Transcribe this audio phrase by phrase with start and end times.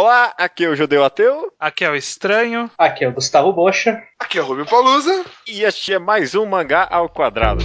[0.00, 1.52] Olá, aqui é o Judeu Ateu.
[1.58, 2.70] Aqui é o Estranho.
[2.78, 4.00] Aqui é o Gustavo Bocha.
[4.16, 5.24] Aqui é o Rubio Palusa.
[5.44, 7.64] E este é mais um Mangá ao Quadrado.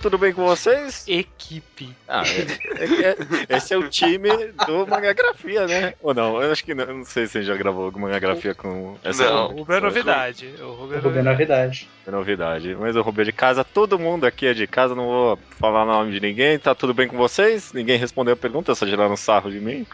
[0.00, 1.04] Tudo bem com vocês?
[1.06, 1.94] Equipe.
[2.08, 4.30] Ah, é- é- é- esse é o time
[4.66, 5.92] do Mangagrafia, né?
[6.00, 6.42] Ou não?
[6.42, 8.96] Eu acho que não, eu não sei se a gente já gravou alguma Mangagrafia com
[9.04, 9.46] essa Não.
[9.50, 10.54] O Ruben é novidade.
[10.60, 11.88] O Ruben é é novidade.
[12.06, 12.74] é novidade.
[12.80, 15.82] Mas o Rubem é de casa, todo mundo aqui é de casa, não vou falar
[15.82, 16.58] o nome de ninguém.
[16.58, 17.72] Tá tudo bem com vocês?
[17.74, 19.86] Ninguém respondeu a pergunta, só tiraram sarro de mim.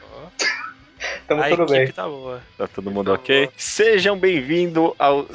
[1.27, 1.93] Tamo a tudo equipe bem.
[1.93, 2.41] tá boa.
[2.57, 3.51] Tá todo mundo ok?
[3.57, 5.27] Sejam bem-vindos ao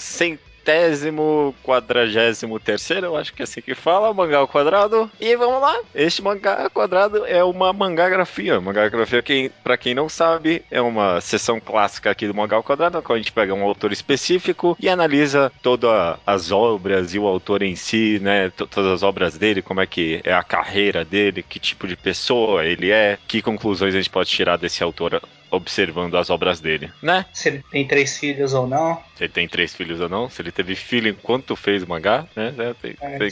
[0.64, 5.10] centésimo quadragésimo terceiro, eu acho que é assim que fala, mangá ao quadrado.
[5.20, 8.60] E vamos lá, este mangá ao quadrado é uma mangagrafia.
[8.62, 12.98] Mangagrafia, quem, pra quem não sabe, é uma sessão clássica aqui do mangá ao quadrado,
[12.98, 17.28] na qual a gente pega um autor específico e analisa todas as obras e o
[17.28, 21.04] autor em si, né, to- todas as obras dele, como é que é a carreira
[21.04, 25.22] dele, que tipo de pessoa ele é, que conclusões a gente pode tirar desse autor
[25.52, 27.26] observando as obras dele, né?
[27.34, 28.96] Se ele tem três filhos ou não.
[29.16, 32.26] Se ele tem três filhos ou não, se ele teve filho enquanto fez o mangá,
[32.36, 32.54] né?
[32.58, 33.30] É, Tem, É, tem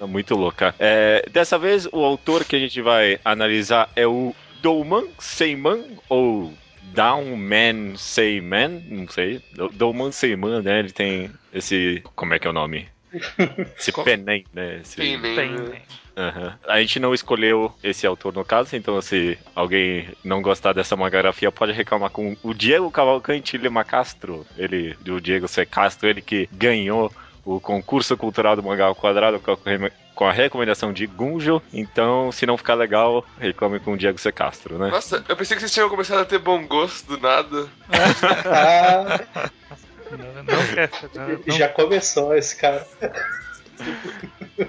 [0.00, 0.74] é muito louca.
[0.78, 6.52] É, dessa vez, o autor que a gente vai analisar é o Douman Seiman, ou
[6.94, 9.40] Downman Seiman, não sei.
[9.52, 10.78] Do- Douman Seiman, né?
[10.80, 12.02] Ele tem esse.
[12.16, 12.88] Como é que é o nome?
[13.78, 14.80] Esse penem, né?
[14.82, 14.96] Esse...
[14.96, 15.34] Penem.
[15.34, 15.82] Tem, tem.
[16.16, 16.58] Aham.
[16.66, 21.50] A gente não escolheu esse autor no caso, então se alguém não gostar dessa mangagrafia,
[21.50, 24.46] pode reclamar com o Diego Cavalcante Lima Castro.
[24.56, 25.64] Ele, o Diego C.
[25.64, 27.10] Castro, ele que ganhou
[27.44, 31.62] o concurso cultural do mangá ao quadrado com a, reme- com a recomendação de Gunjo.
[31.72, 34.30] Então, se não ficar legal, reclame com o Diego C.
[34.30, 34.90] Castro, né?
[34.90, 37.66] Nossa, eu pensei que vocês tinham começado a ter bom gosto do nada.
[40.10, 40.90] Não, não quer.
[41.14, 42.86] Não, não- já começou esse cara.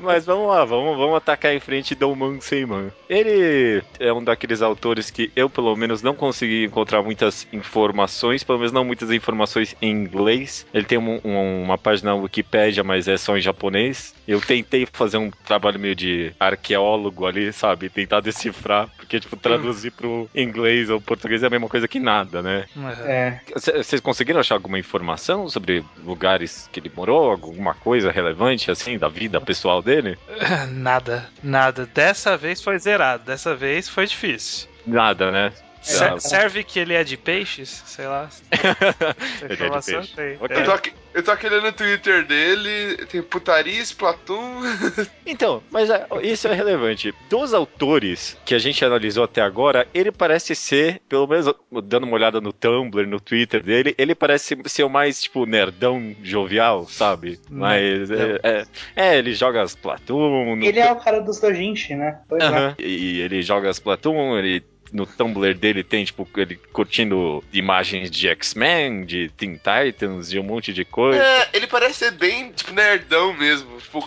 [0.02, 2.92] Mas vamos lá, vamos, vamos atacar em frente Douman Seiman.
[3.10, 8.58] Ele é um daqueles autores que eu, pelo menos, não consegui encontrar muitas informações, pelo
[8.60, 10.66] menos não muitas informações em inglês.
[10.74, 14.14] Ele tem um- um- uma página na Wikipédia, mas é só em japonês.
[14.28, 17.90] Eu tentei fazer um trabalho meio de arqueólogo ali, sabe?
[17.90, 22.42] Tentar decifrar, porque, tipo, traduzir pro inglês ou português é a mesma coisa que nada,
[22.42, 22.66] né?
[23.06, 23.40] É.
[23.56, 27.30] Vocês conseguiram achar alguma informação sobre lugares que ele morou?
[27.30, 30.16] Alguma coisa relevante, assim, da vida pessoal dele?
[30.72, 31.88] Nada, nada.
[31.88, 33.24] Dessa vez foi zerado.
[33.26, 34.70] Dessa vez foi difícil.
[34.86, 35.52] Nada, né?
[35.82, 36.20] Ser- Ah.
[36.20, 37.82] serve que ele é de peixes?
[37.88, 38.30] Sei lá.
[39.42, 40.16] Ele é de peixe.
[40.16, 40.38] tem.
[40.40, 40.58] Ok.
[40.58, 44.62] Eu, tô aqui, eu tô aqui olhando no Twitter dele, tem putaria, Splatoon.
[45.26, 47.14] Então, mas é, isso é relevante.
[47.30, 51.52] Dos autores que a gente analisou até agora, ele parece ser, pelo menos
[51.84, 56.14] dando uma olhada no Tumblr, no Twitter dele, ele parece ser o mais, tipo, nerdão
[56.22, 57.40] jovial, sabe?
[57.50, 58.66] Mas, é, é,
[58.96, 60.56] é, ele joga as Splatoon...
[60.58, 62.20] no Ele é o cara dos Dojinshi, né?
[62.28, 62.46] Pois é.
[62.48, 62.76] Aham.
[62.78, 68.28] E ele joga as Splatoon, ele no Tumblr dele tem, tipo, ele curtindo imagens de
[68.28, 71.22] X-Men, de Teen Titans, de um monte de coisa.
[71.22, 73.78] É, ele parece ser bem, tipo, nerdão mesmo.
[73.78, 74.06] Tipo,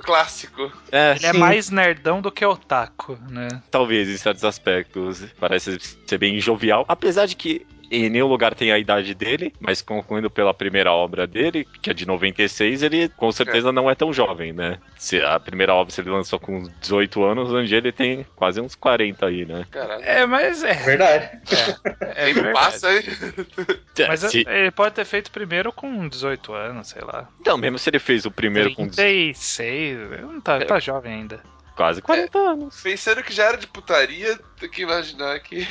[0.00, 0.72] clássico.
[0.90, 1.38] É, Ele é Sim.
[1.38, 3.48] mais nerdão do que otaku, né?
[3.70, 6.84] talvez em certos aspectos parece ser bem jovial.
[6.88, 11.26] Apesar de que em nenhum lugar tem a idade dele, mas concluindo pela primeira obra
[11.26, 14.78] dele, que é de 96, ele com certeza não é tão jovem, né?
[14.96, 18.74] Se a primeira obra se ele lançou com 18 anos, hoje ele tem quase uns
[18.74, 19.66] 40 aí, né?
[19.70, 20.04] Caralho.
[20.04, 20.74] É, mas é.
[20.74, 21.30] Verdade.
[22.00, 22.52] é verdade.
[22.54, 23.02] passa aí.
[24.08, 27.28] Mas Se- ele pode ter feito primeiro com 18 anos, sei lá.
[27.40, 30.64] Então, mesmo se ele fez o primeiro com 36, ele não tá, É.
[30.64, 31.40] tá jovem ainda.
[31.76, 32.80] Quase 40 anos.
[32.82, 35.66] Pensando que já era de putaria, tem que imaginar que.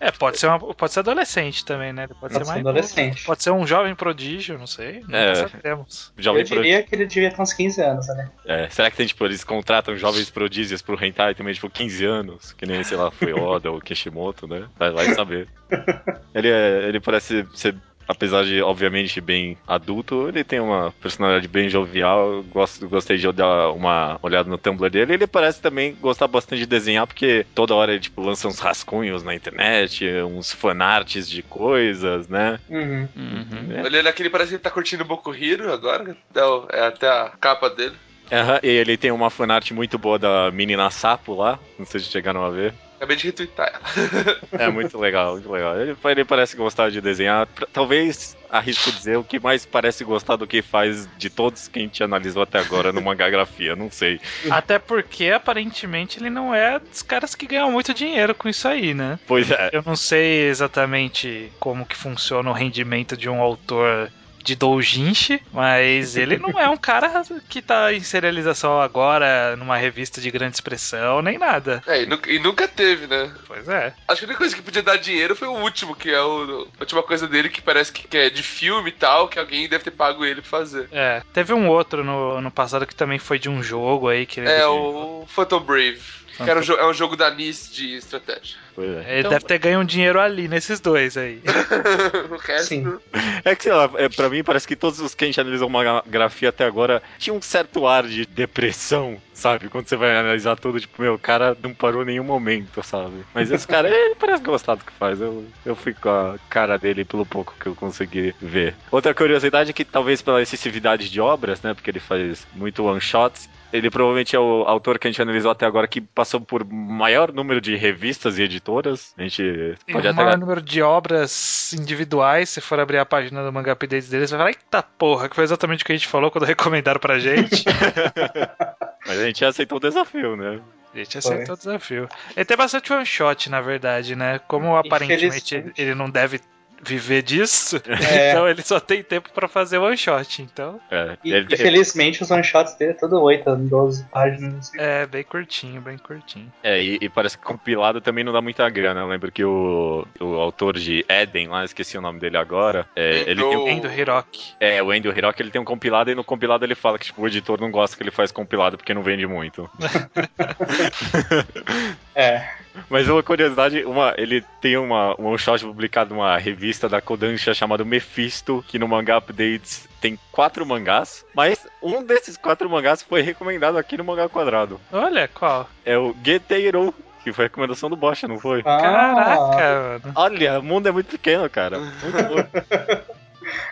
[0.00, 2.06] É, pode ser, uma, pode ser adolescente também, né?
[2.06, 3.24] Pode, Pode ser ser mais adolescente.
[3.24, 5.00] Pode ser um jovem prodígio, não sei.
[5.00, 5.34] Nunca É.
[5.34, 6.12] saberemos.
[6.18, 8.30] Jovem Eu diria que ele devia ter uns 15 anos, né?
[8.44, 12.52] É, será que tem, tipo, eles contratam jovens prodígios pro hentai também, tipo, 15 anos?
[12.52, 14.66] Que nem, sei lá, foi Oda ou Kishimoto, né?
[14.78, 15.48] Vai, vai saber.
[16.34, 17.74] Ele, é, ele parece ser,
[18.06, 22.42] apesar de, obviamente, bem adulto, ele tem uma personalidade bem jovial.
[22.44, 25.14] Gosto, gostei de dar uma olhada no Tumblr dele.
[25.14, 29.22] Ele parece também gostar bastante de desenhar, porque toda hora ele, tipo, lança uns rascunhos
[29.22, 32.58] na internet, uns fanarts de coisas, né?
[32.68, 33.08] Uhum.
[33.16, 33.76] Uhum.
[33.76, 33.82] É.
[33.82, 36.16] Olhando aqui, ele parece que ele tá curtindo Boku Hero agora.
[36.34, 37.94] É, é até a capa dele.
[38.30, 42.06] Aham, e ele tem uma fanart muito boa da menina sapo lá, não sei se
[42.06, 42.72] chegaram a ver.
[43.02, 44.38] Acabei de retweetar ela.
[44.64, 45.80] É muito legal, muito legal.
[45.80, 47.48] Ele, ele parece gostar de desenhar.
[47.72, 51.82] Talvez arrisco dizer o que mais parece gostar do que faz de todos que a
[51.82, 54.20] gente analisou até agora no mangagrafia, não sei.
[54.48, 58.94] Até porque, aparentemente, ele não é dos caras que ganham muito dinheiro com isso aí,
[58.94, 59.18] né?
[59.26, 59.70] Pois é.
[59.72, 66.16] Eu não sei exatamente como que funciona o rendimento de um autor de doujinshi, mas
[66.16, 71.22] ele não é um cara que tá em serialização agora numa revista de grande expressão,
[71.22, 71.82] nem nada.
[71.86, 73.32] É, e, nu- e nunca teve, né?
[73.46, 73.94] Pois é.
[74.08, 76.68] Acho que a única coisa que podia dar dinheiro foi o último, que é o,
[76.78, 79.68] a última coisa dele que parece que, que é de filme e tal, que alguém
[79.68, 80.88] deve ter pago ele pra fazer.
[80.92, 84.40] É, teve um outro no, no passado que também foi de um jogo aí que
[84.40, 86.00] ele, É o Phantom Brave.
[86.36, 88.56] Que era um é um jogo da NIS de estratégia.
[88.74, 89.10] Pois é.
[89.10, 91.40] ele Então, deve ter ganho um dinheiro ali nesses dois aí.
[92.30, 92.68] o resto.
[92.68, 92.98] Sim.
[93.44, 95.68] É que, sei lá, é, pra mim parece que todos os que a gente analisou
[95.68, 99.68] mangagrafia até agora tinham um certo ar de depressão, sabe?
[99.68, 103.24] Quando você vai analisar tudo, tipo, meu, o cara não parou em nenhum momento, sabe?
[103.34, 105.20] Mas esse cara, ele parece gostar do que faz.
[105.20, 108.74] Eu, eu fui com a cara dele pelo pouco que eu consegui ver.
[108.90, 111.74] Outra curiosidade é que talvez pela excessividade de obras, né?
[111.74, 113.48] Porque ele faz muito one-shots.
[113.72, 117.32] Ele provavelmente é o autor que a gente analisou até agora que passou por maior
[117.32, 119.14] número de revistas e editoras.
[119.16, 123.42] A gente pode o até maior número de obras individuais, se for abrir a página
[123.42, 126.08] do Manga Updates deles, vai falar, eita porra, que foi exatamente o que a gente
[126.08, 127.64] falou quando recomendaram pra gente.
[129.06, 130.60] Mas a gente aceitou o desafio, né?
[130.94, 132.08] A gente aceitou o desafio.
[132.36, 134.38] Ele tem bastante one shot, na verdade, né?
[134.46, 136.40] Como aparentemente ele não deve
[136.82, 137.80] viver disso,
[138.10, 138.30] É.
[138.30, 140.42] então ele só tem tempo pra fazer one shot.
[140.42, 144.70] Então É, E, ele- infelizmente, os one-shots dele é tudo 8, 12 páginas.
[144.76, 146.52] é bem curtinho, bem curtinho.
[146.62, 149.00] É, e, e parece que compilado também não dá muita grana.
[149.00, 153.20] Eu lembro que o, o autor de Eden, lá, esqueci o nome dele agora, é,
[153.30, 154.54] ele tem, O- Endo Hiroki.
[154.58, 157.22] é, o Andy Hiroki, ele tem um compilado e no compilado ele fala que tipo,
[157.22, 159.70] o editor não gosta que ele faz compilado porque não vende muito.
[162.14, 162.46] É.
[162.88, 167.84] Mas uma curiosidade, uma, ele tem uma, um shot publicado numa revista da Kodansha chamada
[167.84, 173.76] Mephisto, que no Manga Updates tem quatro mangás, mas um desses quatro mangás foi recomendado
[173.76, 174.80] aqui no Mangá Quadrado.
[174.90, 175.68] Olha qual.
[175.84, 178.60] É o Geteiro, que foi a recomendação do Bocha, não foi?
[178.64, 180.12] Ah, Caraca, mano.
[180.14, 181.78] Olha, o mundo é muito pequeno, cara.
[181.78, 183.12] Muito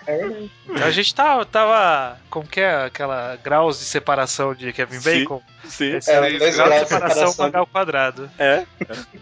[0.06, 2.18] é a gente tava, tava.
[2.28, 5.20] Como que é aquela graus de separação de Kevin Sim.
[5.20, 5.42] Bacon?
[5.64, 8.30] Sim, Esse É, é, dois graus grau de separação mangá ao quadrado.
[8.38, 8.64] é.
[8.80, 9.20] é.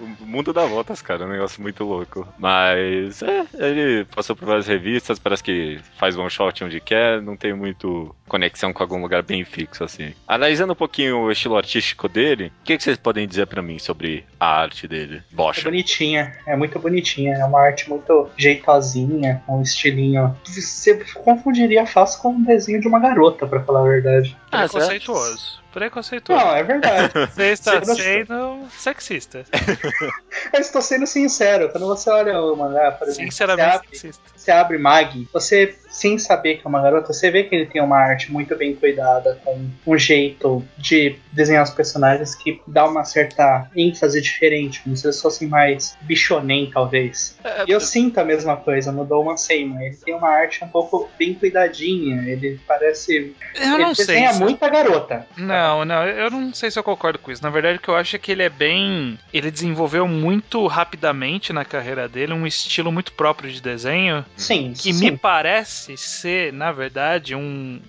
[0.00, 1.24] O mundo dá voltas, cara.
[1.24, 2.26] É um negócio muito louco.
[2.38, 7.36] Mas, é, ele passou por várias revistas, parece que faz one shot onde quer, não
[7.36, 10.14] tem muito conexão com algum lugar bem fixo, assim.
[10.26, 13.78] Analisando um pouquinho o estilo artístico dele, o que, que vocês podem dizer pra mim
[13.78, 15.16] sobre a arte dele?
[15.16, 15.62] É Bocha.
[15.62, 17.34] bonitinha, é muito bonitinha.
[17.36, 20.36] É uma arte muito jeitosinha, com um estilinho.
[20.44, 20.94] Você
[21.24, 24.36] confundiria fácil com um desenho de uma garota, pra falar a verdade.
[24.50, 25.61] Ah, Preconceituoso.
[25.72, 26.44] Preconceituoso.
[26.44, 27.12] Não, é verdade.
[27.34, 29.44] Você está Você sendo sexista.
[30.52, 34.22] Eu estou sendo sincero, quando você olha o mangá, por exemplo, você Sinceramente abre, sexista.
[34.34, 37.80] você abre Mag, você, sem saber que é uma garota, você vê que ele tem
[37.82, 43.04] uma arte muito bem cuidada, com um jeito de desenhar os personagens que dá uma
[43.04, 47.38] certa ênfase diferente, como se eles fossem mais bichonem, talvez.
[47.44, 49.82] É, E eu sinto a mesma coisa no Doma Seima.
[49.84, 53.34] Ele tem uma arte um pouco bem cuidadinha, ele parece.
[53.54, 54.06] Eu ele não sei.
[54.06, 55.26] desenha se- muita garota.
[55.36, 55.54] Não,
[55.84, 57.42] não, eu não sei se eu concordo com isso.
[57.42, 59.18] Na verdade, o que eu acho é que ele é bem.
[59.32, 64.24] Ele desenvolveu muito rapidamente na carreira dele um estilo muito próprio de desenho.
[64.36, 65.10] Sim, Que sim.
[65.10, 67.80] me parece ser, na verdade, um.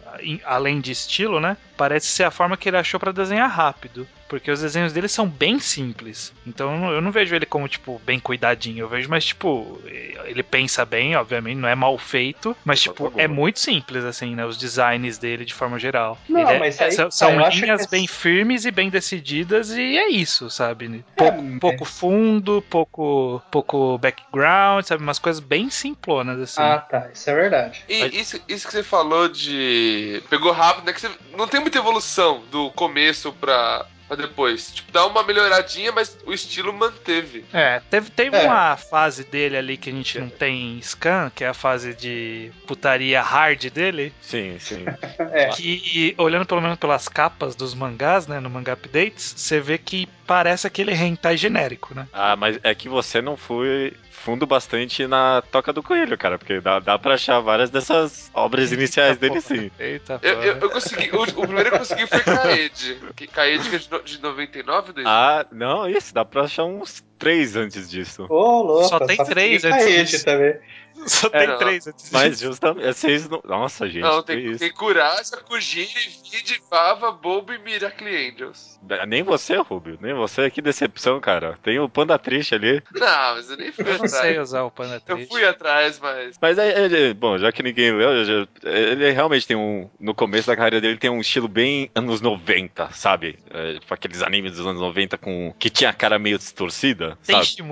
[0.45, 1.57] Além de estilo, né?
[1.77, 4.07] Parece ser a forma que ele achou pra desenhar rápido.
[4.33, 6.33] Porque os desenhos dele são bem simples.
[6.45, 8.79] Então eu não, vejo ele como, tipo, bem cuidadinho.
[8.79, 9.79] Eu vejo mais, tipo,
[10.25, 12.57] ele pensa bem, obviamente, não é mal feito.
[12.65, 13.19] Mas, Por tipo, favor.
[13.21, 14.43] é muito simples, assim, né?
[14.43, 16.17] Os designs dele de forma geral.
[16.27, 20.09] Não, Ele é- mas aí- são, são linhas bem firmes e bem decididas, e é
[20.09, 21.05] isso, sabe?
[21.15, 25.03] Pouco, É, pouco fundo, pouco, pouco background, sabe?
[25.03, 26.59] Umas coisas bem simplonas, assim.
[26.59, 27.83] Ah, tá, isso é verdade.
[27.87, 30.23] E isso, isso que você falou de.
[30.27, 30.93] Pegou rápido, né?
[30.93, 34.71] Que você não tem muita evolução do começo pra, pra depois.
[34.71, 37.45] Tipo, dá uma melhoradinha, mas o estilo manteve.
[37.53, 38.43] É, teve, teve É.
[38.43, 42.51] uma fase dele ali que a gente não tem scan, que é a fase de
[42.67, 44.85] putaria hard dele, Sim, sim.
[45.33, 45.47] É.
[45.49, 50.07] que olhando pelo menos pelas capas dos mangás, né, no Manga Updates, você vê que
[50.27, 52.07] parece aquele hentai genérico, né?
[52.13, 56.61] Ah, mas é que você não foi fundo bastante na Toca do Coelho, cara, porque
[56.61, 59.55] dá, dá pra achar várias dessas obras iniciais dele, porra.
[59.57, 59.71] sim.
[59.77, 61.09] Eita, Eu, eu, eu consegui.
[61.13, 62.99] O, o primeiro que eu consegui foi Kaede.
[63.17, 65.05] Que- Kaede que é de, no- de 99, dois?
[65.07, 68.25] Ah, não, isso, dá pra achar uns três antes disso.
[68.29, 68.89] Ô, louco.
[68.89, 70.25] Só tem três antes disso.
[70.25, 70.59] também.
[71.07, 71.57] Só É, tem não.
[71.57, 72.13] três antes disso.
[72.13, 73.41] Mas justamente, vocês não...
[73.45, 74.59] Nossa, gente, Não, tem, isso.
[74.59, 75.87] tem Kurasa, Kujiri,
[76.31, 78.79] Vide, Fava, Bobo e Miracle Angels.
[79.07, 81.57] Nem você, Rubio, nem você, que decepção, cara.
[81.63, 82.81] Tem o Panda Triste ali.
[82.93, 84.39] Não, mas eu nem fui Eu não sei atrás.
[84.49, 85.29] usar o Panda Eu Triste.
[85.31, 86.37] fui atrás, mas.
[86.41, 89.89] Mas é, é- bom, já que ninguém leu, eu já- ele realmente tem um.
[89.99, 93.39] No começo da carreira dele tem um estilo bem anos 90, sabe?
[93.49, 95.53] É, tipo aqueles animes dos anos 90 com.
[95.57, 97.63] que tinha a cara meio distorcida, Tem sabe?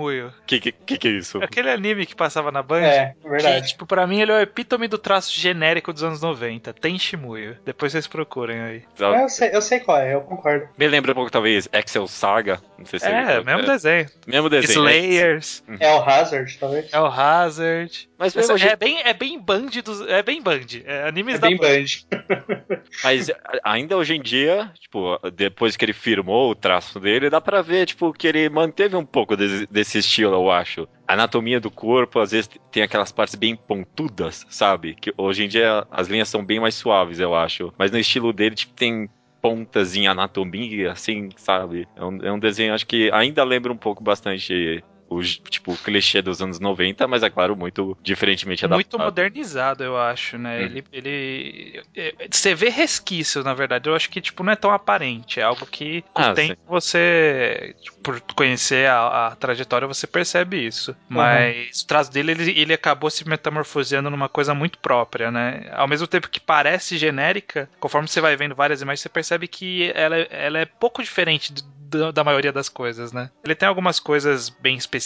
[0.46, 1.38] Que, que que que é isso?
[1.42, 2.80] Aquele anime que passava na Band.
[2.82, 3.68] É, Que, verdade.
[3.68, 6.72] tipo, pra mim ele é o epítome do traço genérico dos anos 90.
[6.72, 7.56] Tem Shimuyo.
[7.64, 8.82] Depois vocês procurem aí.
[8.98, 10.68] Eu sei, eu sei qual é, eu concordo.
[10.76, 12.60] Me lembra um pouco, talvez, Excel Saga.
[12.78, 14.06] Não sei se É, mesmo desenho.
[14.26, 14.72] mesmo desenho.
[14.80, 16.92] Slayers, É o Hazard, talvez?
[16.92, 18.08] é o Hazard.
[18.18, 20.00] Mas, Essa- mesmo, é, bem, é bem Band dos.
[20.02, 20.60] É bem Band.
[20.84, 21.68] É animes É da bem Band.
[22.10, 22.82] Band.
[23.02, 23.30] Mas
[23.64, 27.86] ainda hoje em dia, tipo, depois que ele firmou o traço dele, dá pra ver,
[27.86, 30.86] tipo, que ele manteve um pouco desse, desse estilo, eu acho.
[31.12, 34.94] Anatomia do corpo, às vezes, tem aquelas partes bem pontudas, sabe?
[34.94, 37.72] Que hoje em dia as linhas são bem mais suaves, eu acho.
[37.78, 39.08] Mas no estilo dele, tipo, tem
[39.40, 41.88] pontas em anatomia, assim, sabe?
[41.96, 44.82] É um, é um desenho, acho que ainda lembra um pouco bastante
[45.14, 48.76] o, tipo, o clichê dos anos 90, mas é claro, muito diferentemente adaptado.
[48.98, 50.58] Muito modernizado, eu acho, né?
[50.58, 50.62] Hum.
[50.62, 51.82] Ele, ele.
[51.96, 53.88] é, Você vê resquícios, na verdade.
[53.88, 55.40] Eu acho que, tipo, não é tão aparente.
[55.40, 56.58] É algo que com Ah, o tempo sim.
[56.66, 57.74] você.
[57.80, 60.94] tipo, por conhecer a, a trajetória, você percebe isso.
[61.08, 65.68] Mas o traço dele, ele, ele acabou se metamorfoseando numa coisa muito própria, né?
[65.72, 69.92] Ao mesmo tempo que parece genérica, conforme você vai vendo várias imagens, você percebe que
[69.94, 73.30] ela, é- ela é pouco diferente do- da maioria das coisas, né?
[73.44, 75.01] Ele tem algumas coisas bem específicas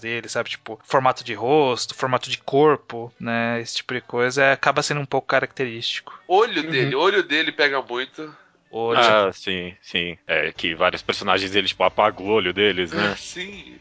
[0.00, 0.50] dele, sabe?
[0.50, 3.60] Tipo, formato de rosto, formato de corpo, né?
[3.60, 6.18] Esse tipo de coisa acaba sendo um pouco característico.
[6.28, 6.70] Olho Uhum.
[6.70, 8.34] dele, olho dele pega muito.
[8.70, 9.00] Olho.
[9.00, 10.16] Ah, sim, sim.
[10.26, 13.14] É que vários personagens dele, tipo, apagam o olho deles, né?
[13.18, 13.78] Sim.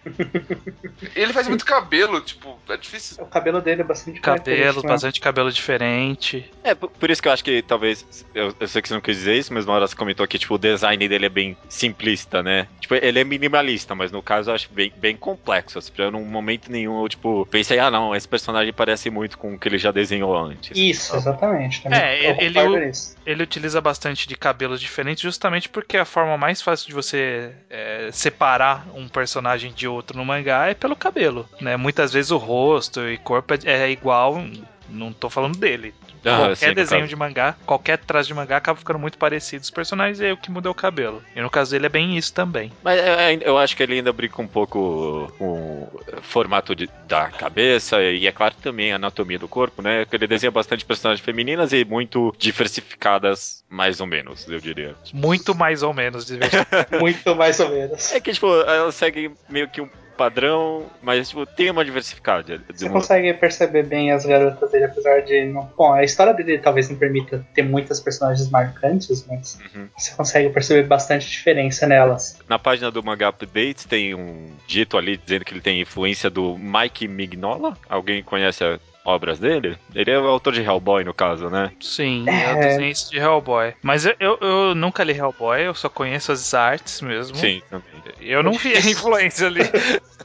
[1.16, 3.24] Ele faz muito cabelo, tipo, é difícil.
[3.24, 4.90] O cabelo dele é bastante Cabelo, né?
[4.90, 6.50] bastante cabelo diferente.
[6.64, 8.06] É, por, isso que eu acho que talvez.
[8.34, 10.40] Eu, eu sei que você não quis dizer isso, mas na hora você comentou que,
[10.40, 12.68] tipo, o design dele é bem simplista, né?
[12.82, 15.78] Tipo, ele é minimalista, mas no caso eu acho bem, bem complexo.
[15.78, 19.38] Assim, pra eu, num momento nenhum, eu, tipo, pensei, ah, não, esse personagem parece muito
[19.38, 20.78] com o que ele já desenhou antes.
[20.78, 21.84] Isso, exatamente.
[21.84, 22.92] Também É, ele- ele-.
[23.26, 24.36] Ele utiliza bastante de
[24.80, 29.88] cabelos diferentes, justamente porque a forma mais fácil de você é, separar um personagem de
[29.88, 31.76] outro no mangá é pelo cabelo, né?
[31.76, 34.44] Muitas vezes o rosto e corpo é, é igual,
[34.90, 35.94] não tô falando dele.
[36.26, 39.62] Ah, qualquer sim, desenho de mangá, qualquer traço de mangá acaba ficando muito parecido.
[39.64, 41.24] Os personagens é o que muda é o cabelo.
[41.36, 42.72] E no caso dele é bem isso também.
[42.84, 46.90] Mas é, é, eu acho que ele ainda brinca um pouco com o formato de-
[47.08, 50.06] da cabeça e, é claro, também a anatomia do corpo, né?
[50.06, 54.96] Que ele desenha bastante personagens femininas e muito diversificadas, mais ou menos, eu diria.
[55.14, 56.88] Muito mais ou menos diversificado.
[57.00, 58.12] Muito mais ou menos.
[58.12, 62.58] É que, tipo, ela segue meio que um padrão, mas, tipo, tem uma diversificada.
[62.58, 65.72] de Você consegue perceber bem as garotas dele, apesar de não.
[65.78, 69.88] Bom, a história dele talvez não permita ter muitas personagens marcantes, mas Uhum.
[69.98, 72.38] você consegue perceber bastante diferença nelas.
[72.50, 76.58] Na página do Manga Updates tem um dito ali dizendo que ele tem influência do
[76.58, 77.78] Mike Mignola.
[77.88, 79.78] Alguém conhece as obras dele?
[79.94, 81.72] Ele é o autor de Hellboy, no caso, né?
[81.80, 82.52] Sim, É.
[82.54, 83.74] eu desenho isso de Hellboy.
[83.82, 87.36] Mas eu, eu, eu nunca li Hellboy, eu só conheço as artes mesmo.
[87.36, 87.86] Sim, também.
[88.22, 89.62] Eu não vi a influência ali.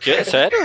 [0.01, 0.23] Que?
[0.25, 0.59] Sério?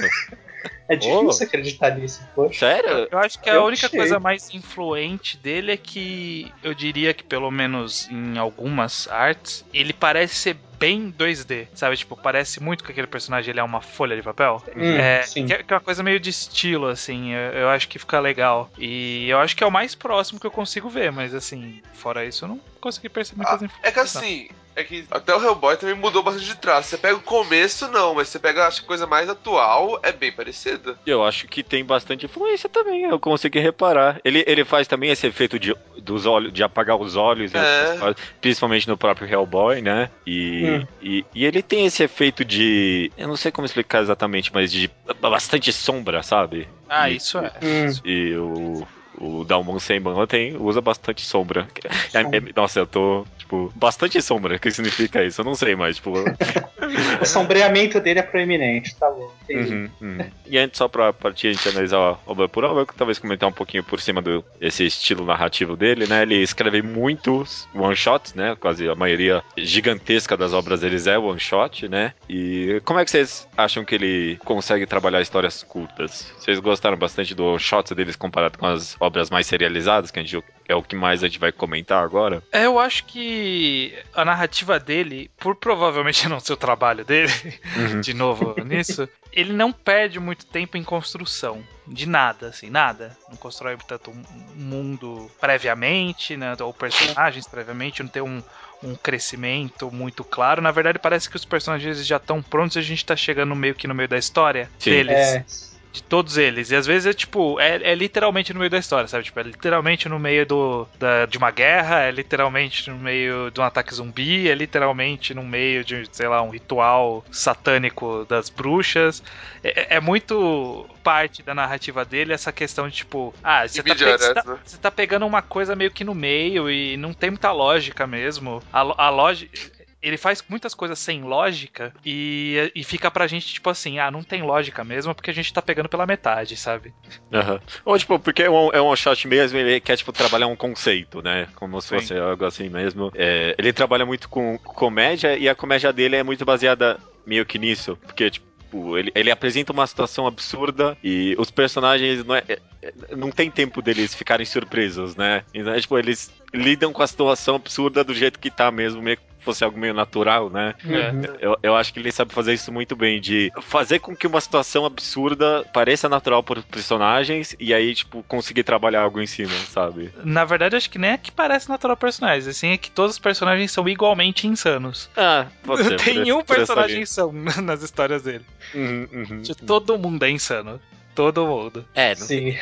[0.88, 1.44] É difícil Oh.
[1.44, 2.60] acreditar nisso, poxa.
[2.60, 3.08] Sério?
[3.12, 3.98] Eu acho que a Eu única achei.
[4.00, 9.94] coisa mais influente dele é que eu diria que, pelo menos em algumas artes, ele
[9.94, 11.96] parece ser bem 2D, sabe?
[11.98, 14.64] Tipo, parece muito que aquele personagem ele é uma folha de papel.
[14.76, 15.46] Hum, É, sim.
[15.46, 18.20] que, é- que é uma coisa meio de estilo, assim, eu, eu acho que fica
[18.20, 18.72] legal.
[18.78, 22.26] E eu acho que é o mais próximo que eu consigo ver, mas assim, fora
[22.26, 23.88] isso, eu não consegui perceber muitas Ah, influências.
[23.88, 24.50] é que assim,
[24.80, 26.90] é que até o Hellboy também mudou bastante de traço.
[26.90, 30.12] Você pega o começo, não, mas você pega acho, que a coisa mais atual, é
[30.12, 30.98] bem parecida.
[31.06, 34.20] Eu acho que tem bastante influência também, eu consegui reparar.
[34.24, 38.16] Ele, ele faz também esse efeito de, dos olhos, de apagar os olhos, né, É.
[38.42, 40.10] principalmente no próprio Hellboy, né?
[40.26, 40.88] E, Hum.
[41.02, 43.12] e, e ele tem esse efeito de.
[43.18, 46.68] Eu não sei como explicar exatamente, mas de bastante sombra, sabe?
[46.88, 47.52] Ah, E- isso é.
[47.62, 48.88] Hum, E o,
[49.20, 51.68] o Dalmon Seymour tem, usa bastante sombra.
[52.14, 54.56] É- é- nossa, eu tô, tipo, bastante sombra.
[54.56, 55.42] O que significa isso?
[55.42, 56.14] Eu não sei mais, tipo.
[57.22, 59.32] o sombreamento dele é proeminente, tá bom.
[59.50, 60.18] Uhum, uhum.
[60.46, 63.50] E antes, só pra partir a gente analisar a obra por obra, eu talvez comentar
[63.50, 66.22] um pouquinho por cima do esse estilo narrativo dele, né?
[66.22, 68.56] Ele escreve muitos one-shots, né?
[68.60, 72.14] Quase a maioria gigantesca das obras deles é one-shot, né?
[72.30, 76.32] E como é que vocês acham que ele consegue trabalhar histórias curtas?
[76.38, 80.44] Vocês gostaram bastante do one-shot deles comparado com as obras mais serializadas, que a gente,
[80.68, 82.42] é o que mais a gente vai comentar agora?
[82.52, 87.32] É, eu acho que a narrativa dele, por provavelmente não ser o trabalho trabalho dele,
[87.76, 88.02] Uhum.
[88.02, 91.64] de novo nisso, ele não perde muito tempo em construção.
[91.88, 93.18] De nada, assim, nada.
[93.30, 94.24] Não constrói tanto um
[94.56, 96.56] um mundo previamente, né?
[96.60, 98.42] Ou personagens previamente, não tem um,
[98.84, 100.62] um crescimento muito claro.
[100.62, 103.76] Na verdade, parece que os personagens já estão prontos e a gente tá chegando meio
[103.76, 104.92] que no meio da história Sim.
[104.92, 105.18] deles.
[105.18, 105.46] É,
[105.92, 106.70] De todos eles.
[106.70, 109.24] E às vezes é tipo, é, é literalmente no meio da história, sabe?
[109.24, 113.60] Tipo, é literalmente no meio do, da- de uma guerra, é literalmente no meio de
[113.60, 119.24] um ataque zumbi, é literalmente no meio de, sei lá, um ritual satânico das bruxas.
[119.64, 123.96] É, é- é muito parte da narrativa dele essa questão de tipo, ah, você tá,
[124.06, 124.44] você tá-
[124.82, 128.62] tá pegando uma coisa meio que no meio e não tem muita lógica mesmo.
[128.72, 129.79] A, a lógica.
[130.02, 134.24] Ele faz muitas coisas sem lógica e, e fica pra gente, tipo assim, ah, não
[134.24, 136.94] tem lógica mesmo, porque a gente tá pegando pela metade, sabe?
[137.34, 137.60] Aham.
[137.84, 141.22] Ou, tipo, porque é um, é um shot mesmo, ele quer, tipo, trabalhar um conceito,
[141.22, 141.48] né?
[141.56, 141.96] Como se Sim.
[141.96, 143.12] fosse algo assim mesmo.
[143.14, 147.60] É, ele trabalha muito com comédia e a comédia dele é muito baseada meio que
[147.60, 147.98] nisso.
[147.98, 153.32] Porque, tipo, ele, ele apresenta uma situação absurda e os personagens não, é, é- não
[153.32, 155.44] tem tempo deles ficarem surpresos, né?
[155.54, 159.18] Então, é, tipo, eles lidam com a situação absurda do jeito que tá mesmo, meio
[159.18, 160.76] que fosse algo meio natural, né?
[160.84, 161.38] uhum.
[161.40, 164.42] Eu, eu acho que ele sabe fazer isso muito bem, de fazer com que uma
[164.42, 169.54] situação absurda pareça natural para os personagens e aí, tipo, conseguir trabalhar algo em cima,
[169.70, 170.14] sabe?
[170.24, 173.20] Na verdade, acho que nem é que parece natural personagens, assim, é que todos os
[173.20, 175.10] personagens são igualmente insanos.
[175.16, 175.96] Ah, ser.
[176.04, 178.46] tem um personagem insano nas histórias dele.
[178.74, 179.42] Uhum, uhum.
[179.42, 180.80] Tipo, Todo mundo é insano.
[181.16, 181.86] Todo mundo.
[181.94, 182.58] É, não Sim.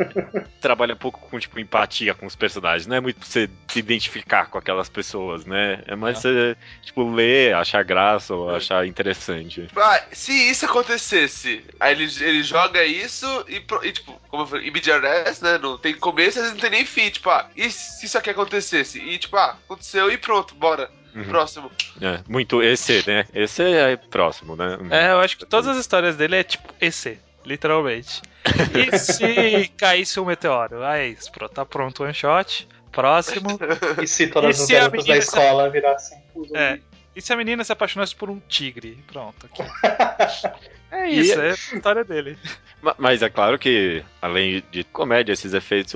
[0.60, 2.86] trabalha um pouco com, tipo, empatia com os personagens.
[2.86, 5.82] Não é muito pra você se identificar com aquelas pessoas, né?
[5.86, 9.68] É mais você, tipo, ler, achar graça ou achar interessante.
[9.76, 14.66] Ah, se isso acontecesse, aí ele, ele joga isso e, e, tipo, como eu falei,
[14.66, 15.58] IBDRS, né?
[15.58, 17.10] Não tem começo, às vezes não tem nem fim.
[17.10, 18.98] Tipo, ah, e se isso aqui acontecesse?
[18.98, 20.90] E tipo, ah, aconteceu e pronto, bora.
[21.14, 21.24] Uhum.
[21.24, 21.70] Próximo.
[22.00, 23.26] É, muito esse, né?
[23.34, 24.78] Esse é próximo, né?
[24.90, 28.22] É, eu acho que todas as histórias dele é tipo EC, literalmente.
[28.74, 30.82] E se caísse um meteoro?
[30.84, 32.68] Aí, pronto, tá pronto o one shot.
[32.90, 33.58] Próximo.
[34.02, 36.58] E se todas E as se a garotas da escola virassem um zumbi?
[36.58, 36.80] É.
[37.14, 39.02] E se a menina se apaixonasse por um tigre?
[39.06, 39.62] Pronto, aqui.
[40.92, 42.36] É isso, é a história dele.
[42.82, 45.94] Ma- Mas é claro que, além de comédia, esses efeitos,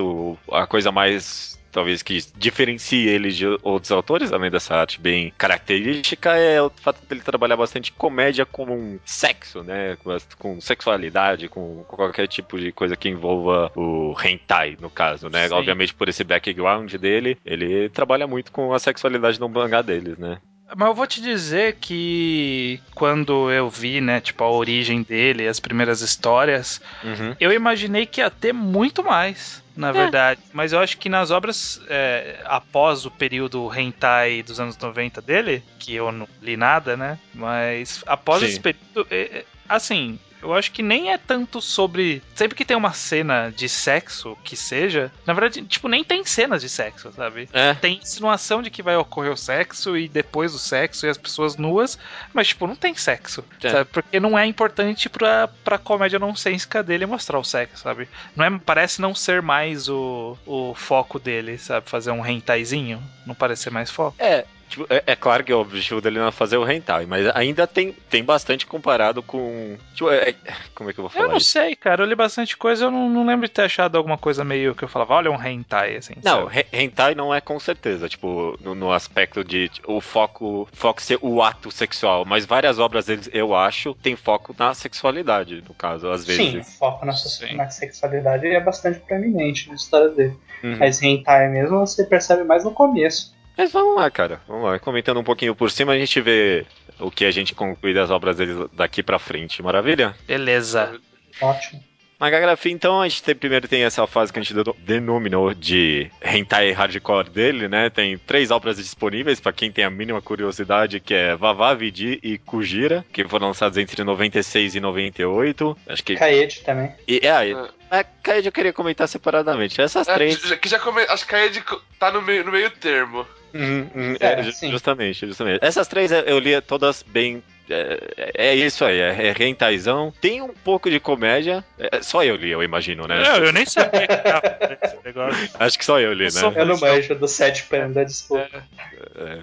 [0.51, 6.35] a coisa mais talvez que diferencie ele de outros autores, além dessa arte bem característica,
[6.35, 9.95] é o fato dele trabalhar bastante comédia com sexo, né?
[10.39, 15.47] Com sexualidade, com qualquer tipo de coisa que envolva o hentai, no caso, né?
[15.47, 15.53] Sim.
[15.53, 20.39] Obviamente, por esse background dele, ele trabalha muito com a sexualidade no mangá deles, né?
[20.75, 25.59] Mas eu vou te dizer que quando eu vi, né, tipo, a origem dele, as
[25.59, 27.35] primeiras histórias, Uhum.
[27.39, 30.41] eu imaginei que ia ter muito mais, na verdade.
[30.51, 35.63] Mas eu acho que nas obras é, após o período hentai dos anos 90 dele,
[35.79, 37.17] que eu não li nada, né?
[37.33, 38.47] Mas após Sim.
[38.47, 40.19] esse período, é, é, assim.
[40.41, 42.21] Eu acho que nem é tanto sobre.
[42.35, 45.11] Sempre que tem uma cena de sexo, que seja.
[45.25, 47.49] Na verdade, tipo, nem tem cenas de sexo, sabe?
[47.51, 51.17] É, Tem insinuação de que vai ocorrer o sexo e depois o sexo e as
[51.17, 51.97] pessoas nuas,
[52.33, 53.69] mas, tipo, não tem sexo, É.
[53.69, 53.89] sabe?
[53.91, 58.07] Porque não é importante pra, pra comédia nonsensica dele mostrar o sexo, sabe?
[58.35, 61.89] Não é, parece não ser mais o, o foco dele, sabe?
[61.89, 64.15] Fazer um hentaizinho, não parece ser mais foco.
[64.19, 67.27] É, tipo, é, é claro que o objetivo dele não é fazer o hentai, mas
[67.35, 69.77] ainda tem, tem bastante comparado com.
[69.93, 70.35] Tipo, é- é-
[70.75, 71.49] como é que eu vou Eu falar não isso?
[71.51, 74.43] sei, cara, eu li bastante coisa, eu não, não lembro de ter achado alguma coisa
[74.43, 76.13] meio que eu falava, olha um hentai, assim.
[76.23, 76.65] Não, sabe?
[76.71, 81.17] hentai não é com certeza, tipo, no, no aspecto de tipo, o foco, foco ser
[81.21, 86.09] o ato sexual, mas várias obras deles, eu acho, tem foco na sexualidade, no caso,
[86.09, 86.77] às Sim, o vezes.
[86.77, 87.55] foco na, Sim.
[87.55, 90.35] na sexualidade é bastante proeminente na história dele.
[90.63, 90.77] Uhum.
[90.77, 93.35] Mas hentai mesmo você percebe mais no começo.
[93.57, 94.77] Mas vamos lá, cara, vamos lá.
[94.79, 96.65] Comentando um pouquinho por cima, a gente vê
[96.99, 100.15] o que a gente conclui das obras deles daqui pra frente, maravilha?
[100.27, 100.99] Beleza.
[101.41, 101.83] Ótimo.
[102.19, 106.09] Magagrafia, então, a gente tem, primeiro tem essa fase que a gente deno- denominou de
[106.19, 107.91] hentai hardcore dele, né?
[107.91, 112.39] Tem três obras disponíveis pra quem tem a mínima curiosidade, que é Vavá, Vidi e
[112.39, 115.77] Kujira, que foram lançados entre 96 e 98.
[115.87, 116.15] Acho que...
[116.15, 116.91] Kaede também.
[117.07, 117.55] E, é,
[117.89, 119.79] a Kaede eu queria comentar separadamente.
[119.81, 120.37] Essas É, três...
[120.55, 121.01] que já come...
[121.03, 121.63] Acho que a Ed
[121.99, 123.25] tá no meio, no meio termo.
[123.53, 125.59] Uhum, uhum, É, é, justamente, justamente.
[125.63, 127.41] Essas três eu- eu li todas bem.
[127.69, 130.13] É, é isso aí, é, é hentaizão.
[130.21, 131.65] Tem um pouco de comédia.
[131.77, 133.21] É, só eu li, eu imagino, né?
[133.21, 135.49] Não, eu nem sabia que tava esse negócio.
[135.59, 136.61] Acho que só eu li, Eu sou- né?
[136.61, 138.49] Eu não manjo do sete panda, desculpa.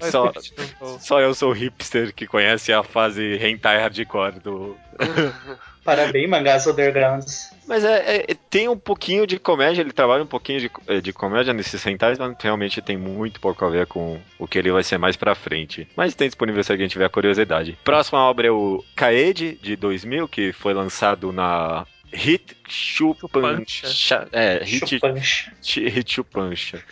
[0.00, 0.32] É, só,
[0.98, 4.76] só eu sou hipster que conhece a fase hentai hardcore do.
[5.84, 7.53] Parabéns, mangás undergrounds.
[7.66, 11.12] Mas é, é- tem um pouquinho de comédia, ele trabalha um pouquinho de, eh, de
[11.12, 14.82] comédia nesses rentais, mas realmente tem muito pouco a ver com o que ele vai
[14.82, 15.88] ser mais pra frente.
[15.96, 17.78] Mas tem disponível se alguém tiver curiosidade.
[17.82, 24.28] Próxima obra é o Kaede, de 2000, que foi lançado na Hit Chupancha.
[24.30, 25.52] É, Hit, Chupancha.
[25.62, 26.84] Hit Chupancha.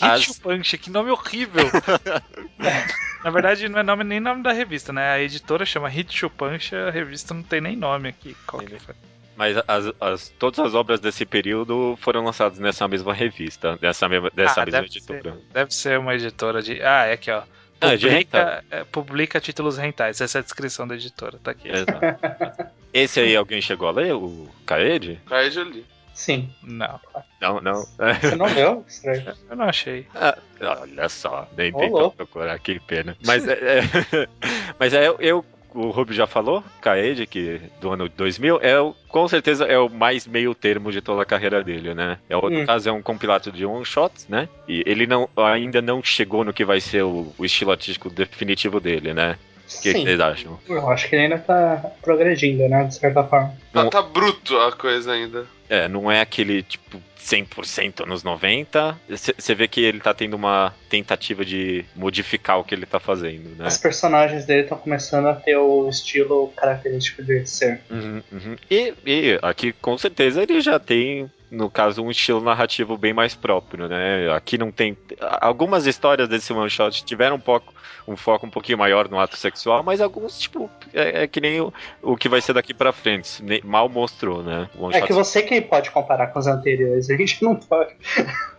[0.00, 1.64] As- Hit Punch, que nome horrível.
[3.24, 5.12] Na verdade, não é nome, nem nome da revista, né?
[5.12, 8.36] A editora chama Hit Punch, a revista não tem nem nome aqui.
[8.46, 8.94] Qual que foi?
[9.36, 14.30] Mas as, as- todas as obras desse período foram lançadas nessa mesma revista, dessa mesma,
[14.34, 15.22] dessa Ah, mesma deve editora.
[15.32, 16.80] ser, deve ser uma editora de.
[16.82, 17.42] Ah, é aqui, ó.
[17.78, 20.18] Ah, de Publica, é, publica títulos rentais.
[20.22, 21.68] Essa é a descrição da editora, tá aqui.
[21.68, 22.66] Exato.
[22.92, 25.20] Esse aí alguém chegou a ler, o Kaede?
[25.30, 25.84] Aí eu li.
[26.14, 26.50] Sim.
[26.62, 26.98] Não,
[27.42, 27.84] Não, não.
[28.22, 28.82] Você não leu?
[28.88, 29.34] Estranho.
[29.50, 30.06] eu não achei.
[30.14, 30.38] Ah,
[30.80, 33.14] olha só, nem tentou procurar, que pena.
[33.26, 34.28] Mas é, é-
[34.80, 35.44] mas é eu, eu-
[35.76, 39.88] o Rubio já falou, Kaede, que do ano 2000, é o, com certeza é o
[39.88, 42.18] mais meio termo de toda a carreira dele, né?
[42.28, 42.66] É, o- no Hum.
[42.66, 44.48] caso é um compilado de one shots, né?
[44.66, 48.80] E ele não, ainda não chegou no que vai ser o, o estilo artístico definitivo
[48.80, 49.38] dele, né?
[49.66, 50.04] O que, que Sim.
[50.04, 50.58] vocês acham?
[50.68, 52.84] Eu acho que ele ainda tá progredindo, né?
[52.84, 53.52] De certa forma.
[53.72, 53.90] Tá, Não.
[53.90, 55.44] tá bruto a coisa ainda.
[55.68, 58.96] É, não é aquele tipo 100% anos 90.
[59.08, 63.56] Você vê que ele tá tendo uma tentativa de modificar o que ele tá fazendo,
[63.56, 63.66] né?
[63.66, 67.80] Os personagens dele estão começando a ter o estilo característico de ser.
[67.90, 68.56] Uhum, uhum.
[68.70, 73.34] E, e aqui com certeza ele já tem, no caso, um estilo narrativo bem mais
[73.34, 74.32] próprio, né?
[74.32, 74.96] Aqui não tem.
[75.40, 77.74] Algumas histórias desse one shot tiveram um pouco.
[78.08, 81.60] Um foco um pouquinho maior no ato sexual, mas alguns, tipo, é, é que nem
[81.60, 83.42] o, o que vai ser daqui pra frente.
[83.64, 84.68] Mal mostrou, né?
[84.92, 87.94] É que você que pode comparar com os anteriores, a gente não pode.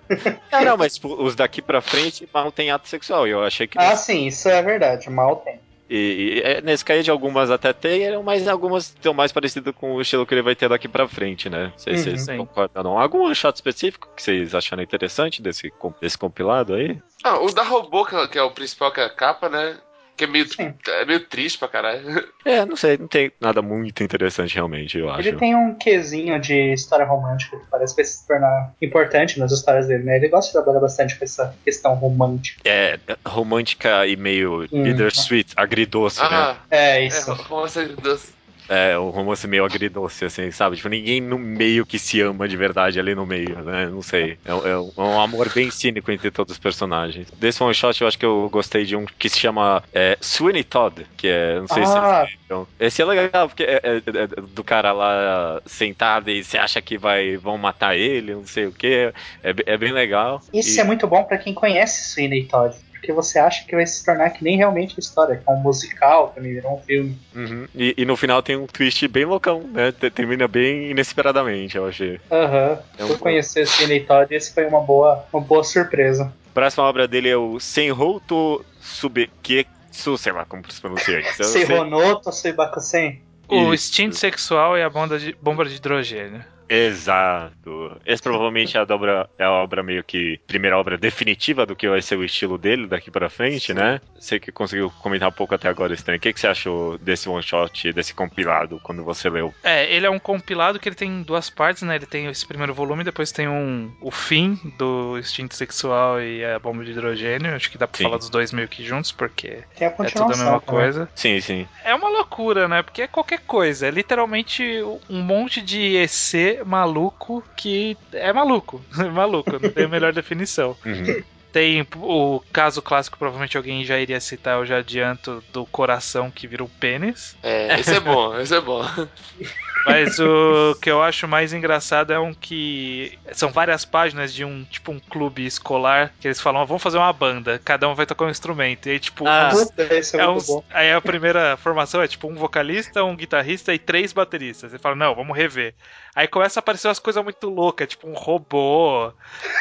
[0.49, 3.27] Não, não, mas tipo, os daqui pra frente mal tem ato sexual.
[3.27, 3.77] Eu achei que.
[3.77, 5.59] Ah, sim, isso é verdade, mal tem.
[5.89, 9.95] E, e, é, nesse caso de algumas até tem, mas algumas estão mais parecidas com
[9.95, 11.71] o estilo que ele vai ter daqui pra frente, né?
[11.71, 12.15] Não sei se Uhum.
[12.15, 12.37] vocês Sim.
[12.37, 12.83] concordam.
[12.83, 12.99] Não.
[12.99, 15.71] Algum shot específico que vocês acharam interessante desse,
[16.01, 16.99] desse compilado aí?
[17.23, 19.77] Ah, o da robô, que é, que é o principal, que é a capa, né?
[20.17, 20.73] Que é meio, Sim.
[20.87, 22.01] é meio triste pra caralho.
[22.47, 25.27] É, não sei, não tem nada muito interessante realmente, eu acho.
[25.27, 29.51] Ele tem um quesinho de história romântica que parece que vai se tornar importante nas
[29.51, 30.15] histórias dele, né?
[30.15, 32.61] Ele gosta de trabalhar bastante com essa questão romântica.
[32.63, 34.83] É, romântica e meio Hum.
[34.83, 36.27] bittersweet, agridoce, né?
[36.31, 37.33] Ah, É é, isso.
[37.33, 38.36] romance doce.
[38.69, 40.75] É, um romance meio agridoce, assim, sabe?
[40.75, 43.87] Tipo, ninguém no meio que se ama de verdade ali no meio, né?
[43.87, 44.37] Não sei.
[44.45, 47.29] É, um- é um, é um amor bem cínico entre todos os personagens.
[47.31, 50.63] Desse one shot, eu acho que eu gostei de um que se chama é, Sweeney
[50.63, 51.59] Todd, que é.
[51.59, 52.21] Não sei se Ah.
[52.25, 52.67] vocês viram.
[52.79, 56.97] Esse é legal, porque é, é- é do cara lá sentado e você acha que
[56.97, 59.11] vai, vão matar ele, não sei o que.
[59.43, 60.41] É, é bem legal.
[60.53, 62.75] Isso E- é muito bom pra quem conhece Sweeney Todd.
[62.99, 65.57] Porque você acha que vai se tornar que nem realmente a história, que é um
[65.57, 67.17] musical, também virou um filme.
[67.35, 67.67] Uhum.
[67.75, 69.91] E, e no final tem um twist bem loucão, né?
[69.91, 72.19] Te- Termina bem inesperadamente, eu achei.
[72.31, 72.79] Aham.
[72.97, 76.33] É um- Por conhecer Sweeney Todd, esse foi uma boa, uma boa surpresa.
[76.49, 81.41] A próxima obra dele é o Senhouto Subeketsu, sei lá como se pronuncia isso.
[81.41, 81.65] Eu não sei.
[81.65, 83.21] Seironoto Suibakusen.
[83.49, 86.43] O instinto sexual e a bomba de, bomba de hidrogênio.
[86.69, 87.97] Exato.
[88.05, 91.87] Essa provavelmente é a obra, é a obra meio que primeira obra definitiva do que
[91.87, 94.01] vai ser o estilo dele daqui pra frente, né?
[94.19, 96.15] Sei que conseguiu comentar um pouco até agora, Stan.
[96.15, 99.53] O que, que você achou desse one shot, desse compilado, quando você leu?
[99.63, 101.95] É, ele é um compilado que ele tem duas partes, né?
[101.95, 106.59] Ele tem esse primeiro volume, depois tem um o fim do instinto sexual e a
[106.59, 107.55] bomba de hidrogênio.
[107.55, 108.03] Acho que dá pra Sim.
[108.03, 111.09] falar dos dois meio que juntos, porque é tudo a mesma coisa.
[111.15, 111.67] Sim, sim.
[111.83, 112.81] É uma loucura, né?
[112.81, 113.87] Porque é qualquer coisa.
[113.87, 114.63] É literalmente
[115.09, 118.81] um monte de EC maluco que é maluco.
[118.99, 120.75] É maluco, não tem a melhor definição.
[120.85, 121.23] Uhum.
[121.51, 126.47] Tem o caso clássico, provavelmente alguém já iria citar, eu já adianto, do coração que
[126.47, 127.35] vira um pênis.
[127.41, 128.83] É, esse é bom, esse é bom.
[129.87, 134.65] Mas o que eu acho mais engraçado é um que são várias páginas de um
[134.65, 138.05] tipo um clube escolar que eles falam, "Ah, vamos fazer uma banda, cada um vai
[138.05, 138.87] tocar um instrumento.
[138.87, 142.35] E aí, tipo, Ah, uns- é, é uns- aí a primeira formação é tipo um
[142.35, 144.71] vocalista, um guitarrista e três bateristas.
[144.71, 145.73] Você fala, não, vamos rever.
[146.13, 149.13] Aí começa a aparecer umas coisas muito loucas, tipo um robô,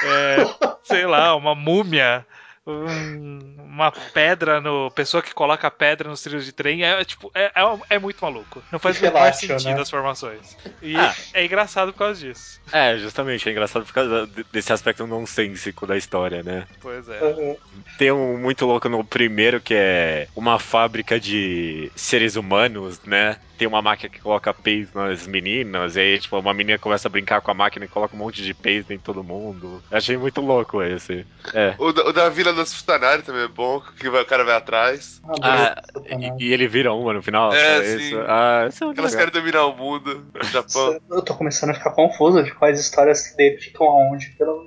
[0.02, 0.36] é,
[0.82, 2.26] sei lá, uma múmia.
[2.66, 4.90] Um- uma pedra no.
[4.90, 7.30] Pessoa que coloca pedra nos trilhos de trem é tipo.
[7.34, 8.62] É, é, é muito maluco.
[8.72, 9.82] Não faz o menor Relácio, sentido né?
[9.82, 10.56] as formações.
[10.82, 11.14] E Ah.
[11.34, 12.60] é engraçado por causa disso.
[12.72, 16.66] É, justamente, é engraçado por causa de- desse aspecto nonsensico da história, né?
[16.80, 17.18] Pois é.
[17.18, 17.56] Aham.
[17.98, 23.36] Tem um muito louco no primeiro que é uma fábrica de seres humanos, né?
[23.56, 27.10] Tem uma máquina que coloca peixe nas meninas, e aí, tipo, uma menina começa a
[27.10, 29.82] brincar com a máquina e coloca um monte de peixe em todo mundo.
[29.90, 31.26] Achei muito louco esse.
[31.54, 31.74] É.
[31.78, 35.20] O, da- o da Vila dos Funcionários também é bom, que o cara vai atrás.
[35.42, 36.34] Ah, Satanás.
[36.40, 37.52] e, e ele vira uma no final?
[37.52, 37.98] É, isso?
[38.10, 38.14] sim.
[38.26, 39.26] Ah, isso é muito Elas legal.
[39.30, 40.98] querem dominar o mundo no Japão.
[41.10, 44.64] Eu tô começando a ficar confuso de quais histórias dele ficam aonde, pelo.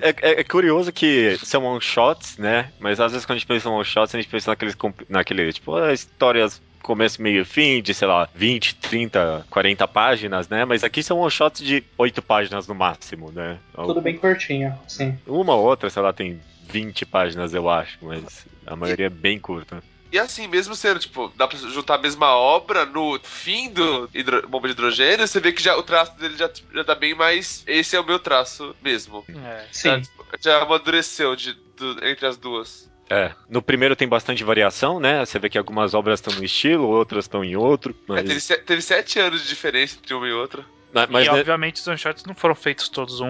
[0.00, 2.72] É, é- é curioso que são one shots, né?
[2.80, 5.02] Mas às vezes quando a gente pensa em one shots, a gente pensa naqueles, comp-
[5.08, 10.48] naquele, tipo, ah, histórias começo, meio e fim, de, sei lá, 20, 30, 40 páginas,
[10.48, 10.64] né?
[10.64, 13.58] Mas aqui são one shots de 8 páginas no máximo, né?
[13.74, 15.18] Tudo bem curtinho, sim.
[15.26, 19.38] Uma ou outra, sei lá, tem 20 páginas, eu acho, mas a maioria é bem
[19.38, 19.82] curta.
[20.12, 24.46] E assim, mesmo sendo, tipo, dá pra juntar a mesma obra no fim do hidro-
[24.48, 27.64] bomba de hidrogênio, você vê que já, o traço dele já, já tá bem mais.
[27.66, 29.24] Esse é o meu traço mesmo.
[29.28, 29.64] É.
[29.72, 30.02] Já, Sim.
[30.40, 32.88] já amadureceu de, do- entre as duas.
[33.10, 35.24] É, no primeiro tem bastante variação, né?
[35.24, 37.92] Você vê que algumas obras estão no estilo, outras estão em outro.
[37.92, 40.64] É, Mas, teve, se- teve sete anos de diferença entre uma e outra.
[40.92, 43.26] mas, mas e né, obviamente os one-shots não foram feitos todos um,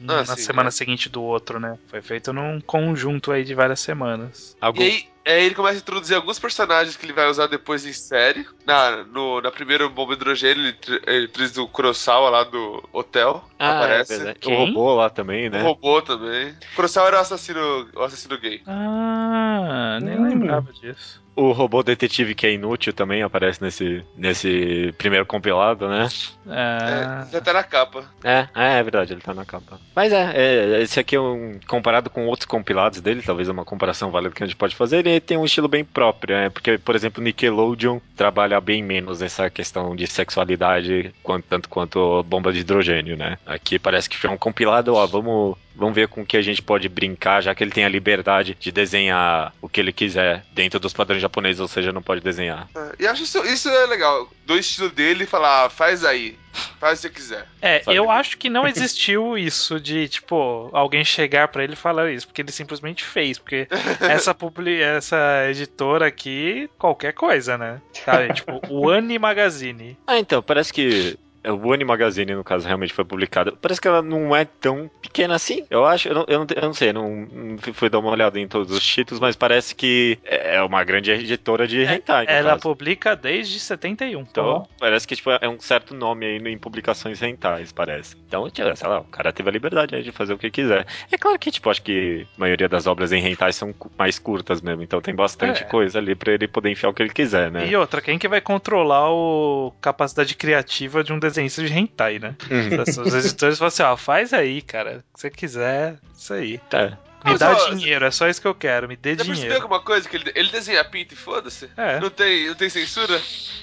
[0.00, 0.72] um Ah, na sim, semana é.
[0.72, 1.78] seguinte do outro, né?
[1.88, 4.56] Foi feito num conjunto aí de várias semanas.
[4.60, 7.86] algum- E aí, aí ele começa a introduzir alguns personagens que ele vai usar depois
[7.86, 8.46] em série.
[8.66, 13.44] Na, no, na primeira bomba de hidrogênio, ele, ele traz o Kurosawa lá do hotel.
[13.58, 14.14] Ah, aparece.
[14.14, 14.34] é.
[14.46, 15.62] O robô lá também, o né?
[15.62, 16.54] robô também.
[16.74, 18.60] Kurosawa era o assassino, o assassino gay.
[18.66, 20.22] Ah, nem Hum.
[20.28, 21.20] lembrava disso.
[21.34, 26.06] O robô detetive que é inútil também aparece nesse, nesse primeiro compilado, né?
[26.46, 28.04] Ah, É, já tá na capa.
[28.22, 29.80] É, é, é verdade, ele tá na capa.
[29.96, 31.58] Mas é, é, esse aqui é um.
[31.66, 34.98] Comparado com outros compilados dele, talvez é uma comparação válida que a gente pode fazer,
[34.98, 36.48] ele tem um estilo bem próprio, né?
[36.48, 42.52] Porque, por exemplo, Nickelodeon trabalha bem menos nessa questão de sexualidade, quanto, tanto quanto bomba
[42.52, 43.38] de hidrogênio, né?
[43.46, 45.56] Aqui parece que foi um compilado, ó, vamos.
[45.74, 48.56] Vamos ver com o que a gente pode brincar, já que ele tem a liberdade
[48.58, 52.68] de desenhar o que ele quiser dentro dos padrões japoneses, ou seja, não pode desenhar.
[52.74, 54.30] É, E acho isso, isso é legal.
[54.46, 56.36] Do estilo dele e falar, ah, faz aí.
[56.78, 57.48] Faz o que você quiser.
[57.62, 57.96] É, Sabe?
[57.96, 62.26] eu acho que não existiu isso de, tipo, alguém chegar pra ele e falar isso,
[62.26, 63.66] porque ele simplesmente fez, porque
[64.00, 67.80] essa publi essa editora aqui, qualquer coisa, né?
[68.04, 68.34] Sabe?
[68.34, 69.96] tipo, o Anime Magazine.
[70.06, 73.56] Ah, então, parece que o One Magazine, no caso, realmente foi publicado.
[73.60, 75.66] Parece que ela não é tão pequena assim.
[75.70, 78.38] Eu acho, eu não, eu não, eu não sei, não, não fui dar uma olhada
[78.38, 82.26] em todos os títulos, mas parece que é uma grande editora de hentai.
[82.26, 82.62] no Ela caso.
[82.62, 84.20] publica desde 71.
[84.20, 88.16] Então, parece que tipo, é um certo nome aí em publicações rentais, parece.
[88.26, 90.86] Então, tipo, sei lá, o cara teve a liberdade aí de fazer o que quiser.
[91.10, 94.60] É claro que, tipo, acho que a maioria das obras em rentais são mais curtas
[94.62, 95.66] mesmo, então tem bastante É.
[95.66, 97.66] coisa ali pra ele poder enfiar o que ele quiser, né?
[97.66, 102.34] E outra, quem que vai controlar o capacidade criativa de um desenhista de hentai, né?
[102.50, 102.82] Uhum.
[103.04, 105.04] Os editores falam assim, ó, faz aí, cara.
[105.10, 106.60] O que você quiser, isso aí.
[106.72, 106.96] É.
[107.24, 109.62] Me Mas, dá dinheiro, é só isso que eu quero, me dê Você percebeu dinheiro.
[109.62, 110.08] alguma coisa?
[110.08, 111.70] Que ele, ele desenha pinto e foda-se?
[111.76, 113.20] É, Não, tem, não tem censura?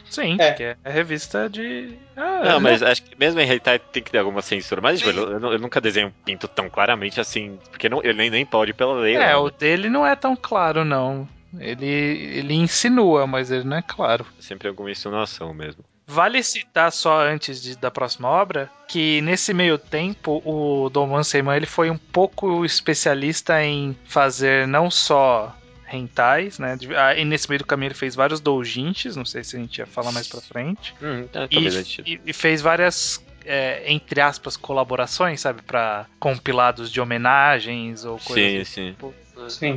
[0.10, 0.47] sim, É.
[0.51, 1.93] porque é revista de.
[2.15, 4.79] Ah, Não, mas acho que mesmo em hentai tem que ter alguma censura.
[4.79, 8.29] Mas, tipo, eu, eu nunca desenho um pinto tão claramente assim, porque não, ele nem,
[8.29, 9.15] nem pode pela lei.
[9.15, 9.36] É, né?
[9.36, 11.27] o dele não é tão claro, não.
[11.60, 14.25] Ele, ele insinua, mas ele não é claro.
[14.39, 15.84] Sempre alguma insinuação mesmo.
[16.10, 21.56] Vale citar só antes de- da próxima obra que nesse meio tempo o Doman Seiman
[21.56, 25.56] ele foi um pouco especialista em fazer não só
[25.91, 26.78] hentais, né?
[26.98, 29.78] ah, E nesse meio do caminho ele fez vários doujinshis, não sei se a gente
[29.78, 30.95] ia falar mais pra frente.
[31.02, 35.62] Hum, é, E, e- e fez várias, é, entre aspas, colaborações, sabe?
[35.62, 38.95] Pra compilados de homenagens ou coisas Sim, sim.
[39.00, 39.19] Sim.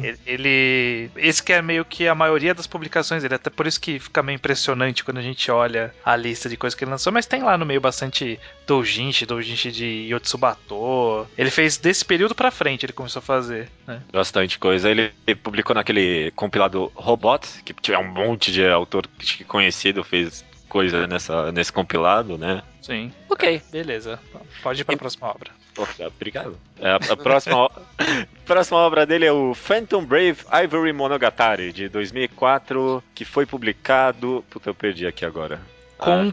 [0.04, 3.80] Ele, ele- Esse que é meio que a maioria das publicações dele, até por isso
[3.80, 7.12] que fica meio impressionante quando a gente olha a lista de coisas que ele lançou,
[7.12, 11.26] mas tem lá no meio bastante doujinshi, doujinshi de Yotsubato.
[11.36, 14.00] Ele fez desse período pra frente, ele começou a fazer, né?
[14.12, 14.90] Bastante coisa.
[14.90, 15.10] Ele
[15.42, 19.06] publicou naquele compilado Robot, que tiver um monte de autor
[19.46, 22.62] conhecido fez coisa nessa, nesse compilado, né?
[22.80, 23.12] Sim.
[23.28, 23.60] Ok.
[23.70, 24.18] Beleza.
[24.62, 25.50] Pode ir pra próxima obra.
[25.74, 26.56] Pô, Obrigado.
[26.80, 27.70] É, A, a próxima, o-
[28.46, 34.42] próxima obra dele é o Phantom Brave Ivory Monogatari, de 2004, que foi publicado...
[34.50, 35.60] Puta, eu perdi aqui agora.
[35.98, 36.10] Com-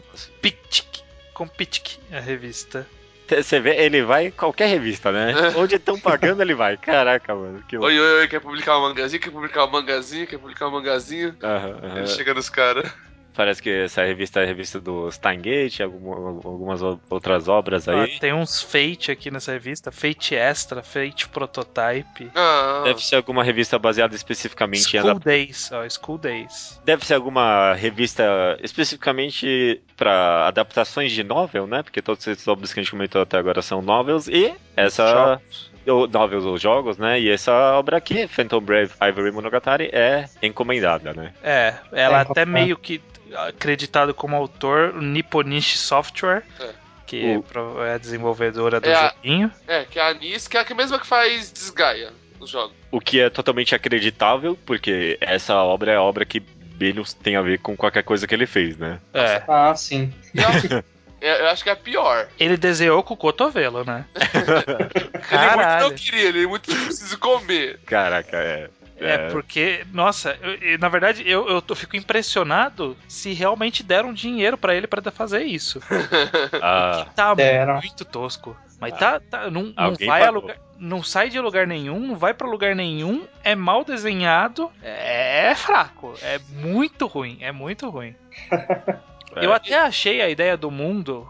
[1.34, 2.86] Com Pitic, a revista.
[3.28, 5.32] Você vê, ele vai em qualquer revista, né?
[5.56, 6.76] Onde estão pagando, ele vai.
[6.76, 7.62] Caraca, mano.
[7.68, 7.76] Que.
[7.78, 9.22] Oi, oi, oi, quer publicar um mangazinho?
[9.22, 10.26] Quer publicar um mangazinho?
[10.26, 11.34] Quer publicar um mangazinho?
[11.42, 11.98] Aham, aham.
[11.98, 12.90] Ele chega nos caras.
[13.34, 18.18] Parece que essa revista é a revista do Steingate, alguma- algumas outras obras Ah, aí.
[18.18, 22.30] tem uns Fate aqui nessa revista, Fate Extra, Fate Prototype.
[22.34, 26.80] Ah, Deve ser alguma revista baseada especificamente em School Days, ó, School Days.
[26.84, 31.82] Deve ser alguma revista especificamente para adaptações de novel, né?
[31.82, 35.06] Porque todos esses obras que a gente comentou até agora são novels e essa
[35.40, 35.70] Jogos.
[35.86, 37.20] ou novels ou jogos, né?
[37.20, 41.32] E essa obra aqui, Phantom Brave Ivory Monogatari, é encomendada, né?
[41.42, 42.46] É, ela É, até é.
[42.46, 43.00] meio que.
[43.34, 46.70] Acreditado como autor o Nipponish Software, É.
[47.06, 49.50] que O- pro- é a desenvolvedora do É a- joguinho.
[49.66, 52.74] É, que é a Anis, que é a mesma que faz Desgaia os jogos.
[52.90, 56.42] O que é totalmente acreditável, porque essa obra é a obra que
[56.78, 58.98] menos tem a ver com qualquer coisa que ele fez, né?
[59.12, 59.42] É.
[59.46, 60.12] Ah, sim.
[60.34, 60.66] Eu, acho,
[61.20, 62.26] é, que é a pior.
[62.38, 64.06] Ele desenhou com o cotovelo, né?
[64.16, 65.88] Ele muito Caralho.
[65.90, 67.78] não queria, ele muito precisa comer.
[67.84, 68.70] Caraca, é.
[69.00, 74.12] É, porque, nossa, eu- eu- na verdade eu, eu tô- fico impressionado se realmente deram
[74.12, 75.80] dinheiro pra ele pra fazer isso.
[76.62, 77.74] Ah, Tá Deram.
[77.80, 78.56] muito tosco.
[78.78, 82.32] Mas tá, tá não, não vai a lugar, não sai de lugar nenhum, não vai
[82.32, 88.14] pra lugar nenhum, é mal desenhado, é fraco, é muito ruim, é muito ruim.
[89.36, 89.44] é.
[89.46, 91.28] Eu até achei a ideia do mundo.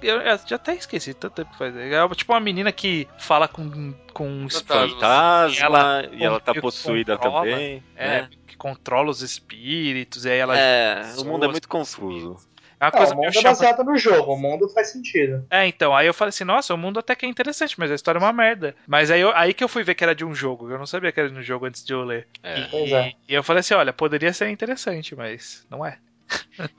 [0.00, 1.74] Eu, já até esqueci tanto tempo que faz.
[1.76, 4.88] É tipo uma menina que fala com, com um Fantasma.
[4.94, 7.82] fantasma, Ela- e ela tá possuída controla, também.
[7.96, 8.28] É, né?
[8.46, 10.56] que controla os espíritos, e aí ela.
[10.58, 12.36] É, o mundo é muito confuso.
[12.80, 15.44] É uma Ah, coisa o mundo é baseado no jogo, o mundo faz sentido.
[15.50, 17.94] É, então, aí eu falei assim, nossa, o mundo até que é interessante, mas a
[17.96, 18.76] história é uma merda.
[18.86, 20.86] Mas aí, eu- aí que eu fui ver que era de um jogo, eu não
[20.86, 22.28] sabia que era de um jogo antes de eu ler.
[22.40, 22.60] É.
[22.60, 23.12] E, Pois é.
[23.28, 25.98] e eu falei assim, olha, poderia ser interessante, mas não é.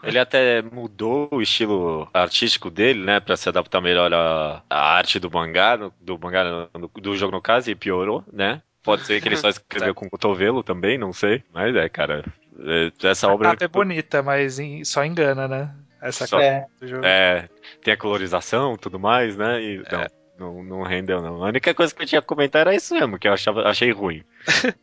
[0.03, 5.19] Ele até mudou o estilo artístico dele, né, Pra se adaptar melhor à, à arte
[5.19, 8.61] do mangá, no- do mangá no- do jogo no caso, e piorou, né?
[8.83, 9.49] Pode ser que ele só
[9.89, 11.43] escreveu com o cotovelo também, não sei.
[11.53, 12.23] Mas é, cara,
[12.59, 15.73] é, essa A obra capa é bonita, mas em- só engana, né?
[16.01, 16.65] Essa Só- capa É.
[16.79, 17.05] do jogo.
[17.05, 17.49] é,
[17.83, 19.61] tem a colorização e tudo mais, né?
[19.61, 20.05] E não,
[20.39, 21.43] não, não rendeu, não.
[21.43, 23.91] A única coisa que eu tinha a comentar era isso mesmo, que eu achava, achei
[23.91, 24.23] ruim.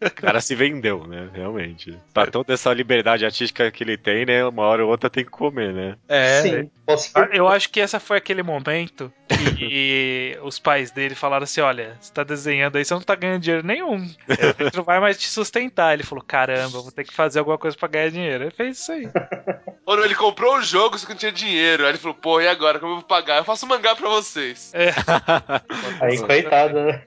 [0.04, 1.28] O cara se vendeu, né?
[1.32, 1.98] Realmente.
[2.12, 4.44] Pra toda essa liberdade artística que ele tem, né?
[4.44, 5.96] Uma hora ou outra tem que comer, né?
[6.08, 6.70] É, Sim.
[6.86, 7.10] Você...
[7.14, 9.12] Ah, Eu acho que essa foi aquele momento
[9.58, 13.40] que os pais dele falaram assim: olha, você tá desenhando aí, você não tá ganhando
[13.42, 14.06] dinheiro nenhum.
[14.28, 15.92] Você não vai mais te sustentar.
[15.94, 18.44] Ele falou: caramba, vou ter que fazer alguma coisa pra ganhar dinheiro.
[18.44, 19.08] Ele fez isso aí.
[19.86, 21.84] Ou não, ele comprou o jogo, só que não tinha dinheiro.
[21.84, 22.80] Aí ele falou, pô, e agora?
[22.80, 23.36] Como eu vou pagar?
[23.38, 24.72] Eu faço mangá pra vocês.
[24.74, 24.90] É,
[26.02, 27.04] Aí, coitado, né?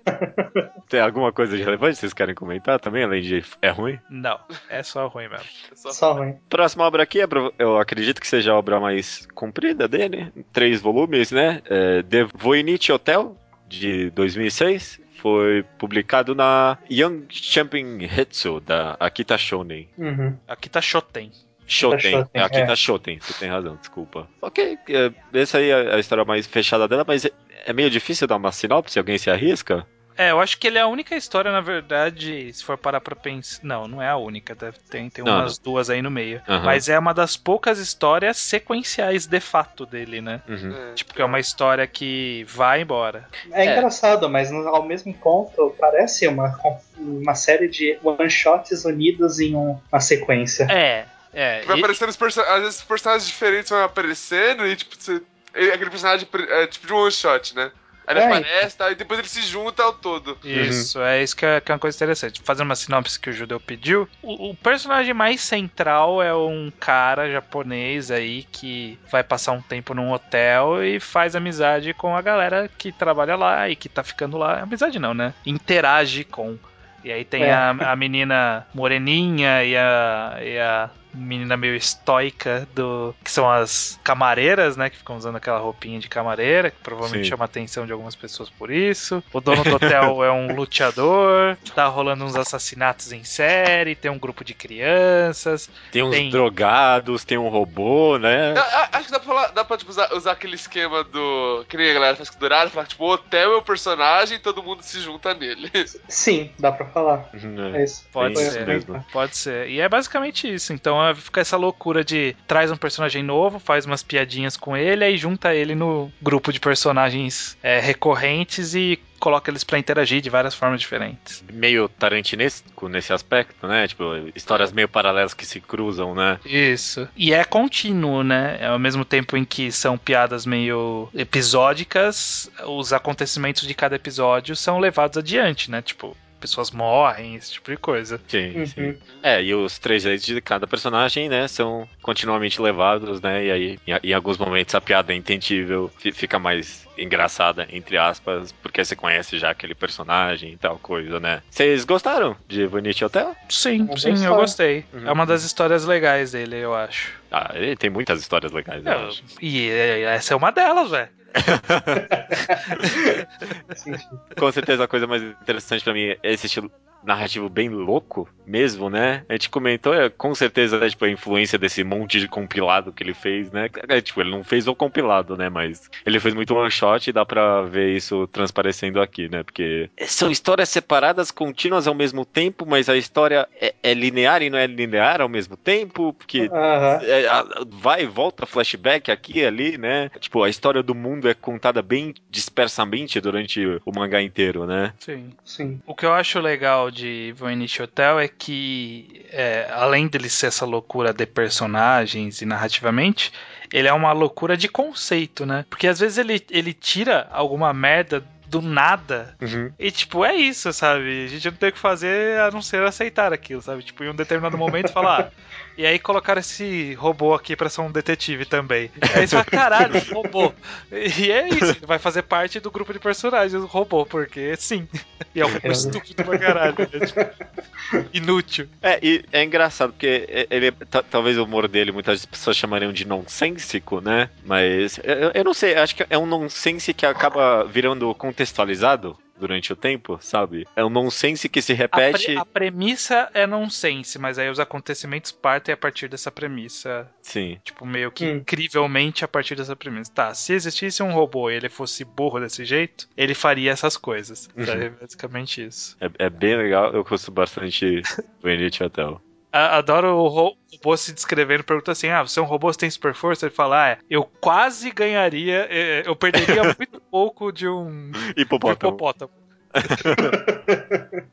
[0.87, 3.99] Tem alguma coisa de relevante que vocês querem comentar também, além de é ruim?
[4.09, 4.39] não,
[4.69, 5.45] é só ruim mesmo.
[5.71, 6.37] É só- Só ruim.
[6.49, 10.81] Próxima obra aqui, é, pro- eu acredito que seja a obra mais comprida dele, três
[10.81, 11.61] volumes, né?
[11.65, 13.35] É The Voynich Hotel,
[13.69, 14.99] de 2006.
[15.21, 19.87] Foi publicado na Young Champion Hetsu, da Akita Shonen.
[19.97, 20.35] Uhum.
[20.47, 21.31] Aqui tá Shoten.
[21.67, 22.75] Shoten, Shoten, é Akita é.
[22.75, 24.27] Shoten, você tem razão, desculpa.
[24.41, 27.31] Ok, é, essa aí é a história mais fechada dela, mas é,
[27.65, 29.85] é meio difícil dar uma sinopse, alguém se arrisca?
[30.19, 33.15] É, eu acho que ele é a única história, na verdade, se for parar pra
[33.15, 33.61] pensar.
[33.63, 36.41] Não, não é a única, deve ter, tem Não, umas duas aí no meio.
[36.45, 36.65] Aham.
[36.65, 40.41] Mas é uma das poucas histórias sequenciais de fato dele, né?
[40.45, 40.75] Uhum.
[40.91, 43.29] É, Tipo, que é uma história que vai embora.
[43.53, 43.71] É, É.
[43.77, 46.59] engraçado, mas no- ao mesmo ponto parece uma,
[46.97, 50.67] uma série de one-shots unidos em um- uma sequência.
[50.69, 51.61] É, é.
[51.61, 52.55] Vai e- aparecendo os personagens.
[52.57, 55.21] Às vezes os personagens diferentes vão aparecendo e, tipo, você.
[55.55, 57.71] ele- Aquele personagem é tipo de one shot, né?
[58.09, 58.37] Aí ele É.
[58.37, 60.35] aparece tá, e depois ele se junta ao todo.
[60.43, 62.41] Isso, é isso que é, que é uma coisa interessante.
[62.43, 67.31] Fazendo uma sinopse que o judeu pediu, o, o personagem mais central é um cara
[67.31, 72.67] japonês aí que vai passar um tempo num hotel e faz amizade com a galera
[72.77, 74.59] que trabalha lá e que tá ficando lá.
[74.61, 75.33] Amizade não, né?
[75.45, 76.57] Interage com.
[77.03, 77.53] E aí tem É.
[77.53, 83.99] a, a menina moreninha e a, e a menina meio estoica do que são as
[84.03, 87.29] camareiras, né, que ficam usando aquela roupinha de camareira, que provavelmente Sim.
[87.29, 89.23] chama a atenção de algumas pessoas por isso.
[89.33, 94.19] O dono do hotel é um luteador, tá rolando uns assassinatos em série, tem um
[94.19, 95.69] grupo de crianças.
[95.91, 96.29] Tem uns Tem.
[96.29, 98.53] drogados, tem um robô, né?
[98.91, 101.65] Acho que dá pra, falar, dá pra tipo, usar, usar aquele esquema do.
[101.67, 104.39] Que nem a galera faz com Dourado, falar tipo, o hotel é o personagem e
[104.39, 105.69] todo mundo se junta nele.
[106.07, 107.29] Sim, dá pra falar.
[107.33, 108.05] Uhum, É isso.
[108.11, 108.49] Pode Foi ser.
[108.49, 109.05] isso mesmo.
[109.11, 109.67] Pode ser.
[109.69, 110.73] E é basicamente isso.
[110.73, 115.03] Então é, fica essa loucura de traz um personagem novo, faz umas piadinhas com ele,
[115.03, 120.29] aí junta ele no grupo de personagens é, recorrentes e coloca eles pra interagir de
[120.29, 121.43] várias formas diferentes.
[121.51, 123.87] Meio tarantinesco nesse aspecto, né?
[123.87, 126.39] Tipo, histórias meio paralelas que se cruzam, né?
[126.45, 127.07] Isso.
[127.15, 128.65] E é contínuo, né?
[128.65, 134.79] Ao mesmo tempo em que são piadas meio episódicas, os acontecimentos de cada episódio são
[134.79, 135.81] levados adiante, né?
[135.81, 138.19] Tipo, pessoas morrem, esse tipo de coisa.
[138.27, 138.65] Sim, Uhum.
[138.65, 138.97] sim.
[139.21, 143.79] É, e os três jeitos de cada personagem, né, são continuamente levados, né, e aí
[143.85, 148.83] em, em alguns momentos a piada é entendível, fi- fica mais engraçada, entre aspas, porque
[148.83, 151.41] você conhece já aquele personagem e tal coisa, né.
[151.49, 153.35] Vocês gostaram de Vanity Hotel?
[153.49, 154.85] Sim, Uma sim, boa eu gostei.
[154.93, 155.07] Uhum.
[155.07, 157.13] É uma das histórias legais dele, eu acho.
[157.31, 159.23] Ah, ele tem muitas histórias legais, eu É, acho.
[159.41, 161.09] e é, essa é uma delas, velho.
[164.37, 166.71] Com certeza a coisa mais interessante pra mim é esse estilo
[167.03, 169.23] narrativo bem louco mesmo, né?
[169.29, 173.03] A gente comentou, é, com certeza, né, tipo, a influência desse monte de compilado que
[173.03, 173.69] ele fez, né?
[173.87, 175.49] É, tipo, ele não fez o compilado, né?
[175.49, 179.43] Mas ele fez muito one shot e dá pra ver isso transparecendo aqui, né?
[179.43, 184.49] Porque são histórias separadas, contínuas ao mesmo tempo, mas a história é, é linear e
[184.49, 186.99] não é linear ao mesmo tempo, porque Aham.
[187.03, 190.09] é, a- vai e volta flashback aqui e ali, né?
[190.19, 194.93] Tipo, a história do mundo é contada bem dispersamente durante o mangá inteiro, né?
[194.99, 195.31] Sim.
[195.45, 195.79] Sim.
[195.85, 200.65] O que eu acho legal de Voynich Hotel é que, é, além dele ser essa
[200.65, 203.31] loucura de personagens e narrativamente,
[203.71, 205.65] ele é uma loucura de conceito, né?
[205.69, 209.37] Porque às vezes ele, ele tira alguma merda do nada
[209.77, 211.25] e, tipo, é isso, sabe?
[211.25, 213.83] A gente não tem o que fazer a não ser aceitar aquilo, sabe?
[213.83, 215.31] Tipo, em um determinado momento falar.
[215.79, 218.91] "Ah, e aí colocaram esse robô aqui pra ser um detetive também.
[219.15, 220.53] Aí você fala, caralho, robô.
[220.91, 224.87] E é isso, ele vai fazer parte do grupo de personagens, o robô, porque sim.
[225.33, 226.75] E é um robô estúpido pra caralho.
[226.79, 226.85] né?
[227.05, 228.67] Tipo, inútil.
[228.81, 232.91] É, e é engraçado, porque é- ele, ta- talvez o humor dele muitas pessoas chamariam
[232.93, 234.29] de nonsensico, né?
[234.45, 239.71] Mas eu, eu não sei, acho que é um nonsense que acaba virando contextualizado durante
[239.73, 240.67] o tempo, sabe?
[240.75, 242.37] É um nonsense que se A, pre- repete.
[242.37, 247.09] a premissa é nonsense, mas aí os acontecimentos partem a partir dessa premissa.
[247.21, 247.59] Sim.
[247.63, 248.37] Tipo, meio que Hum.
[248.37, 250.11] incrivelmente a partir dessa premissa.
[250.13, 254.49] Tá, se existisse um robô e ele fosse burro desse jeito, ele faria essas coisas.
[254.55, 254.65] Uhum.
[254.65, 254.85] Sabe?
[254.85, 255.97] É basicamente isso.
[256.01, 258.01] É, é bem legal, eu gosto bastante
[258.41, 259.21] do Elite Hotel.
[259.51, 262.89] Adoro o ro- robô se descrevendo, pergunta assim: Ah, você é um robô, você tem
[262.89, 263.45] super força?
[263.47, 268.41] Ele fala: Ah, é, eu quase ganharia, eh, eu perderia muito pouco de um de
[268.41, 268.91] Hipopótamo.
[268.91, 269.31] hipopótamo.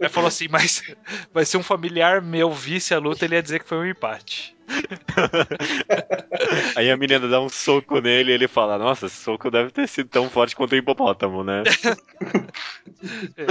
[0.01, 0.83] Ele falou assim, mas,
[1.33, 4.55] mas se um familiar meu visse a luta, ele ia dizer que foi um empate.
[6.77, 9.89] Aí a menina dá um soco nele e ele fala: Nossa, esse soco deve ter
[9.89, 11.63] sido tão forte quanto o hipopótamo, né?
[13.37, 13.47] É,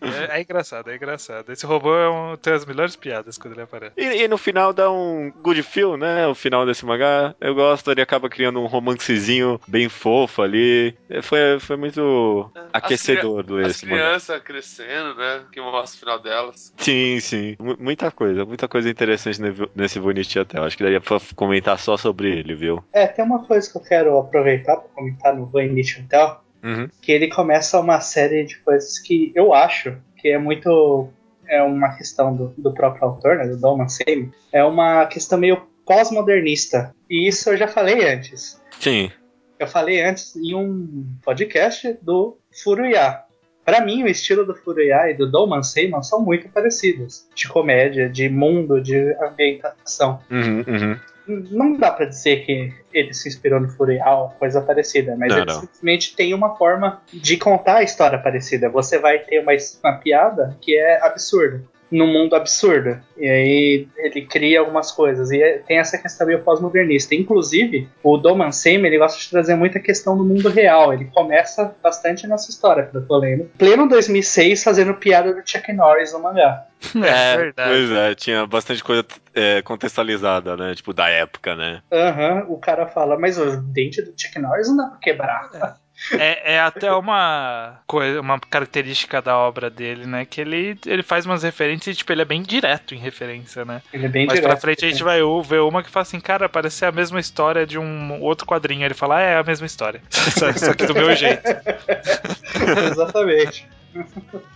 [0.00, 1.50] é engraçado, é engraçado.
[1.52, 3.94] Esse robô é um- tem as melhores piadas quando ele aparece.
[3.96, 6.26] E, e no final dá um good feel, né?
[6.26, 7.34] O final desse mangá.
[7.40, 10.94] Eu gosto, ele acaba criando um romancezinho bem fofo ali.
[11.08, 14.02] É, Foi, foi muito aquecedor do As esse mangá.
[14.04, 15.44] crianças crescendo, né?
[15.52, 16.72] Que mostra o final delas.
[16.76, 17.56] Sim, sim.
[17.58, 20.64] Mu- Muita coisa, muita coisa interessante ne- nesse Bonite Hotel.
[20.64, 22.82] Acho que daria pra comentar só sobre ele, viu?
[22.92, 26.88] É, tem uma coisa que eu quero aproveitar para comentar no Voynich Hotel, Uhum.
[27.00, 31.08] que ele começa uma série de coisas que eu acho que é muito
[31.48, 35.62] é uma questão do, do próprio autor, né, do Don Mancini, é uma questão meio
[35.86, 36.92] pós-modernista.
[37.08, 38.60] E isso eu já falei antes.
[38.80, 39.10] Sim.
[39.58, 43.20] Eu falei antes em um podcast do Furuya.
[43.64, 47.26] Pra mim, o estilo do Furuya e do Don Mancini são muito parecidos.
[47.34, 50.20] De comédia, de mundo, de ambientação.
[50.30, 50.96] Uhum, uhum.
[51.26, 55.38] Não dá pra dizer que ele se inspirou no Furuya ou coisa parecida, mas Não,
[55.38, 55.60] ele não.
[55.60, 58.68] simplesmente tem uma forma de contar a história parecida.
[58.68, 59.52] Você vai ter uma,
[59.82, 61.62] uma piada que é absurda.
[61.90, 62.98] Num mundo absurdo.
[63.16, 65.30] E aí ele cria algumas coisas.
[65.30, 67.14] E é- tem essa questão meio pós-modernista.
[67.14, 70.92] Inclusive, o Doman Seymour, ele gosta de trazer muita questão do mundo real.
[70.92, 73.50] Ele começa bastante nessa história, pelo que eu lembro.
[73.56, 76.66] Pleno 2006, fazendo piada do Chuck Norris no mangá.
[76.96, 77.70] É, verdade.
[77.70, 80.74] Pois é, tinha bastante coisa é, contextualizada, né?
[80.74, 81.80] Tipo, da época, né?
[81.90, 85.50] Aham, o cara fala, mas o dente do Chuck Norris não dá pra quebrar.
[85.54, 85.72] É,
[86.12, 90.24] é até uma coisa, uma característica da obra dele, né?
[90.24, 93.82] Que ele, ele faz umas referências e, tipo, ele é bem direto em referência, né?
[93.92, 94.60] Ele é bem pra direto.
[94.60, 97.66] frente a gente vai ver uma que fala assim, cara, parece ser a mesma história
[97.66, 98.84] de um outro quadrinho.
[98.84, 100.00] Ele fala, ah, é a mesma história.
[100.10, 101.42] Só só que do meu jeito.
[102.90, 103.66] Exatamente.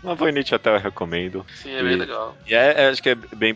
[0.02, 1.44] Mas Voynich Hotel eu recomendo.
[1.54, 2.36] Sim, é bem E- legal.
[2.46, 3.54] E é, é, acho que é bem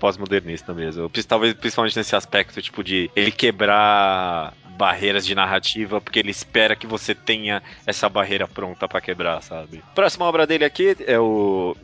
[0.00, 1.10] pós-modernista mesmo.
[1.26, 6.86] Talvez principalmente nesse aspecto, tipo, de ele quebrar barreiras de narrativa, porque ele espera que
[6.86, 9.82] você tenha essa barreira pronta pra quebrar, sabe?
[9.94, 11.76] Próxima obra dele aqui é o.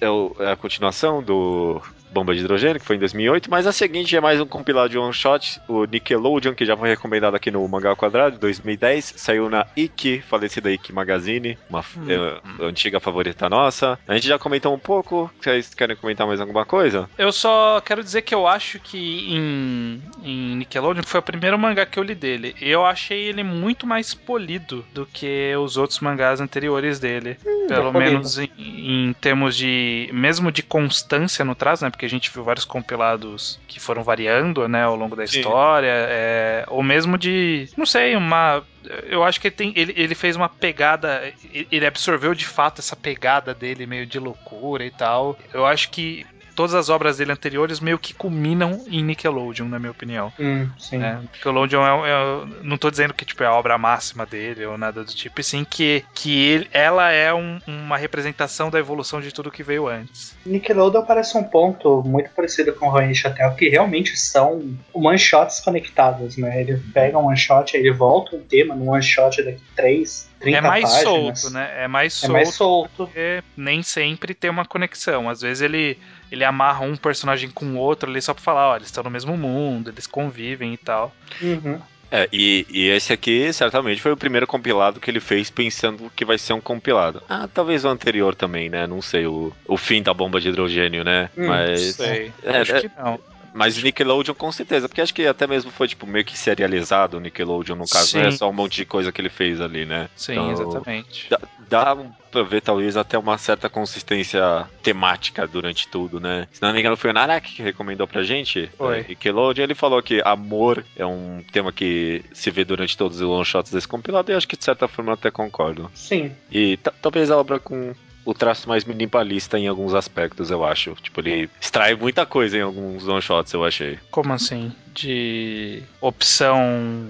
[0.00, 1.80] É, o- é a continuação do
[2.12, 4.98] Bomba de Hidrogênio, que foi em 2008, mas a seguinte é mais um compilado de
[4.98, 9.66] one shot, o Nickelodeon, que já foi recomendado aqui no Mangá Quadrado, 2010, saiu na
[9.76, 12.06] Ikki, falecida Ikki Magazine, uma Hum.
[12.08, 13.98] é, antiga favorita nossa.
[14.06, 17.08] A gente já comentou um pouco, vocês querem comentar mais alguma coisa?
[17.18, 21.84] Eu só quero dizer que eu acho que em, em Nickelodeon foi o primeiro mangá
[21.84, 22.54] que eu li dele.
[22.60, 27.36] Eu achei ele muito mais polido do que os outros mangás anteriores dele.
[27.68, 27.98] Pelo é polido.
[28.12, 30.08] menos em, em termos de.
[30.12, 31.90] mesmo de constância no traço, né?
[31.90, 35.38] Porque a gente viu vários compilados que foram variando, né, ao longo da Sim.
[35.38, 35.92] história.
[36.08, 37.68] é, ou mesmo de.
[37.76, 38.62] não sei, uma.
[39.04, 41.32] Eu acho que ele, tem, ele, ele fez uma pegada.
[41.70, 45.38] Ele absorveu de fato essa pegada dele, meio de loucura e tal.
[45.52, 49.90] Eu acho que todas as obras dele anteriores meio que culminam em Nickelodeon, na minha
[49.90, 50.32] opinião.
[50.38, 51.18] Hum, né?
[51.22, 55.04] Nickelodeon é, é- não tô dizendo que tipo, é a obra máxima dele ou nada
[55.04, 59.32] do tipo, e sim que, que ele- ela é um- uma representação da evolução de
[59.32, 60.34] tudo que veio antes.
[60.44, 66.36] Nickelodeon parece um ponto muito parecido com o Roy Chatel, que realmente são one-shots conectados,
[66.36, 66.60] né?
[66.60, 70.82] Ele pega um one-shot, ele volta um tema no one-shot daqui 3, 30 é mais
[70.84, 71.02] páginas.
[71.40, 71.72] solto, né?
[71.84, 72.32] É mais É solto.
[72.32, 72.90] mais solto.
[72.96, 75.28] porque nem sempre tem uma conexão.
[75.28, 75.98] Às vezes ele,
[76.30, 79.10] ele amarra um personagem com o outro ali só pra falar, ó, eles estão no
[79.10, 81.14] mesmo mundo, eles convivem e tal.
[81.40, 81.80] Uhum.
[82.14, 86.26] É, e, e esse aqui certamente foi o primeiro compilado que ele fez pensando que
[86.26, 87.22] vai ser um compilado.
[87.26, 88.86] Ah, talvez o anterior também, né?
[88.86, 91.30] Não sei, o, o fim da bomba de hidrogênio, né?
[91.34, 91.80] Hum, Mas.
[91.94, 92.30] Sei.
[92.42, 93.18] É, Acho é- que não.
[93.54, 97.20] Mas Nickelodeon com certeza, porque acho que até mesmo foi tipo meio que serializado o
[97.20, 100.08] Nickelodeon no caso, não é só um monte de coisa que ele fez ali, né?
[100.16, 101.26] Sim, Então, exatamente.
[101.28, 101.38] Dá,
[101.68, 106.48] dá um- pra ver talvez até uma certa consistência temática durante tudo, né?
[106.50, 109.00] Se não me engano foi o Naraki que recomendou pra gente, Foi.
[109.00, 113.22] é, Nickelodeon, ele falou que amor é um tema que se vê durante todos os
[113.28, 115.90] one shots desse compilado e eu acho que de certa forma eu até concordo.
[115.94, 116.32] Sim.
[116.50, 117.94] E ta- talvez a obra com
[118.24, 120.94] o traço mais minimalista em alguns aspectos, eu acho.
[121.02, 123.98] Tipo, ele extrai muita coisa em alguns one shots, eu achei.
[124.10, 124.72] Como assim?
[124.94, 127.08] De opção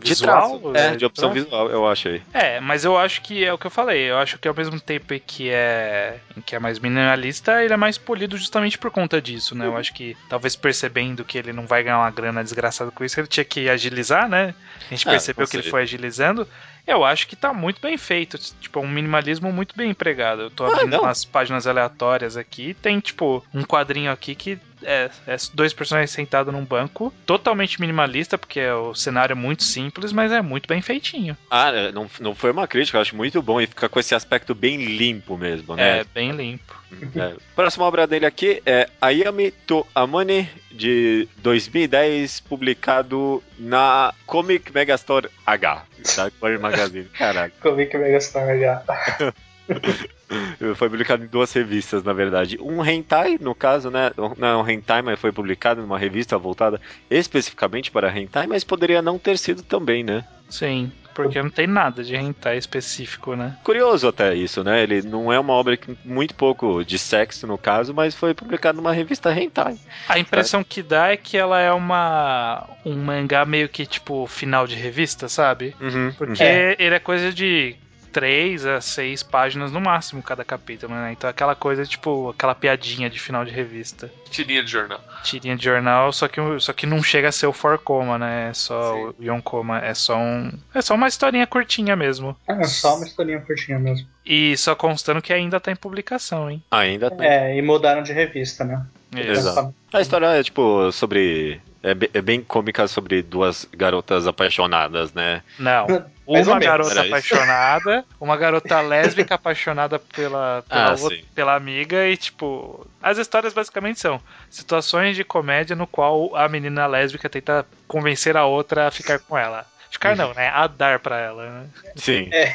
[0.00, 0.58] De visual?
[0.60, 1.44] traço, é, de opção traço?
[1.44, 2.22] visual, eu achei.
[2.32, 4.10] É, mas eu acho que é o que eu falei.
[4.10, 7.76] Eu acho que ao mesmo tempo em que é, que é mais minimalista, ele é
[7.76, 9.66] mais polido justamente por conta disso, né?
[9.66, 13.18] Eu acho que talvez percebendo que ele não vai ganhar uma grana desgraçada com isso,
[13.18, 14.54] ele tinha que agilizar, né?
[14.86, 16.46] A gente É, percebeu que ele foi agilizando.
[16.86, 18.36] Eu acho que tá muito bem feito.
[18.60, 20.42] Tipo, um minimalismo muito bem empregado.
[20.42, 21.00] Eu tô Ah, abrindo não.
[21.04, 22.74] umas páginas aleatórias aqui.
[22.74, 27.12] Tem, tipo, um quadrinho aqui que é, é dois personagens sentados num banco.
[27.26, 31.36] Totalmente minimalista, porque o cenário é muito simples, mas é muito bem feitinho.
[31.50, 34.14] Ah, é, não, não foi uma crítica, eu acho muito bom e fica com esse
[34.14, 36.00] aspecto bem limpo mesmo, né?
[36.00, 36.84] É, bem limpo.
[37.16, 37.34] É.
[37.54, 45.84] Próxima obra dele aqui é Ayami to Amane, de 2010, publicado na Comic Megastore H,
[46.16, 47.04] da Core Magazine.
[47.06, 47.52] Caralho.
[47.60, 49.34] Comic Megastar H.
[50.76, 52.58] Foi publicado em duas revistas, na verdade.
[52.60, 54.10] Um hentai, no caso, né?
[54.16, 59.00] Não é um hentai, mas foi publicado numa revista voltada especificamente para hentai, mas poderia
[59.02, 60.24] não ter sido também, né?
[60.48, 63.56] Sim, porque não tem nada de hentai específico, né?
[63.62, 64.82] Curioso até isso, né?
[64.82, 68.76] Ele não é uma obra que muito pouco de sexo, no caso, mas foi publicado
[68.76, 69.76] numa revista hentai.
[70.08, 74.66] A impressão que dá é que ela é uma um mangá meio que tipo final
[74.66, 75.74] de revista, sabe?
[75.80, 76.76] Uhum, Porque É.
[76.78, 77.76] ele é coisa de
[78.14, 81.10] três a seis páginas no máximo cada capítulo, né?
[81.12, 84.08] Então aquela coisa tipo aquela piadinha de final de revista.
[84.30, 85.00] Tirinha de jornal.
[85.24, 88.50] Tirinha de jornal, só que, só que não chega a ser o four coma, né?
[88.50, 89.14] É só Sim.
[89.18, 90.52] o Yonkoma, é só um.
[90.72, 92.36] É só uma historinha curtinha mesmo.
[92.46, 94.06] Ah, só uma historinha curtinha mesmo.
[94.24, 96.62] E só constando que ainda tá em publicação, hein?
[96.70, 97.26] Ainda tem.
[97.26, 98.86] É, e mudaram de revista, né?
[99.16, 99.74] Exato.
[99.92, 101.60] A história é tipo sobre.
[101.84, 105.42] É é bem cômica sobre duas garotas apaixonadas, né?
[105.58, 105.86] Não.
[106.26, 107.00] Uma garota isso.
[107.00, 113.52] apaixonada, uma garota lésbica apaixonada pela, pela, Ah, outra- pela amiga e, tipo, as histórias
[113.52, 114.18] basicamente são
[114.48, 119.36] situações de comédia no qual a menina lésbica tenta convencer a outra a ficar com
[119.36, 119.66] ela.
[119.90, 120.48] Ficar não, né?
[120.48, 121.66] A dar pra ela, né?
[121.96, 122.30] Sim.
[122.32, 122.54] É.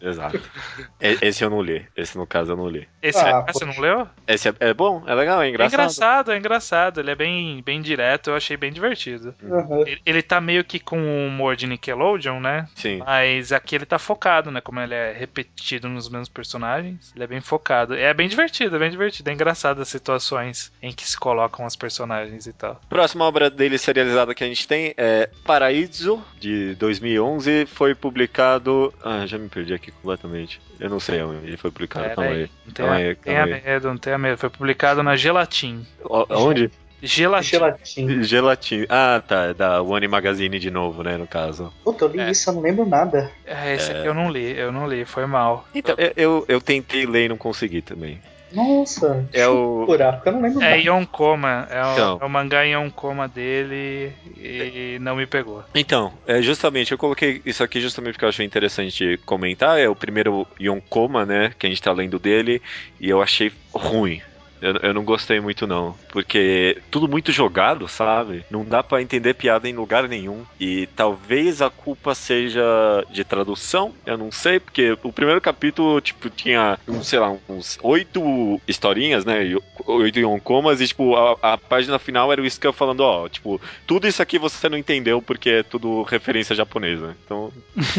[0.00, 0.40] Exato.
[1.00, 1.84] Esse eu não li.
[1.96, 2.88] Esse, no caso, eu não li.
[3.02, 3.66] Esse Ah, ah, você poxa.
[3.66, 4.08] não leu?
[4.26, 5.74] Esse é, é bom, é legal, é É engraçado.
[5.80, 7.00] engraçado, é engraçado.
[7.00, 9.34] Ele é bem, bem direto, eu achei bem divertido.
[9.42, 9.86] Uhum.
[9.86, 12.68] Ele, ele tá meio que com o humor de Nickelodeon, né?
[12.74, 12.98] Sim.
[12.98, 14.60] Mas aqui ele tá focado, né?
[14.60, 17.94] Como ele é repetido nos mesmos personagens, ele é bem focado.
[17.94, 19.30] É bem divertido, é bem divertido.
[19.30, 22.80] É engraçado as situações em que se colocam as personagens e tal.
[22.88, 27.66] Próxima obra dele serializada que a gente tem é Paraíso, de 2011.
[27.66, 28.92] Foi publicado.
[29.04, 30.60] Ah, já me perdi aqui completamente.
[30.78, 32.04] Eu não sei onde ele foi publicado.
[32.04, 32.50] Pera Calma aí, aí.
[32.66, 33.62] Não Calma tenha, aí.
[33.64, 34.38] medo, não tenha medo.
[34.38, 35.86] Foi publicado na Gelatin.
[36.04, 36.70] O- Onde?
[37.00, 37.48] Gelatin.
[37.48, 38.22] Gelatin.
[38.24, 38.86] Gelatin.
[38.88, 39.52] Ah, tá.
[39.52, 41.16] Da One Magazine de novo, né?
[41.16, 41.72] No caso.
[41.84, 42.30] Puta, eu li É.
[42.30, 43.30] isso, eu não lembro nada.
[43.46, 45.68] É, esse aqui eu não li, eu não li, foi mal.
[45.72, 48.20] Então, eu, eu, eu tentei ler e não consegui também.
[48.52, 49.86] Nossa, É o.
[49.88, 50.76] eu não lembro É nada.
[50.76, 52.18] Yonkoma, é, o- Então.
[52.20, 55.62] é o mangá Yonkoma dele e não me pegou.
[55.74, 59.78] Então, é justamente, eu coloquei isso aqui justamente porque eu achei interessante comentar.
[59.78, 61.52] É o primeiro Yonkoma, né?
[61.58, 62.62] Que a gente tá lendo dele.
[63.00, 64.20] E eu achei ruim.
[64.60, 65.94] Eu, eu não gostei muito, não.
[66.10, 68.44] Porque tudo muito jogado, sabe?
[68.50, 70.44] Não dá pra entender piada em lugar nenhum.
[70.58, 72.62] E talvez a culpa seja
[73.10, 73.94] de tradução.
[74.04, 79.24] Eu não sei, porque o primeiro capítulo, tipo, tinha, um, sei lá, uns oito historinhas,
[79.24, 79.56] né?
[79.86, 80.80] Oito Yonkomas.
[80.80, 84.38] E, tipo, a, a página final era o Scan falando: ó, tipo, tudo isso aqui
[84.38, 87.16] você não entendeu porque é tudo referência japonesa.
[87.24, 87.52] Então.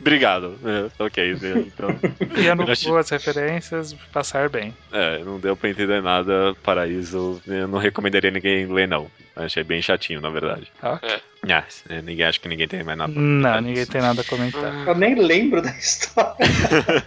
[0.00, 0.56] Obrigado.
[0.64, 1.32] É, ok,
[1.66, 1.90] então.
[2.36, 4.74] E Eu achei- as referências, passar bem.
[4.92, 9.08] É, não deu pra entender Condenada, Paraíso, eu não recomendaria ninguém ler, não.
[9.36, 10.66] Achei bem chatinho, na verdade.
[10.82, 11.08] Ok.
[11.48, 13.12] Ah, é, ninguém acho que ninguém tem mais nada.
[13.14, 14.88] Não, ninguém tem nada a comentar.
[14.88, 16.36] Eu nem lembro da história.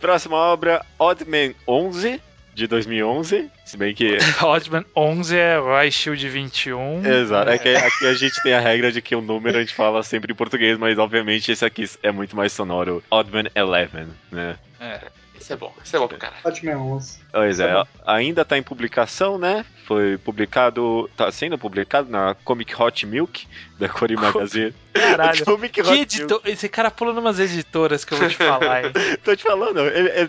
[0.00, 2.20] Próxima obra, Odd Man 11,
[2.54, 3.50] de 2011.
[3.66, 4.16] Se bem que.
[4.42, 7.04] Oddman 11 é Vai Shield 21.
[7.04, 7.50] Exato.
[7.50, 10.02] É que aqui a gente tem a regra de que o número a gente fala
[10.02, 13.02] sempre em português, mas obviamente esse aqui é muito mais sonoro.
[13.10, 14.56] Oddman 11, né?
[14.80, 15.19] É.
[15.40, 16.34] Isso é bom, isso é bom pro cara.
[16.42, 17.18] Pode me 11.
[17.32, 19.64] Pois é, Tá ainda tá em publicação, né?
[19.86, 24.74] Foi publicado, tá sendo publicado na Comic Hot Milk, da Cori Magazine.
[24.92, 25.44] Caralho.
[25.46, 26.40] Comic Hot editor...
[26.44, 28.92] Esse cara pula numas editoras que eu vou te falar, hein?
[28.94, 29.16] Milk.
[29.24, 29.76] Tô te falando,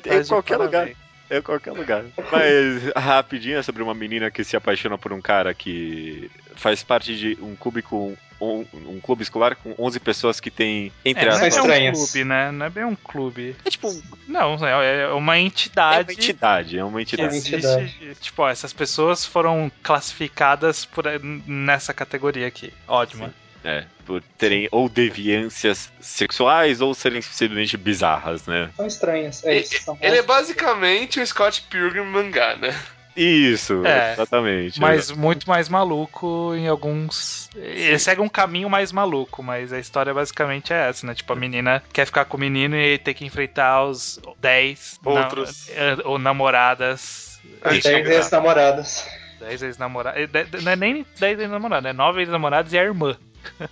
[0.01, 0.72] Tá é em qualquer lugar.
[0.72, 0.97] parabéns.
[1.30, 2.03] É em qualquer lugar.
[2.32, 7.16] Mas rapidinho é sobre uma menina que se apaixona por um cara que faz parte
[7.18, 11.29] de um clube com um, um clube escolar com 11 pessoas que tem entre É,
[11.29, 11.97] não é bem um estranhas.
[11.97, 12.51] clube, né?
[12.51, 13.55] Não é bem um clube.
[13.65, 16.11] é tipo um- Não, é é uma é entidade.
[16.13, 17.35] uma entidade, é uma entidade.
[17.37, 21.05] existe, tipo, ó, essas pessoas foram classificadas por,
[21.45, 22.73] nessa categoria aqui.
[22.87, 23.31] Ótimo.
[23.63, 28.71] É, por terem ou deviâncias sexuais ou serem simplesmente bizarras, né?
[28.75, 29.43] São estranhas.
[29.45, 29.83] É isso.
[29.83, 32.75] São Ele é basicamente o Scott Pilgrim mangá, né?
[33.16, 34.80] Isso, É, exatamente.
[34.80, 37.49] Mas muito mais maluco em alguns.
[37.55, 41.14] Ele segue um caminho mais maluco, mas a história basicamente é essa, né?
[41.14, 45.70] Tipo, a menina quer ficar com o menino e tem que enfrentar os 10 Outros.
[45.70, 47.39] na- ou namoradas.
[47.62, 48.16] As Deixa eu 10 ver.
[48.16, 49.07] ex-namoradas.
[49.39, 50.30] 10 ex-namoradas.
[50.64, 53.18] Não é nem 10 ex-namoradas, é 9 ex-namoradas e a irmã.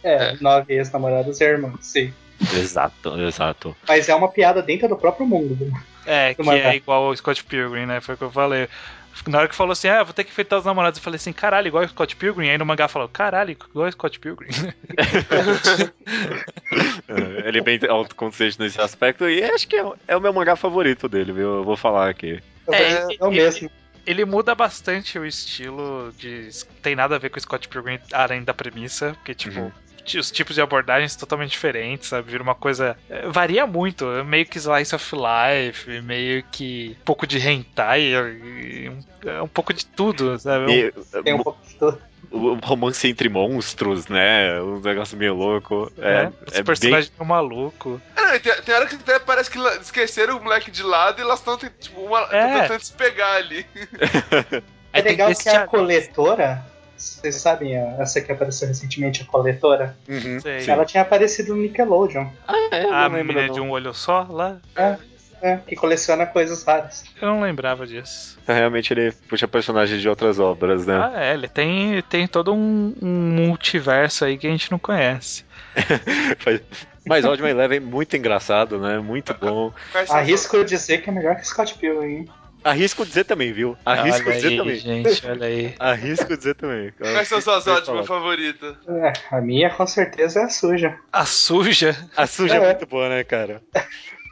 [0.04, 2.12] É, nove ex-namoradas e irmãs, sim.
[2.54, 3.76] Exato, exato.
[3.88, 5.72] Mas é uma piada dentro do próprio mundo.
[6.06, 8.02] É, que é igual ao Scott Pilgrim, né?
[8.02, 8.68] Foi o que eu falei.
[9.28, 11.34] Na hora que falou assim, ah, vou ter que enfrentar os namorados, eu falei assim,
[11.34, 12.49] caralho, igual o Scott Pilgrim.
[12.49, 14.49] Aí no mangá falou, caralho, igual o Scott Pilgrim.
[17.07, 20.55] É, Ele é bem autoconsciente nesse aspecto e acho que é, é o meu mangá
[20.55, 21.55] favorito dele, viu?
[21.57, 22.39] Eu vou falar aqui.
[22.68, 23.70] É, É, é o mesmo.
[24.05, 26.49] Ele muda bastante o estilo de.
[26.82, 29.60] Tem nada a ver com o Scott Pilgrim além da premissa, porque, tipo.
[29.60, 29.72] Uhum.
[30.18, 32.32] Os tipos de abordagens totalmente diferentes, sabe?
[32.32, 32.97] Vira uma coisa.
[33.10, 34.06] é, Varia muito.
[34.10, 36.95] é Meio que slice of life, meio que.
[37.02, 40.72] Um pouco de hentai, um, é um pouco de tudo, sabe?
[40.72, 42.02] E, Tem um pouco de tudo.
[42.32, 44.62] o romance entre monstros, né?
[44.62, 45.91] Um negócio meio louco.
[45.97, 48.02] É, É, os é bem personagens tão maluco.
[48.16, 51.39] É, tem, tem hora que até parece que esqueceram o moleque de lado e elas
[51.39, 52.62] estão tipo, uma, É.
[52.62, 53.66] tentando se pegar ali.
[54.91, 56.66] É legal que a coletora,
[57.00, 60.38] vocês sabem, essa que apareceu recentemente, a coletora, Uhum.
[60.68, 62.28] Ela tinha aparecido no Nickelodeon,
[62.72, 63.54] É, eu A menina não.
[63.54, 64.58] de um olho só lá?
[65.41, 67.06] é, que coleciona coisas raras.
[67.22, 68.38] Eu não lembrava disso.
[68.45, 70.95] Realmente ele puxa personagens de outras obras, né?
[70.95, 75.45] Ah, é, ele tem, tem todo um, um multiverso aí que a gente não conhece.
[77.06, 79.00] Mas Oddman Eleven é muito engraçado, né?
[79.00, 79.72] Muito bom.
[79.91, 82.30] Quais são Arrisco dizer que é melhor que Scott Pilgrim, hein?
[82.64, 83.78] Arrisco dizer também, viu?
[83.86, 84.76] Arrisco olha dizer aí, também.
[84.76, 85.76] gente, olha aí.
[85.80, 86.91] Arrisco dizer também.
[86.99, 88.76] Quais são suas ótimas favoritas?
[88.88, 90.97] É, a minha com certeza é a suja.
[91.12, 91.95] A suja.
[92.18, 92.57] A suja é.
[92.57, 92.66] É.
[92.68, 93.62] muito boa, né, cara?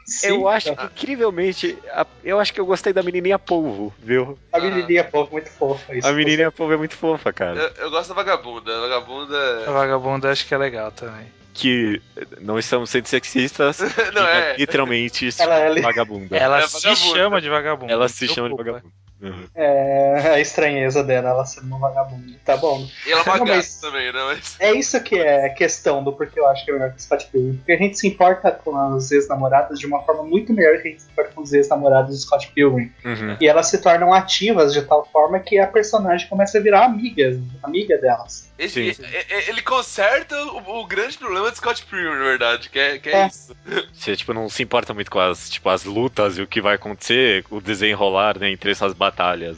[0.08, 4.38] Sim, eu acho que, incrivelmente, a- eu acho que eu gostei da menininha polvo, viu?
[4.50, 5.94] A menininha povo muito fofa.
[5.94, 7.58] Isso A menininha polvo é muito fofa, cara.
[7.76, 8.74] Eu, eu gosto da vagabunda.
[8.74, 9.64] A vagabunda.
[9.68, 11.26] A vagabunda acho que é legal também.
[11.58, 12.00] Que
[12.40, 14.56] não estamos sendo sexistas, Não, fica é.
[14.56, 16.36] literalmente Ela é li- vagabunda.
[16.36, 17.16] Ela É se vagabunda.
[17.18, 17.92] chama de vagabunda.
[17.92, 18.84] Ela se chama de vagabunda.
[19.20, 19.44] Uhum.
[19.54, 22.32] É a estranheza dela, ela sendo uma vagabunda.
[22.44, 22.86] Tá bom.
[23.06, 24.20] E ela é uma mas- também, né?
[24.26, 24.56] Mas...
[24.60, 27.26] É isso que é a questão do porquê eu acho que é melhor que Scott
[27.26, 27.56] Pilgrim.
[27.56, 30.90] Porque a gente se importa com as ex-namoradas de uma forma muito melhor que a
[30.92, 32.92] gente se importa com os ex-namorados de Scott Pilgrim.
[33.04, 33.36] Uhum.
[33.40, 37.38] E elas se tornam ativas de tal forma que a personagem começa a virar amiga,
[37.62, 38.48] amiga delas.
[38.58, 38.96] Ele-
[39.46, 43.12] ele conserta o, o grande problema de Scott Pilgrim, na verdade, que é, que é,
[43.22, 43.26] É.
[43.28, 43.56] isso.
[43.92, 46.74] Você tipo, não se importa muito com as, tipo, as lutas e o que vai
[46.74, 49.07] acontecer, o desenrolar né, entre essas batalhas,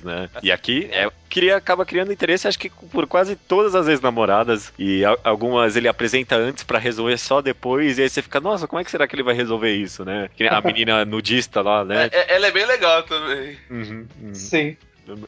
[0.03, 0.29] né?
[0.43, 4.73] E aqui é, queria, acaba criando interesse, acho que por quase todas as ex-namoradas.
[4.79, 7.99] E a- algumas ele apresenta antes pra resolver só depois.
[7.99, 10.29] E aí você fica, nossa, como é que será que ele vai resolver isso, né?
[10.51, 12.09] A menina nudista lá, né?
[12.13, 13.57] É- é- ela é bem legal também.
[13.71, 14.35] Uhum, uhum.
[14.35, 14.77] Sim.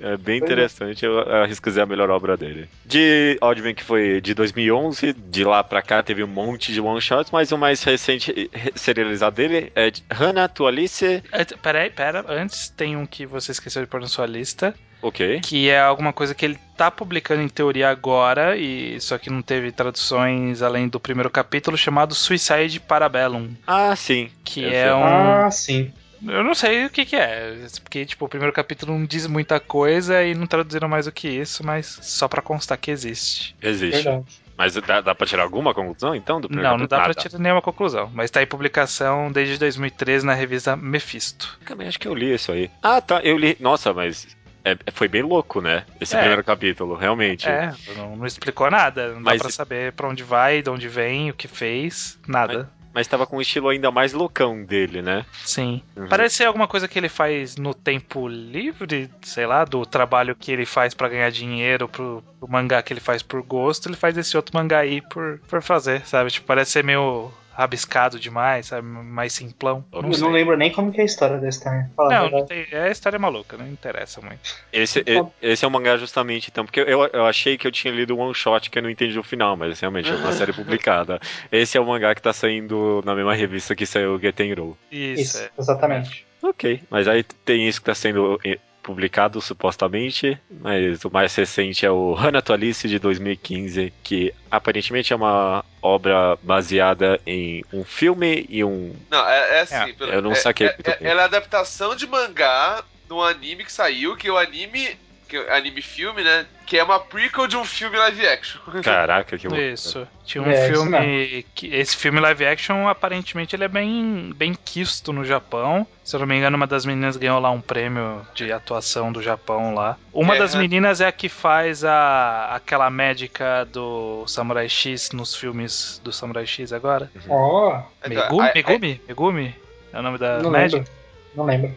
[0.00, 0.54] É bem Pois é.
[0.54, 2.68] interessante, eu arrisco dizer a melhor obra dele.
[2.84, 7.30] De Oddman, que foi de 2011, de lá pra cá teve um monte de one-shots,
[7.30, 11.22] mas o mais recente serializado dele é de Hannah to Alice.
[11.32, 12.24] É, Peraí, pera.
[12.28, 15.40] Antes tem um que você esqueceu de pôr na sua lista, Ok.
[15.40, 19.42] que é alguma coisa que ele tá publicando em teoria agora, e só que não
[19.42, 23.50] teve traduções além do primeiro capítulo, chamado Suicide Parabellum.
[23.66, 24.30] Ah, sim.
[24.44, 24.92] Que Eu é sei.
[24.92, 25.04] um.
[25.04, 25.92] Ah, sim.
[26.26, 27.56] Eu não sei o que, que é.
[27.82, 31.28] Porque, tipo, o primeiro capítulo não diz muita coisa e não traduziram mais do que
[31.28, 33.56] isso, mas só pra constar que existe.
[33.62, 34.02] Existe.
[34.04, 34.24] Verdade.
[34.56, 37.14] Mas dá, dá pra tirar alguma conclusão, então, do primeiro Não, não dá capítulo?
[37.14, 37.28] pra Nada.
[37.30, 38.10] tirar nenhuma conclusão.
[38.14, 41.58] Mas tá em publicação desde 2013 na revista Mephisto.
[41.66, 42.70] Também acho que eu li isso aí.
[42.82, 43.56] Ah, tá, eu li.
[43.58, 44.28] Nossa, mas
[44.64, 45.84] é- foi bem louco, né?
[46.00, 46.18] Esse É.
[46.18, 47.48] primeiro capítulo, realmente.
[47.48, 49.14] É, não, não explicou nada.
[49.14, 52.70] Não Mas- dá pra saber pra onde vai, de onde vem, o que fez, nada.
[52.94, 55.24] Mas tava com um estilo ainda mais loucão dele, né?
[55.44, 55.82] Sim.
[55.96, 56.08] Uhum.
[56.08, 60.52] Parece ser alguma coisa que ele faz no tempo livre, sei lá, do trabalho que
[60.52, 64.16] ele faz pra ganhar dinheiro, pro, pro mangá que ele faz por gosto, ele faz
[64.16, 66.30] esse outro mangá aí por, por fazer, sabe?
[66.30, 68.86] Tipo, parece ser meio rabiscado demais, sabe?
[68.86, 69.84] Mais simplão.
[69.92, 72.66] Eu Não não lembro nem como que é a história desse a Não, não tem,
[72.70, 74.56] é história maluca, não interessa muito.
[74.72, 75.04] Esse,
[75.40, 78.34] esse é um mangá justamente, então, porque eu, eu achei que eu tinha lido one
[78.34, 81.20] shot que eu não entendi o final, mas realmente é uma série publicada.
[81.50, 84.76] Esse é o mangá que tá saindo na mesma revista que saiu o Getenro.
[84.90, 85.50] Isso, Isso, é.
[85.58, 86.26] exatamente.
[86.42, 88.38] Ok, mas aí tem isso que tá sendo
[88.82, 95.16] publicado supostamente, mas o mais recente é o Hanato Alice de 2015, que aparentemente é
[95.16, 98.94] uma obra baseada em um filme e um.
[99.10, 99.74] Não, é, é assim.
[99.74, 100.98] É, pelo- eu não é- saquei é- é-.
[101.00, 104.96] Ela é adaptação de mangá de um anime que saiu, que o anime.
[105.32, 106.44] Que é anime filme, né?
[106.66, 108.60] Que é uma prequel de um filme live action.
[108.84, 109.62] Caraca, que louco.
[109.62, 110.06] Isso.
[110.26, 111.46] Tinha um É, filme.
[111.54, 115.86] que esse filme live action, aparentemente, ele é bem, bem quisto no Japão.
[116.04, 119.22] Se eu não me engano, uma das meninas ganhou lá um prêmio de atuação do
[119.22, 119.96] Japão lá.
[120.12, 120.60] Uma É, das né?
[120.60, 126.46] meninas é a que faz a, aquela médica do Samurai X nos filmes do Samurai
[126.46, 127.10] X agora.
[127.26, 128.42] Ó, Megumi?
[128.48, 129.00] Aí- Megumi?
[129.08, 129.54] Megumi?
[129.94, 130.76] É o nome da não médica?
[130.76, 130.92] lembro.
[131.34, 131.74] Não lembro.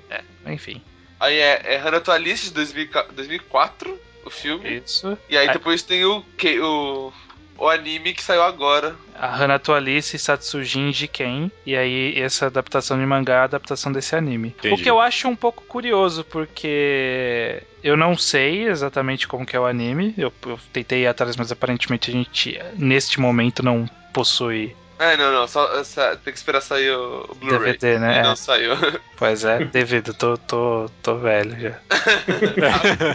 [0.48, 0.82] Enfim,
[1.26, 4.82] Aí é, é Hanato Alice de 2000 2004, o filme.
[4.86, 5.18] isso.
[5.30, 7.12] E aí Aí- depois tem o, que, o,
[7.58, 8.96] o anime que saiu agora.
[9.18, 11.52] A Hanato Alice Satsujin Jiken.
[11.66, 14.50] E aí, essa adaptação de mangá é a adaptação desse anime.
[14.50, 14.74] Entendi.
[14.76, 19.60] O que eu acho um pouco curioso, porque eu não sei exatamente como que é
[19.60, 20.14] o anime.
[20.18, 25.32] Eu, eu tentei ir atrás, mas aparentemente a gente, neste momento, não possui É, não,
[25.34, 27.74] não, só, essa- tem que esperar sair o, o Blu-ray.
[27.74, 28.16] DVD, né?
[28.16, 28.72] E É, não saiu.
[29.18, 31.80] pois é, DVD, tô, tô, tô velho já.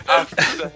[0.06, 0.72] A vida.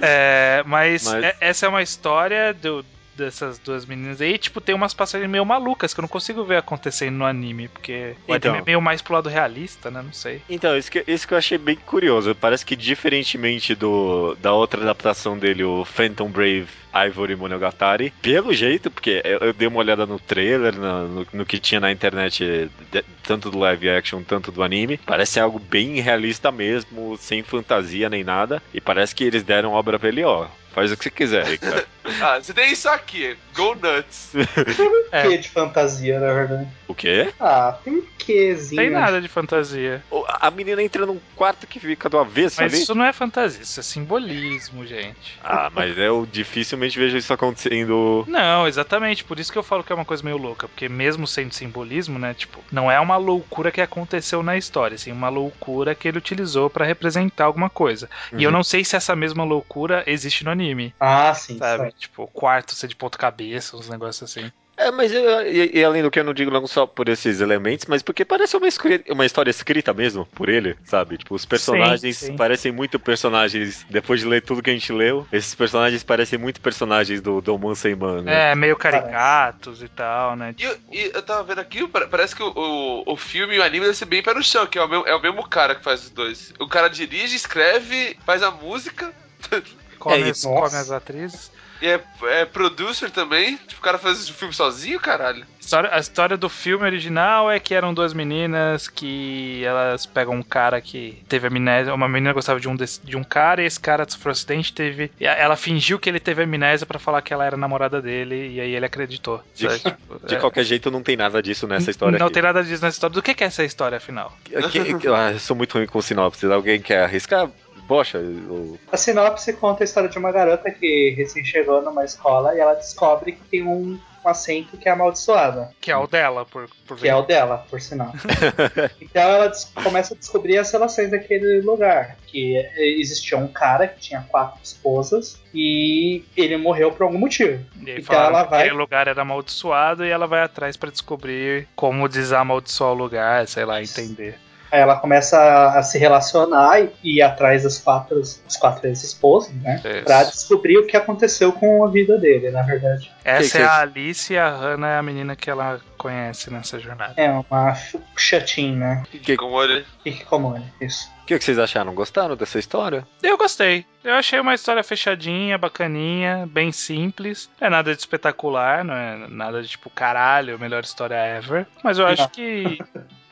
[0.00, 2.84] É, mas, Mas- é- essa é uma história do-
[3.16, 4.36] dessas duas meninas aí.
[4.38, 8.16] Tipo, tem umas passagens meio malucas que eu não consigo ver acontecendo no anime, porque
[8.28, 8.50] o Então.
[8.52, 10.02] anime é meio mais pro lado realista, né?
[10.02, 10.42] Não sei.
[10.48, 12.34] Então, isso que, isso que eu achei bem curioso.
[12.34, 18.90] Parece que diferentemente do, da outra adaptação dele, o Phantom Brave Ivory Monogatari, pelo jeito,
[18.90, 22.70] porque eu, eu dei uma olhada no trailer, na- no, no que tinha na internet,
[22.90, 28.08] de- tanto do live action, tanto do anime, parece algo bem realista mesmo, sem fantasia
[28.08, 30.46] nem nada, e parece que eles deram obra pra ele, ó.
[30.74, 31.84] Faz o que você quiser cara.
[32.20, 34.32] Ah, você tem isso aqui, Go Nuts.
[35.10, 35.22] É.
[35.28, 36.68] Que de fantasia, na verdade.
[36.88, 37.32] o quê?
[37.40, 38.82] Ah, tem um quezinho.
[38.82, 40.02] Tem nada de fantasia.
[40.40, 42.82] A menina entra num quarto que fica do avesso Mas ali.
[42.82, 45.38] isso não é fantasia, isso é simbolismo, gente.
[45.42, 48.24] Ah, mas eu dificilmente vejo isso acontecendo.
[48.26, 49.22] Não, exatamente.
[49.24, 50.66] Por isso que eu falo que é uma coisa meio louca.
[50.68, 52.34] Porque mesmo sendo simbolismo, né?
[52.34, 56.68] Tipo, não é uma loucura que aconteceu na história, assim, uma loucura que ele utilizou
[56.68, 58.10] pra representar alguma coisa.
[58.36, 58.56] E eu Uhum.
[58.56, 60.63] não sei se essa mesma loucura existe no anime.
[61.00, 61.58] Ah, sim.
[61.58, 61.84] Sabe?
[61.84, 61.92] sabe.
[61.98, 64.50] Tipo, o quarto ser de ponta cabeça, uns negócios assim.
[64.76, 67.40] É, mas eu- e, e além do que eu não digo não só por esses
[67.40, 68.66] elementos, mas porque parece uma,
[69.10, 71.16] uma história escrita mesmo por ele, sabe?
[71.16, 72.36] Tipo, os personagens Sim, sim.
[72.36, 73.84] parecem muito personagens.
[73.88, 77.74] Depois de ler tudo que a gente leu, esses personagens parecem muito personagens do Domon
[77.76, 78.50] Seiman, né?
[78.50, 80.54] É, meio caricatos e tal, né?
[80.58, 83.58] E, eu- e eu tava vendo aqui, pa- parece que o, o, o filme e
[83.60, 85.48] o anime devem ser bem pé no chão, que é o, mesmo, é o mesmo
[85.48, 86.52] cara que faz os dois.
[86.58, 89.12] O cara dirige, escreve, faz a música
[90.04, 90.48] Come, É isso.
[90.48, 91.50] come as atrizes.
[91.82, 93.56] e é, é producer também.
[93.56, 95.44] Tipo, o cara faz o filme sozinho, caralho.
[95.60, 100.42] História- a história do filme original é que eram duas meninas que elas pegam um
[100.42, 101.92] cara que teve amnésia.
[101.94, 104.72] Uma menina gostava de um, desse- de um cara e esse cara sofreu um acidente
[104.74, 105.10] teve.
[105.18, 108.52] e a- Ela fingiu que ele teve amnésia pra falar que ela era namorada dele
[108.54, 109.42] e aí ele acreditou.
[109.54, 109.96] De- sabe?
[109.96, 112.34] Tipo, De é, qualquer jeito, não tem nada disso nessa história Não aqui.
[112.34, 113.14] tem nada disso nessa história.
[113.14, 114.36] Do que, que é essa história afinal?
[114.54, 114.80] Aqui-
[115.14, 116.44] ah, eu sou muito ruim com sinopse.
[116.46, 117.48] Alguém quer arriscar?
[117.86, 122.54] Poxa, eu- A sinopse conta a história de uma garota que recém chegou numa escola
[122.54, 125.68] e ela descobre que tem um, um assento que é amaldiçoado.
[125.80, 128.10] Que é o dela, por, por Que é o dela, por sinal.
[129.00, 132.16] então ela começa a descobrir as relações daquele lugar.
[132.26, 137.62] Que é, existia um cara que tinha quatro esposas e ele morreu por algum motivo.
[137.86, 141.68] E aí Então ela vai- aquele lugar era amaldiçoado e ela vai atrás pra descobrir
[141.76, 144.38] como desamaldiçoar o lugar, sei lá, entender.
[144.74, 149.54] Aí ela começa a, a se relacionar e ir atrás das quatro, das quatro ex-esposas,
[149.62, 149.80] né?
[149.84, 150.04] Isso.
[150.04, 153.08] Pra descobrir o que aconteceu com a vida dele, na verdade.
[153.24, 156.52] Essa que é que- a Alice e a Hannah é a menina que ela conhece
[156.52, 157.14] nessa jornada.
[157.16, 157.74] É uma
[158.14, 159.02] chatinha, né?
[159.10, 159.86] Ele.
[160.04, 161.10] Hikikomori, isso.
[161.22, 161.94] O que, que vocês acharam?
[161.94, 163.06] Gostaram dessa história?
[163.22, 163.86] Eu gostei.
[164.04, 167.48] Eu achei uma história fechadinha, bacaninha, bem simples.
[167.58, 171.66] Não é nada de espetacular, não é nada de tipo, caralho, melhor história ever.
[171.82, 172.78] Mas eu acho que,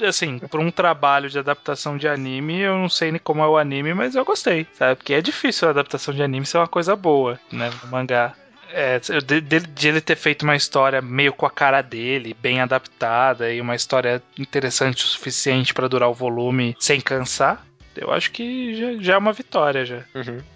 [0.01, 3.59] assim, por um trabalho de adaptação de anime, eu não sei nem como é o
[3.59, 4.97] anime, mas eu gostei, sabe?
[4.97, 7.70] Porque é difícil a adaptação de anime ser uma coisa boa, né?
[7.85, 8.33] No mangá.
[8.73, 13.53] É, de, de- ele ter feito uma história meio com a cara dele, bem adaptada
[13.53, 17.64] e uma história interessante o suficiente pra durar o volume sem cansar,
[17.97, 20.03] eu acho que já, já é uma vitória já.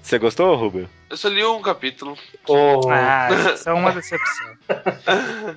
[0.02, 0.88] Você gostou, Rubio?
[1.08, 2.16] Eu só li um capítulo.
[2.48, 2.90] O...
[2.90, 4.46] Ah, isso é uma decepção.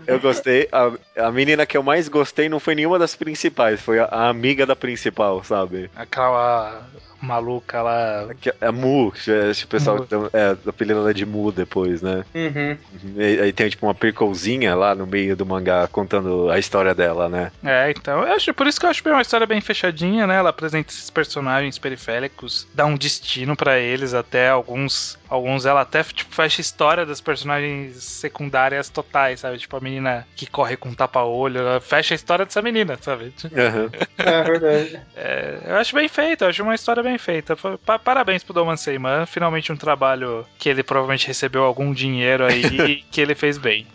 [0.05, 0.67] Eu gostei.
[0.71, 4.29] A, a menina que eu mais gostei não foi nenhuma das principais, foi a, a
[4.29, 5.89] amiga da principal, sabe?
[5.95, 6.83] Aquela
[7.21, 8.29] maluca lá.
[8.39, 12.23] Que- A Mu, que é, esse pessoal que é, apelido ela de Mu depois, né?
[12.33, 12.77] Uhum.
[13.17, 17.27] E- Aí tem tipo uma percolzinha lá no meio do mangá contando a história dela,
[17.27, 17.51] né?
[17.63, 20.37] É, então, eu acho, por isso que eu acho bem uma história bem fechadinha, né?
[20.37, 25.17] Ela apresenta esses personagens periféricos, dá um destino pra eles, até alguns.
[25.39, 29.57] Alguns ela até tipo, fecha a história das personagens secundárias totais, sabe?
[29.57, 33.33] Tipo, a menina que corre com tapa-olho, ela fecha a história dessa menina, sabe?
[33.55, 33.89] Aham.
[34.17, 34.99] É verdade.
[35.15, 37.55] É, eu acho bem feito, eu acho uma história bem feita.
[37.85, 42.61] Pa- Parabéns pro Doman Seyman, finalmente um trabalho que ele provavelmente recebeu algum dinheiro aí
[42.89, 43.87] e que ele fez bem.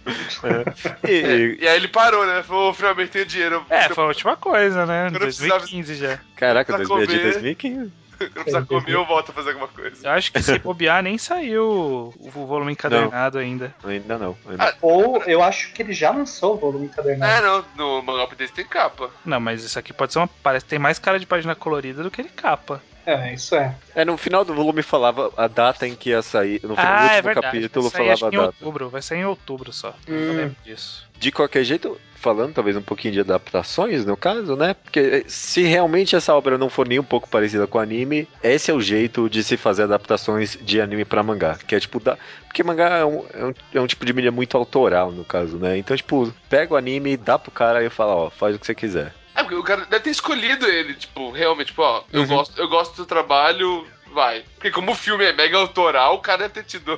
[1.06, 2.42] E, e- E aí ele parou, né?
[2.42, 3.64] Falou, finalmente tenho dinheiro.
[3.68, 5.06] É, foi a última coisa, né?
[5.08, 6.18] Eu não precisava- 2015 já.
[6.36, 7.32] caraca, Pra 2000 de comer.
[7.32, 7.92] 2015.
[8.32, 10.06] Quando precisar comer, eu volto a fazer alguma coisa.
[10.06, 13.74] Eu acho que se bobear nem saiu o volume encadernado ainda.
[13.84, 14.36] Ainda não.
[14.48, 14.64] Ainda.
[14.64, 17.32] Ah, Ou eu acho que ele já lançou o volume encadernado.
[17.32, 17.64] É, não,
[17.98, 19.10] no Mangá desse tem capa.
[19.24, 20.28] Não, mas isso aqui pode ser uma.
[20.42, 22.82] Parece que tem mais cara de página colorida do que ele capa.
[23.06, 23.74] É, isso é.
[23.94, 26.58] É, no final do volume falava a data em que ia sair.
[26.62, 27.46] No, final, ah, último é verdade.
[27.46, 28.56] capítulo vai sair, acho falava que a em data.
[28.58, 28.88] outubro.
[28.88, 29.94] Vai sair em outubro só.
[30.06, 30.36] Eu Hum.
[30.36, 31.06] lembro disso.
[31.24, 34.74] De qualquer jeito, falando talvez um pouquinho de adaptações, no caso, né?
[34.74, 38.74] Porque se realmente essa obra não for nem um pouco parecida com anime, esse é
[38.74, 41.56] o jeito de se fazer adaptações de anime pra mangá.
[41.66, 42.18] Que é tipo, dá...
[42.46, 45.56] porque mangá é um, é, um, é um tipo de mídia muito autoral, no caso,
[45.56, 45.78] né?
[45.78, 48.74] Então, tipo, pega o anime, dá pro cara e fala, ó, faz o que você
[48.74, 49.14] quiser.
[49.34, 52.26] É, porque o cara deve ter escolhido ele, tipo, realmente, tipo, ó, eu, Uhum.
[52.26, 54.44] gosto, eu gosto do trabalho, vai.
[54.54, 56.96] Porque como o filme é mega autoral, o cara deve ter tido.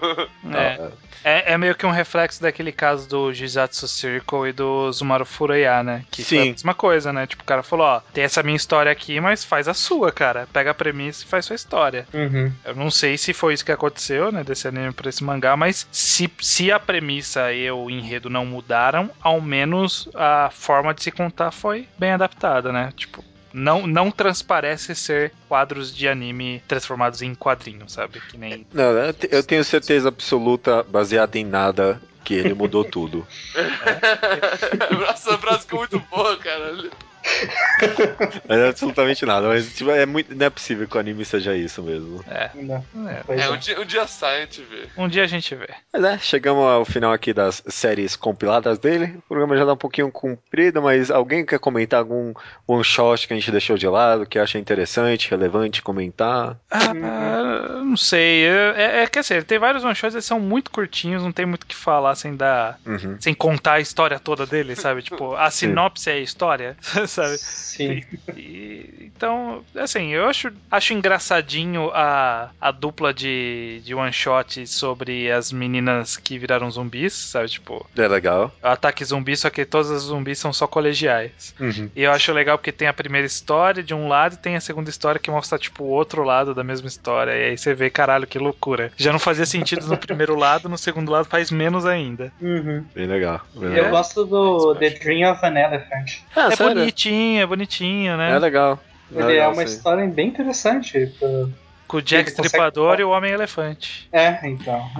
[0.55, 0.91] É.
[1.25, 5.83] É, é meio que um reflexo daquele caso do Jizatsu Circle e do Zumaru Furuya,
[5.83, 6.05] né?
[6.09, 6.51] Que foi a Sim.
[6.53, 7.27] mesma coisa, né?
[7.27, 10.47] Tipo, o cara falou, ó, tem essa minha história aqui, mas faz a sua, cara.
[10.53, 12.07] Pega a premissa e faz sua história.
[12.15, 12.53] Uhum.
[12.65, 15.89] Eu não sei se foi isso que aconteceu, né, desse anime pra esse mangá, mas
[15.91, 21.11] se, se a premissa e o enredo não mudaram, ao menos a forma de se
[21.11, 22.93] contar foi bem adaptada, né?
[22.95, 23.25] Tipo,
[23.57, 28.21] não, não transparece ser quadros de anime transformados em quadrinhos, sabe?
[28.31, 28.67] Que nem.
[28.73, 33.27] Não, eu te- eu tenho certeza absoluta, baseada em nada, que ele mudou tudo.
[35.11, 36.91] Essa frase ficou muito boa, cara.
[38.49, 39.49] Mas é absolutamente nada.
[39.49, 42.25] Mas tipo, é muito, não é possível que o anime seja isso mesmo.
[42.29, 42.85] É, Ainda.
[43.29, 43.41] é.
[43.41, 43.51] É, é.
[43.51, 44.89] um dia, um dia sai, a gente vê.
[44.97, 45.69] Um dia a gente vê.
[45.93, 49.15] Mas é, chegamos ao final aqui das séries compiladas dele.
[49.19, 52.33] O programa já tá um pouquinho comprido, mas alguém quer comentar algum
[52.67, 56.57] one shot que a gente deixou de lado, que acha interessante, relevante comentar?
[56.71, 58.45] Ah, não sei.
[58.47, 61.65] É, é que assim, tem vários one shots, eles são muito curtinhos, não tem muito
[61.65, 62.79] o que falar sem dar.
[62.87, 63.17] Uhum.
[63.21, 65.03] Sem contar a história toda dele, sabe?
[65.07, 66.77] Tipo, a sinopse é a história,
[67.07, 67.26] sabe?
[67.37, 68.03] Sim.
[68.37, 75.31] E- então, assim, eu acho, acho engraçadinho a, a dupla de, de one shot sobre
[75.31, 77.49] as meninas que viraram zumbis, sabe?
[77.49, 78.53] Tipo, É legal.
[78.63, 81.55] o ataque zumbi, só que todas as zumbis são só colegiais.
[81.59, 81.91] Uhum.
[81.97, 84.61] E eu acho legal porque tem a primeira história de um lado e tem a
[84.61, 87.33] segunda história que mostra, tipo, o outro lado da mesma história.
[87.33, 88.93] E aí você vê, caralho, que loucura.
[88.97, 92.33] Já não fazia sentido no primeiro lado, no segundo lado faz menos ainda.
[92.41, 92.85] Uhum.
[92.95, 93.41] Bem legal.
[93.55, 93.91] Bem Eu legal.
[93.91, 96.21] gosto do The Dream of an Elephant.
[96.35, 96.75] Ah, é sério?
[96.75, 98.33] bonitinho, é bonitinho, né?
[98.35, 98.79] É legal.
[99.11, 99.75] Ele é legal, uma sim.
[99.75, 101.07] história bem interessante.
[101.19, 101.49] pra-
[101.87, 104.09] Com o Jack Ele consegue- Stripador e o Homem-Elefante.
[104.13, 104.91] É, então.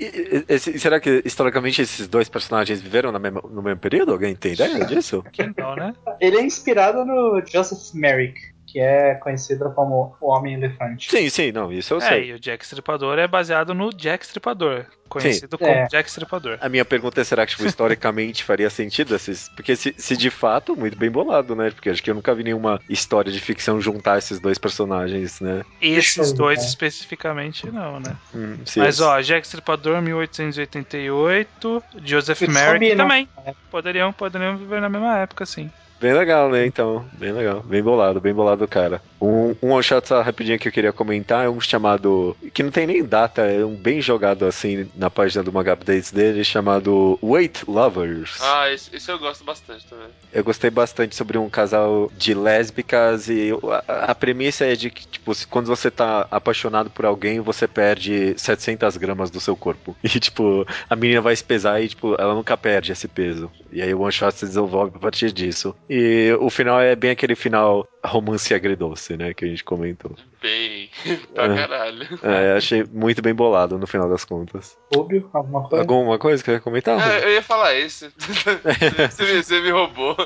[0.00, 4.10] E- e- esse- será que historicamente esses dois personagens viveram na mesma- no mesmo período?
[4.12, 5.22] Alguém tem ideia disso?
[5.32, 5.94] Que não, né?
[6.20, 8.40] Ele é inspirado no Joseph Merrick,
[8.72, 11.10] que é conhecido como o Homem-Elefante.
[11.10, 12.30] Sim, sim, não, isso eu É, sei.
[12.30, 15.86] e o Jack Stripador é baseado no Jack Stripador, conhecido como É.
[15.88, 16.56] Jack Stripador.
[16.58, 19.50] A minha pergunta é, será que tipo, historicamente faria sentido esses?
[19.50, 21.70] Porque se, se de fato, muito bem bolado, né?
[21.70, 25.62] Porque acho que eu nunca vi nenhuma história de ficção juntar esses dois personagens, né?
[25.80, 26.66] Esses dois ver.
[26.66, 28.16] especificamente não, né?
[28.34, 33.28] Hum, se Mas ó, Jack Stripador 1888, Joseph Merrick também.
[33.70, 35.70] Poderiam, poderiam viver na mesma época, sim.
[36.02, 36.66] Bem legal, né?
[36.66, 37.60] Então, bem legal.
[37.62, 39.00] Bem bolado, bem bolado, cara.
[39.20, 42.36] Um, um one shot só rapidinho que eu queria comentar é um chamado.
[42.52, 46.10] que não tem nem data, é um bem jogado assim na página do Manga Updates
[46.10, 48.38] dele, chamado Wait Lovers.
[48.42, 50.08] Ah, esse, esse eu gosto bastante também.
[50.32, 53.50] Eu gostei bastante sobre um casal de lésbicas e
[53.86, 57.68] a, a premissa é de que, tipo, se- quando você tá apaixonado por alguém, você
[57.68, 59.96] perde 700 gramas do seu corpo.
[60.12, 63.50] E, tipo, a menina vai se pesar e, tipo, ela nunca perde esse peso.
[63.70, 65.74] E aí o one shot se desenvolve a partir disso.
[65.94, 70.16] E o final é bem aquele final romance agridoce, né, que a gente comentou.
[70.40, 70.88] Bem,
[71.34, 71.54] pra É.
[71.54, 72.08] caralho.
[72.22, 74.74] É, achei muito bem bolado no final das contas.
[74.90, 75.82] Rubio, alguma coisa?
[75.82, 76.98] Alguma coisa que você quer comentar?
[77.10, 78.08] É, eu ia falar esse.
[78.16, 80.16] você, me, você me roubou.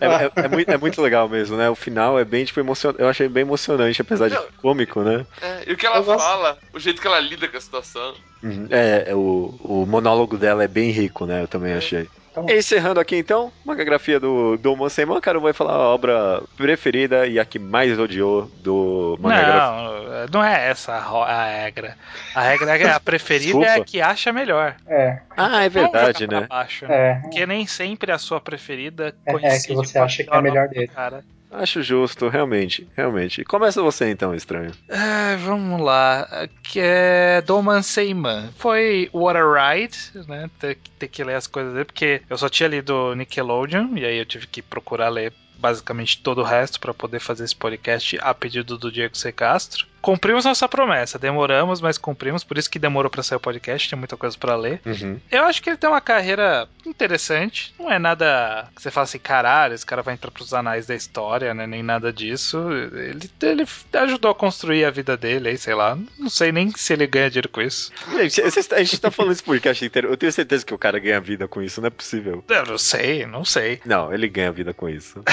[0.00, 1.68] É, é- é muito, é muito legal mesmo, né?
[1.68, 3.02] O final é bem, tipo, emocionante.
[3.02, 4.44] Eu achei bem emocionante, apesar de Não.
[4.56, 5.26] cômico, né?
[5.42, 6.24] É, e o que ela Eu gosto.
[6.24, 8.14] fala, o jeito que ela lida com a situação.
[8.42, 8.68] Uhum.
[8.70, 11.42] É, é, o, o monólogo dela é bem rico, né?
[11.42, 12.08] Eu também achei.
[12.30, 17.26] Então- Encerrando aqui então, uma grafia do, do Monsenman, cara, vai falar a obra preferida
[17.26, 19.60] e a que mais odiou do Mangagrafia.
[19.60, 21.96] Não, não é essa a regra.
[22.34, 24.76] A regra é a preferida é a que acha melhor.
[24.86, 26.46] É, Ah, é verdade, né?
[26.48, 26.94] baixo, né?
[26.94, 27.14] é.
[27.22, 30.68] Porque nem sempre a sua preferida É, é que você acha que é a melhor
[30.68, 30.86] dele.
[30.88, 31.24] Cara.
[31.50, 33.44] Acho justo, realmente, realmente.
[33.44, 34.72] Começa você então, estranho.
[34.88, 36.48] Ah, vamos lá.
[36.62, 38.50] Que é Doman Seiman.
[38.56, 39.98] Foi What a Ride,
[40.28, 40.48] né?
[40.60, 44.18] Ter, ter que ler as coisas dele, porque eu só tinha lido Nickelodeon, e aí
[44.18, 48.32] eu tive que procurar ler basicamente todo o resto para poder fazer esse podcast a
[48.32, 49.30] pedido do Diego C.
[49.30, 49.86] Castro.
[50.00, 53.98] Cumprimos nossa promessa, demoramos, mas cumprimos, por isso que demorou para sair o podcast, tem
[53.98, 54.80] muita coisa para ler.
[54.86, 55.20] Uhum.
[55.30, 57.74] Eu acho que ele tem uma carreira interessante.
[57.78, 60.94] Não é nada que você fala assim, caralho, esse cara vai entrar pros anais da
[60.94, 61.66] história, né?
[61.66, 62.58] Nem nada disso.
[62.72, 65.98] Ele, ele ajudou a construir a vida dele aí, sei lá.
[66.18, 67.92] Não sei nem se ele ganha dinheiro com isso.
[68.12, 70.08] Gente, vocês- a gente tá falando esse podcast inteiro.
[70.08, 72.42] Eu tenho certeza que o cara ganha vida com isso, não é possível.
[72.48, 73.80] Eu não sei, não sei.
[73.84, 75.22] Não, ele ganha vida com isso.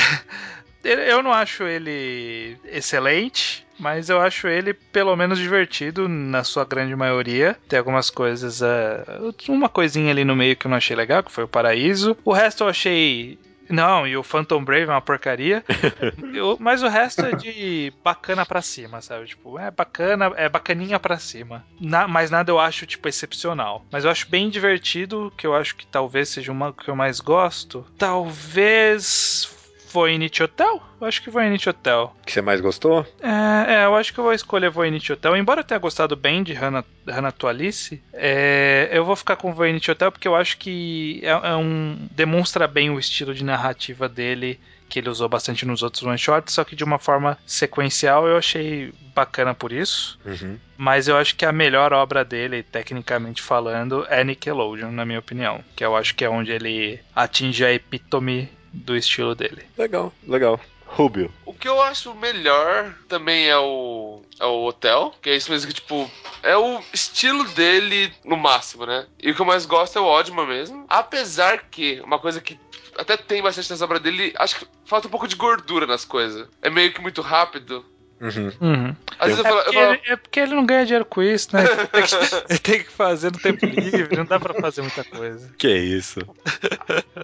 [0.84, 6.96] Eu não acho ele excelente, mas eu acho ele pelo menos divertido na sua grande
[6.96, 7.56] maioria.
[7.68, 9.04] Tem algumas coisas, é,
[9.50, 12.18] uma coisinha ali no meio que eu não achei legal, que foi o Paraíso.
[12.26, 13.38] O resto eu achei
[13.70, 15.62] não, e o Phantom Brave é uma porcaria.
[16.34, 19.26] Eu- mas o resto é de bacana pra cima, sabe?
[19.26, 21.66] Tipo, é bacana, é bacaninha pra cima.
[21.78, 23.86] Na, mas nada eu acho, tipo, excepcional.
[23.92, 27.20] Mas eu acho bem divertido, que eu acho que talvez seja uma que eu mais
[27.20, 27.86] gosto.
[27.98, 29.54] Talvez
[29.92, 30.82] Voinich Hotel?
[31.00, 32.14] Eu acho que Voinich Hotel.
[32.26, 33.06] que você mais gostou?
[33.22, 35.36] É, é, eu acho que eu vou escolher Voynich Hotel.
[35.38, 39.90] Embora eu tenha gostado bem de Hannah, Hannah Tualice, é, eu vou ficar com Voynich
[39.90, 44.60] Hotel porque eu acho que é, é um demonstra bem o estilo de narrativa dele
[44.90, 48.38] que ele usou bastante nos outros one shots, só que de uma forma sequencial eu
[48.38, 50.20] achei bacana por isso.
[50.26, 50.58] Uhum.
[50.78, 55.64] Mas eu acho que a melhor obra dele, tecnicamente falando, é Nickelodeon, na minha opinião.
[55.76, 59.66] Que eu acho que é onde ele atinge a epítome do estilo dele.
[59.78, 60.60] Legal, legal.
[60.88, 61.32] Rubio.
[61.46, 65.68] O que eu acho melhor também é o, é o hotel, que é isso mesmo
[65.68, 66.10] que, tipo,
[66.42, 69.06] é o estilo dele no máximo, né?
[69.22, 70.86] E o que eu mais gosto é o Oddman mesmo.
[70.88, 72.58] Apesar que, uma coisa que
[72.98, 76.48] até tem bastante nessa obra dele, acho que falta um pouco de gordura nas coisas.
[76.62, 77.86] É meio que muito rápido.
[78.20, 78.52] Uhum.
[78.62, 78.96] Uhum.
[79.20, 81.06] Às vezes eu É falo, eu porque, falo, ele, é porque ele não ganha dinheiro
[81.06, 81.64] com isso, né?
[81.64, 85.52] Ele tem, que, tem que fazer no tempo livre, não dá pra fazer muita coisa.
[85.58, 86.20] Que isso?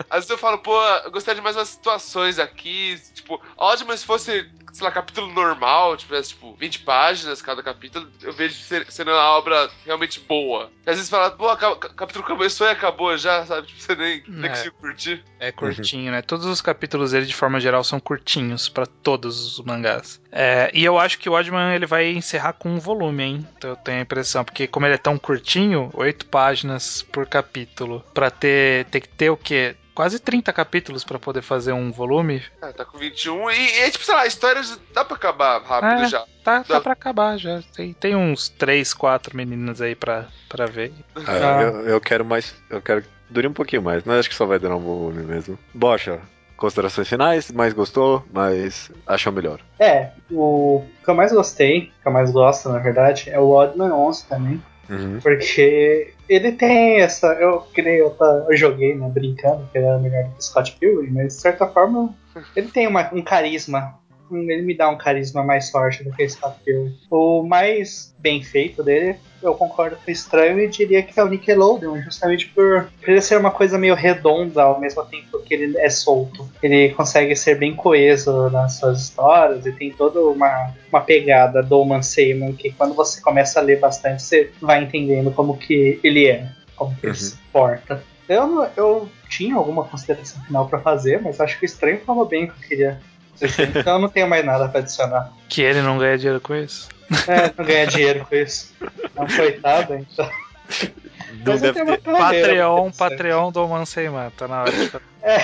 [0.10, 3.00] às vezes eu falo, pô, eu gostaria de mais umas situações aqui.
[3.14, 8.34] Tipo, Oddman se fosse, sei lá, capítulo normal, tivesse, tipo, 20 páginas cada capítulo, eu
[8.34, 10.70] vejo ser- sendo uma obra realmente boa.
[10.86, 13.68] E às vezes fala, pô, o capítulo começou e acabou já, sabe?
[13.68, 14.50] Tipo, você nem, nem É.
[14.50, 15.24] conseguiu curtir.
[15.40, 16.22] É curtinho, né?
[16.22, 20.22] Todos os capítulos dele, de forma geral, são curtinhos pra todos os mangás.
[20.32, 23.48] É, e eu acho que o Oddman ele vai encerrar com um volume, hein?
[23.58, 28.04] Então eu tenho a impressão, porque como ele é tão curtinho, oito páginas por capítulo,
[28.14, 29.76] pra ter, ter que ter o quê?
[29.96, 32.42] Quase 30 capítulos pra poder fazer um volume.
[32.60, 34.60] Ah, tá com 21 e, e é tipo, sei lá, a história
[34.92, 36.08] dá pra acabar rápido É.
[36.08, 36.20] já.
[36.44, 36.82] Tá, tá Dá.
[36.82, 37.62] pra acabar já.
[37.76, 40.92] Tem, tem uns 3, 4 meninas aí pra, pra ver.
[41.16, 41.62] Ah, Ah.
[41.62, 42.56] eu, eu quero mais.
[42.72, 45.22] Eu quero que dure um pouquinho mais, mas acho que só vai durar um volume
[45.24, 45.60] mesmo.
[45.74, 46.20] Bocha,
[46.64, 49.60] considerações finais, mais gostou, mas achou melhor.
[49.78, 53.92] É, o que eu mais gostei, que eu mais gosto, na verdade, é o Oddman
[53.92, 54.64] 11 também.
[54.90, 55.20] Uhum.
[55.22, 57.28] Porque ele tem essa.
[57.34, 60.44] Eu, que nem eu, tá- eu joguei, né, brincando, que ele era melhor do que
[60.46, 62.14] Scott Pilgrim, mas de certa forma
[62.56, 63.96] ele tem uma- um carisma.
[64.32, 66.96] Ele me dá um carisma mais forte do que Scott Pilgrim.
[67.10, 71.30] O mais bem feito dele, eu concordo com o estranho e diria que é o
[71.30, 75.90] Nickelodeon, justamente por, ele ser uma coisa meio redonda ao mesmo tempo que ele é
[75.90, 76.50] solto.
[76.64, 81.84] Ele consegue ser bem coeso nas suas histórias e tem toda uma, uma pegada do
[81.84, 86.28] Man Seymour que quando você começa a ler bastante, você vai entendendo como que ele
[86.28, 87.20] é, como que ele Uhum.
[87.20, 88.04] se porta.
[88.28, 92.46] Eu, eu tinha alguma consideração final pra fazer, mas acho que o estranho falou bem
[92.46, 93.02] o que eu queria.
[93.76, 95.32] Então eu não tenho mais nada pra adicionar.
[95.50, 96.90] Que ele não ganha dinheiro com isso.
[97.28, 98.74] É, não ganha dinheiro com isso.
[98.82, 100.26] É um coitado, então.
[100.26, 102.42] Não Mas eu deve tenho uma ter.
[102.42, 102.92] Patreon.
[102.92, 104.92] Patreon do Manseiman, tá na hora de
[105.26, 105.40] É,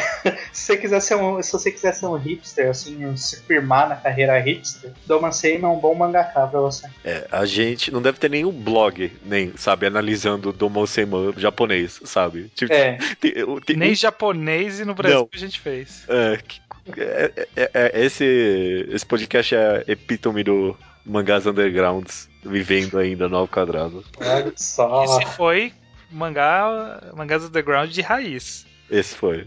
[0.52, 3.96] se você quiser ser um, se você quiser ser um hipster, assim, se firmar na
[3.96, 6.86] carreira hipster, Doma Seima é um bom mangaká pra você.
[7.06, 12.52] É, a gente não deve ter nenhum blog, nem, sabe, analisando Domon Seiman japonês, sabe?
[12.54, 13.34] Tipo, É, tem-
[13.66, 15.28] tem- Nem japonês e no Brasil Não.
[15.28, 16.04] que a gente fez.
[16.10, 16.60] É, que-
[16.98, 23.48] é- é- é- esse, esse podcast é epítome do mangás undergrounds vivendo ainda no ao
[23.48, 24.04] quadrado.
[24.20, 25.04] olha só.
[25.04, 25.74] Esse foi
[26.12, 28.66] mangá, mangás underground de raiz.
[28.90, 29.46] Esse foi.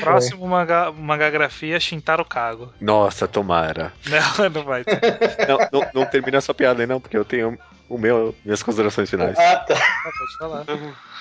[0.00, 2.72] Próximo mangá, mangagrafia Shintaro Kago.
[2.80, 3.92] Nossa, tomara.
[4.06, 5.00] Não, não vai ter.
[5.48, 9.08] Não, não, não termina essa piada aí, não, porque eu tenho o meu, minhas considerações
[9.08, 9.38] finais.
[9.38, 9.74] Ah, tá.
[9.74, 10.64] Pode falar.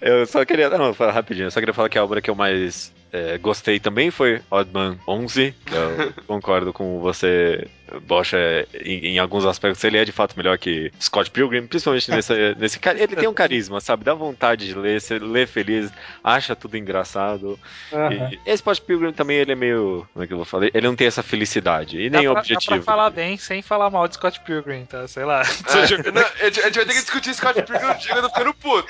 [0.00, 0.68] Eu só queria.
[0.70, 1.46] Não, falar rapidinho.
[1.46, 4.98] Eu só queria falar que a obra que eu mais é, gostei também foi Oddman
[5.06, 5.54] 11.
[5.64, 7.66] que Eu concordo com você,
[8.02, 8.34] Bosch.
[8.34, 12.54] é, em, em alguns aspectos, ele é de fato melhor que Scott Pilgrim, principalmente nesse,
[12.58, 12.80] nesse.
[12.96, 14.04] Ele tem um carisma, sabe?
[14.04, 15.90] Dá vontade de ler, você lê feliz,
[16.22, 17.58] acha tudo engraçado.
[17.92, 18.30] Aham.
[18.32, 20.06] E esse Scott Pilgrim também ele é meio.
[20.12, 20.66] Como é que eu vou falar?
[20.72, 22.74] Ele não tem essa felicidade e Dá nem pra, dá objetivo.
[22.76, 25.06] pra falar bem sem falar mal de Scott Pilgrim, tá?
[25.08, 25.42] Sei lá.
[25.70, 28.86] É, não, a gente vai ter que discutir Scott Pilgrim chegando ficando puto.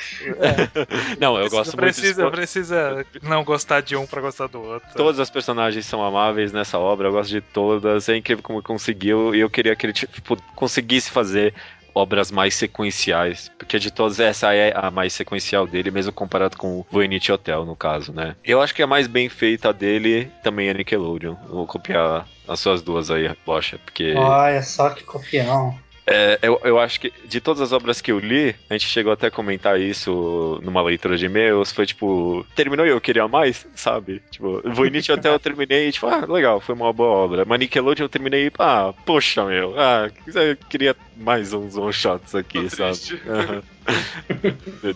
[1.19, 4.61] Não, eu gosto Não muito de precisa, precisa não gostar de um pra gostar do
[4.63, 4.89] outro.
[4.95, 8.09] Todas as personagens são amáveis nessa obra, eu gosto de todas.
[8.09, 11.55] É incrível como conseguiu, e eu queria que ele tipo, conseguisse fazer
[11.95, 16.79] obras mais sequenciais, porque de todas essa é a mais sequencial dele, mesmo comparado com
[16.79, 18.37] o Voynich Hotel, no caso, né?
[18.45, 21.35] Eu acho que a mais bem feita dele também é Nickelodeon.
[21.49, 25.77] Vou copiar as suas duas aí, Bocha, porque Olha só que copião.
[26.11, 29.13] É, eu, eu acho que de todas as obras que eu li, a gente chegou
[29.13, 33.67] até a comentar isso numa leitura de e-mails, foi tipo, terminou e eu queria mais,
[33.75, 34.21] sabe?
[34.31, 37.45] Tipo, Voynich até eu terminei e tipo, ah, legal, foi uma boa obra.
[37.45, 42.63] Mas Nickelodeon eu terminei e, ah, poxa, meu, ah, eu queria mais uns one-shots aqui,
[42.63, 43.63] Tô sabe?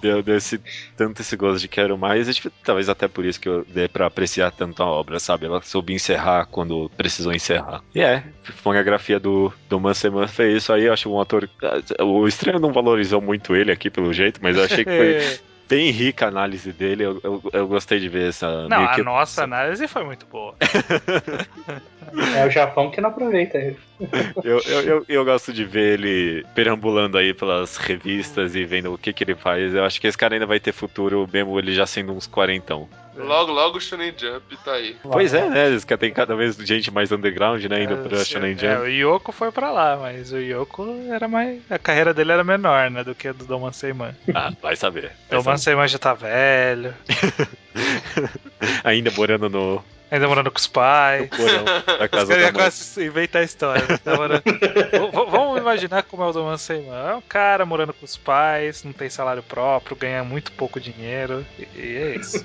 [0.01, 0.61] Deu, deu esse,
[0.97, 3.89] tanto esse gosto de quero mais, e, tipo, talvez até por isso que eu dei
[3.89, 5.47] pra apreciar tanto a obra, sabe?
[5.47, 7.83] Ela soube encerrar quando precisou encerrar.
[7.95, 11.49] E é, fonografia do, do Manseman fez isso aí, eu acho um ator.
[12.01, 15.39] O estranho não valorizou muito ele aqui pelo jeito, mas eu achei que foi
[15.69, 18.69] bem rica a análise dele, eu, eu, eu gostei de ver essa.
[18.69, 20.55] Não, meio a que- nossa análise foi muito boa.
[22.37, 23.77] É o Japão que não aproveita ele.
[24.43, 28.99] Eu, eu, eu, eu gosto de ver ele perambulando aí pelas revistas e vendo o
[28.99, 29.75] que, que ele faz.
[29.75, 32.89] Eu acho que esse cara ainda vai ter futuro, mesmo ele já sendo uns quarentão.
[33.17, 34.97] Logo, logo o Shonen Jump tá aí.
[35.03, 35.79] Pois é, né?
[35.99, 37.85] Tem cada vez gente mais underground, né?
[37.85, 38.83] Indo pra É, Shonen é, Jump.
[38.83, 41.63] o Yoko foi pra lá, mas o Yoko era mais.
[41.71, 43.05] A carreira dele era menor, né?
[43.05, 44.15] Do que a do Doman Seiman.
[44.35, 45.13] Ah, vai saber.
[45.31, 45.57] Vai Doman.
[45.57, 46.93] Seiman já tá velho,
[48.83, 49.85] Ainda morando no
[50.15, 51.29] ainda morando com os pais.
[51.29, 53.99] porão Os casa caras quase inventar a história.
[53.99, 54.43] Tá morando-
[55.31, 56.95] Vamos imaginar como é o Doman Seiman.
[57.11, 61.45] É um cara morando com os pais, não tem salário próprio, ganha muito pouco dinheiro.
[61.59, 62.45] E, e é isso.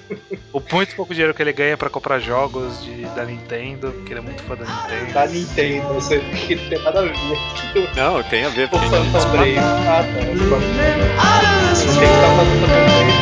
[0.52, 4.20] o muito pouco dinheiro que ele ganha pra comprar jogos de, da Nintendo, porque ele
[4.20, 5.14] é muito fã da Nintendo.
[5.14, 7.14] Da Nintendo, você que não tem nada a ver.
[7.96, 9.58] Não, tem a ver, O porque Phantom Brave.
[9.60, 10.20] Ah, tá.
[11.80, 13.19] Tem que estar falando Phantom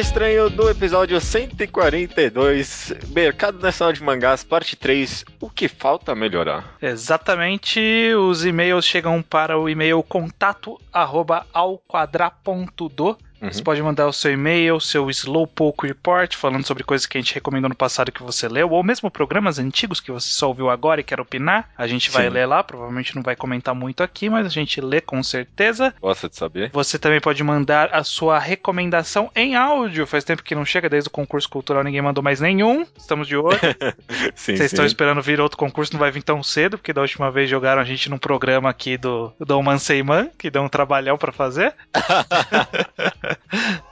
[0.00, 6.74] estranho do episódio 142, Mercado Nacional de Mangás, parte 3, o que falta melhorar?
[6.80, 10.80] Exatamente, os e-mails chegam para o e-mail contato.
[13.40, 13.52] Uhum.
[13.52, 17.34] Você pode mandar o seu e-mail, seu Slowpoke Report, falando sobre coisas que a gente
[17.34, 21.00] recomendou no passado que você leu, ou mesmo programas antigos que você só ouviu agora
[21.00, 21.70] e quer opinar.
[21.76, 22.30] A gente vai Sim.
[22.30, 25.94] ler lá, provavelmente não vai comentar muito aqui, mas a gente lê com certeza.
[26.00, 26.70] Gosta de saber?
[26.72, 30.06] Você também pode mandar a sua recomendação em áudio.
[30.06, 32.86] Faz tempo que não chega, desde o concurso cultural ninguém mandou mais nenhum.
[32.96, 33.58] Estamos de olho.
[34.34, 34.88] Sim, Vocês estão sim.
[34.88, 37.84] esperando vir outro concurso, não vai vir tão cedo, porque da última vez jogaram a
[37.84, 41.74] gente num programa aqui do do Oman Seiman, que deu um trabalhão pra fazer.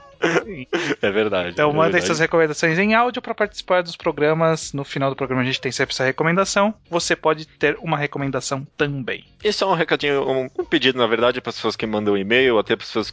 [1.01, 1.51] É verdade.
[1.51, 2.07] Então é mandem verdade.
[2.07, 4.73] suas recomendações em áudio para participar dos programas.
[4.73, 6.75] No final do programa a gente tem sempre essa recomendação.
[6.91, 9.25] Você pode ter uma recomendação também.
[9.43, 12.59] E só um recadinho, um, um pedido, na verdade, para as pessoas que mandam e-mail,
[12.59, 13.13] até para as pessoas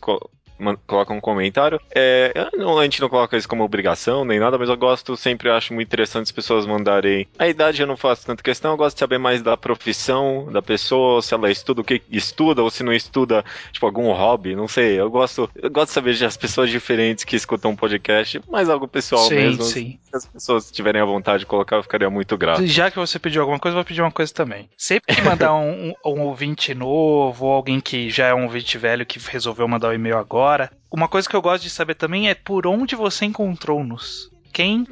[0.55, 1.79] que co- man- colocam um comentário.
[1.93, 5.49] É, não- a gente não coloca isso como obrigação nem nada, mas eu gosto, sempre
[5.49, 7.27] acho muito interessante as pessoas mandarem.
[7.37, 10.61] A idade eu não faço tanta questão, eu gosto de saber mais da profissão da
[10.61, 14.67] pessoa, se ela estuda o que estuda, ou se não estuda, tipo, algum hobby, não
[14.67, 14.99] sei.
[14.99, 18.87] Eu gosto, eu gosto de saber das pessoas diferentes que escutam um podcast, mais algo
[18.87, 19.63] pessoal sim, mesmo.
[19.63, 19.99] sim.
[20.09, 22.65] Se as pessoas tiverem a vontade de colocar, eu ficaria muito grato.
[22.65, 24.69] Já que você pediu alguma coisa, eu vou pedir uma coisa também.
[24.77, 28.77] Sempre que mandar um, um- um ouvinte novo, ou alguém que já é um ouvinte
[28.77, 30.44] velho que resolveu mandar o e-mail agora,
[30.91, 34.31] uma coisa que eu gosto de saber também é por onde você encontrou-nos.
[34.53, 34.85] Quem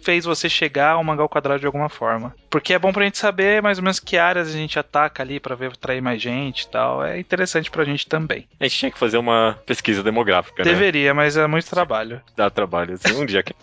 [0.00, 2.34] fez você chegar ao Mangal Quadrado de alguma forma.
[2.48, 5.38] Porque é bom pra gente saber mais ou menos que áreas a gente ataca ali
[5.40, 7.04] pra ver atrair mais gente e tal.
[7.04, 8.48] É interessante pra gente também.
[8.58, 10.70] A gente tinha que fazer uma pesquisa demográfica, né?
[10.70, 12.22] Deveria, mas é muito trabalho.
[12.36, 13.54] Dá trabalho, assim, um dia que.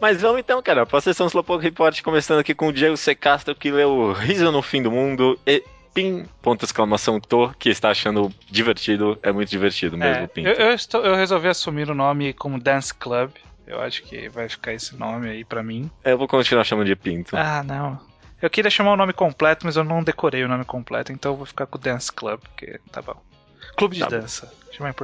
[0.00, 3.14] Mas vamos então, cara, pra sessão Slowpoke Report, começando aqui com o Diego C.
[3.14, 5.62] Castro, que leu Riso no Fim do Mundo e
[5.94, 10.42] Pim, ponto exclamação Tô, que está achando divertido, é muito divertido mesmo, É, Pim.
[10.44, 13.30] eu, eu estou- eu resolvi assumir o nome como Dance Club.
[13.66, 15.90] Eu acho que vai ficar esse nome aí pra mim.
[16.04, 17.34] Eu vou continuar chamando de Pinto.
[17.36, 17.98] Ah, não.
[18.42, 21.36] Eu queria chamar o nome completo, mas eu não decorei o nome completo, então eu
[21.36, 23.16] vou ficar com o Dance Club, porque tá bom.
[23.76, 24.52] Clube de Tá dança.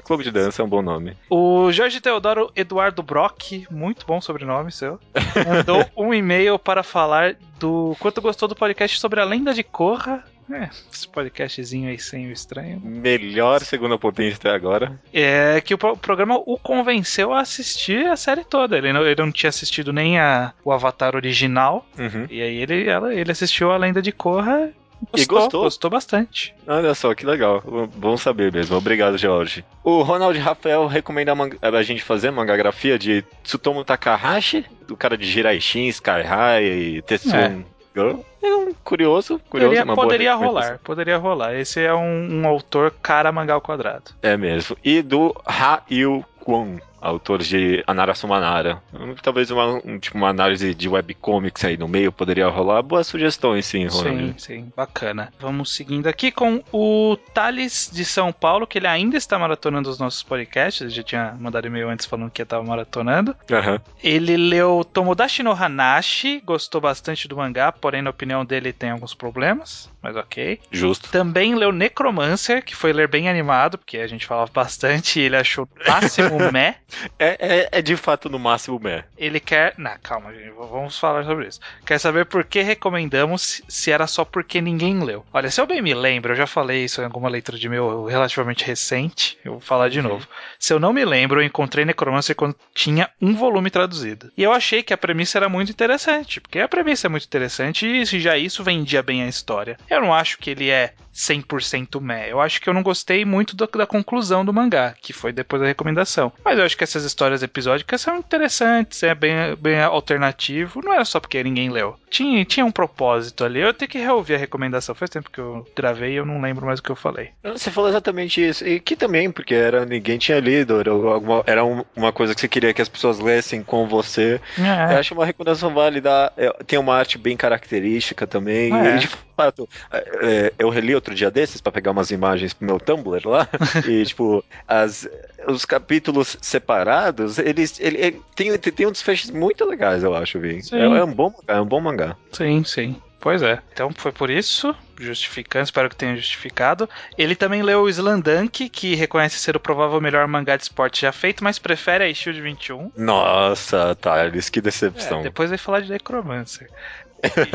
[0.05, 1.17] Clube de dança é um bom nome.
[1.31, 4.99] O Jorge Teodoro Eduardo Brock, muito bom sobrenome seu,
[5.47, 10.23] mandou um e-mail para falar do quanto gostou do podcast sobre a lenda de Korra.
[10.53, 12.81] É, esse podcastzinho aí sem o estranho.
[12.83, 14.99] Melhor segunda potência até agora.
[15.13, 18.77] É que o pro- programa o convenceu a assistir a série toda.
[18.77, 21.87] Ele não, ele não tinha assistido nem a, o Avatar original.
[21.99, 22.27] Uhum.
[22.31, 24.71] E aí ele, ela- ele assistiu a Lenda de Korra
[25.17, 25.63] E gostou.
[25.63, 26.55] Gostou bastante.
[26.67, 27.63] Olha só, que legal.
[27.97, 28.77] Bom saber mesmo.
[28.77, 29.65] Obrigado, George.
[29.85, 35.17] O Ronald Rafael recomenda a, manga- a gente fazer mangagrafia de Tsutomu Takahashi, do cara
[35.17, 37.37] de Jiraishin, Sky High e Tetsun.
[37.37, 39.41] É curioso, curioso.
[39.51, 41.55] Poderia, poderia rolar, poderia rolar.
[41.55, 44.13] Esse é um, um autor cara mangá ao quadrado.
[44.23, 44.77] É mesmo.
[44.83, 48.83] E do Ha Yu Kwon, autor de Anara Sumanara.
[49.23, 52.83] Talvez uma, um, tipo, uma análise de webcomics aí no meio poderia rolar.
[52.83, 54.33] Boas sugestões, sim, Ronald.
[54.33, 55.33] Sim, sim, bacana.
[55.39, 59.99] Vamos seguindo aqui com o Thales de São Paulo, que ele ainda está maratonando os
[59.99, 60.81] nossos podcasts.
[60.81, 63.35] Ele já tinha mandado e-mail antes falando que estava maratonando.
[63.51, 63.81] Aham.
[64.03, 69.15] Ele leu Tomodachi no Hanashi, gostou bastante do mangá, porém, na opinião dele, tem alguns
[69.15, 70.61] problemas, mas ok.
[70.71, 71.09] Justo.
[71.11, 75.37] Também leu Necromancer, que foi ler bem animado, porque a gente falava bastante e ele
[75.37, 76.77] achou máximo meh.
[77.19, 79.05] É, é, é de fato no máximo meh.
[79.17, 79.75] Ele quer.
[79.77, 81.61] Não, calma, gente, vamos falar sobre isso.
[81.85, 85.25] Quer saber por que recomendamos se- era só porque ninguém leu.
[85.33, 88.05] Olha, se eu bem me lembro, eu já falei isso em alguma leitura de meu
[88.07, 90.27] relativamente recente, eu vou falar de novo.
[90.59, 94.31] Se eu não me lembro, eu encontrei Necromancer quando tinha um volume traduzido.
[94.37, 97.87] E eu achei que a premissa era muito interessante, porque a premissa é muito interessante
[97.87, 99.79] e já isso vendia bem a história.
[99.91, 102.29] Eu não acho que ele é 100% meh.
[102.31, 105.61] Eu acho que eu não gostei muito do- da conclusão do mangá, que foi depois
[105.61, 106.33] da recomendação.
[106.45, 110.81] Mas eu acho que essas histórias episódicas são interessantes, é bem, bem alternativo.
[110.85, 111.97] Não era só porque ninguém leu.
[112.09, 113.61] Tinha, tinha um propósito ali.
[113.61, 114.95] Eu tenho que reouvir a recomendação.
[114.95, 117.31] Faz tempo que eu gravei e eu não lembro mais o que eu falei.
[117.43, 118.67] Você falou exatamente isso.
[118.67, 122.41] E que também, porque era ninguém tinha lido, era, alguma, era um- uma coisa que
[122.41, 124.41] você queria que as pessoas lessem com você.
[124.59, 126.33] Eu É, acho uma recomendação válida.
[126.37, 128.73] É, Tem uma arte bem característica também.
[128.75, 128.97] É.
[128.97, 132.67] E de fato, é, é, eu reli outro dia desses pra pegar umas imagens pro
[132.67, 133.49] meu Tumblr lá.
[133.89, 135.09] e, tipo, as,
[135.47, 137.79] os capítulos separados, eles.
[137.81, 140.41] Ele, ele tem, tem um desfechos muito legais, eu acho.
[140.63, 140.77] Sim.
[140.77, 142.17] É, é um bom mangá, é um bom mangá.
[142.33, 143.01] sim, sim.
[143.21, 143.61] Pois é.
[143.71, 146.89] Então foi por isso, justificando, espero que tenha justificado.
[147.19, 151.13] Ele também leu o Slandunk, que reconhece ser o provável melhor mangá de esporte já
[151.13, 152.91] feito, mas prefere a Shield 21.
[152.97, 155.21] Nossa, Thales, que É, decepção.
[155.21, 156.67] depois vai falar de Necromancer.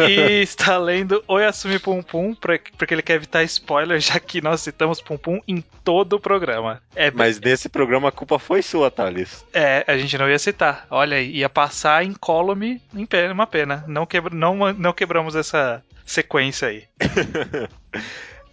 [0.09, 5.01] E está lendo Oyasumi Pum Pum, porque ele quer evitar spoiler, já que nós citamos
[5.01, 6.81] Pum Pum em todo o programa.
[6.95, 9.45] É, Mas nesse programa a culpa foi sua, Thales.
[9.53, 10.85] é, a gente não ia citar.
[10.89, 13.83] Olha, aí, ia passar incólume, em pena, uma pena.
[13.87, 16.83] Não, quebra, não, não quebramos essa sequência aí.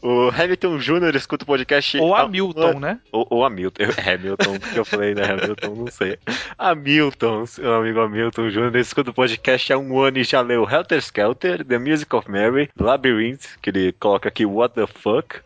[0.03, 1.15] O Hamilton Jr.
[1.15, 1.97] escuta o podcast.
[1.99, 2.99] Ou Hamilton, né?
[3.13, 3.85] Ou, ou Hamilton.
[4.05, 5.23] Hamilton, que eu falei, né?
[5.25, 6.19] Hamilton, não sei.
[6.59, 8.77] Hamilton, seu amigo Hamilton Jr.
[8.79, 12.69] escuta o podcast há um ano e já leu Helter Skelter, The Music of Mary,
[12.77, 15.41] Labyrinth, que ele coloca aqui What the Fuck,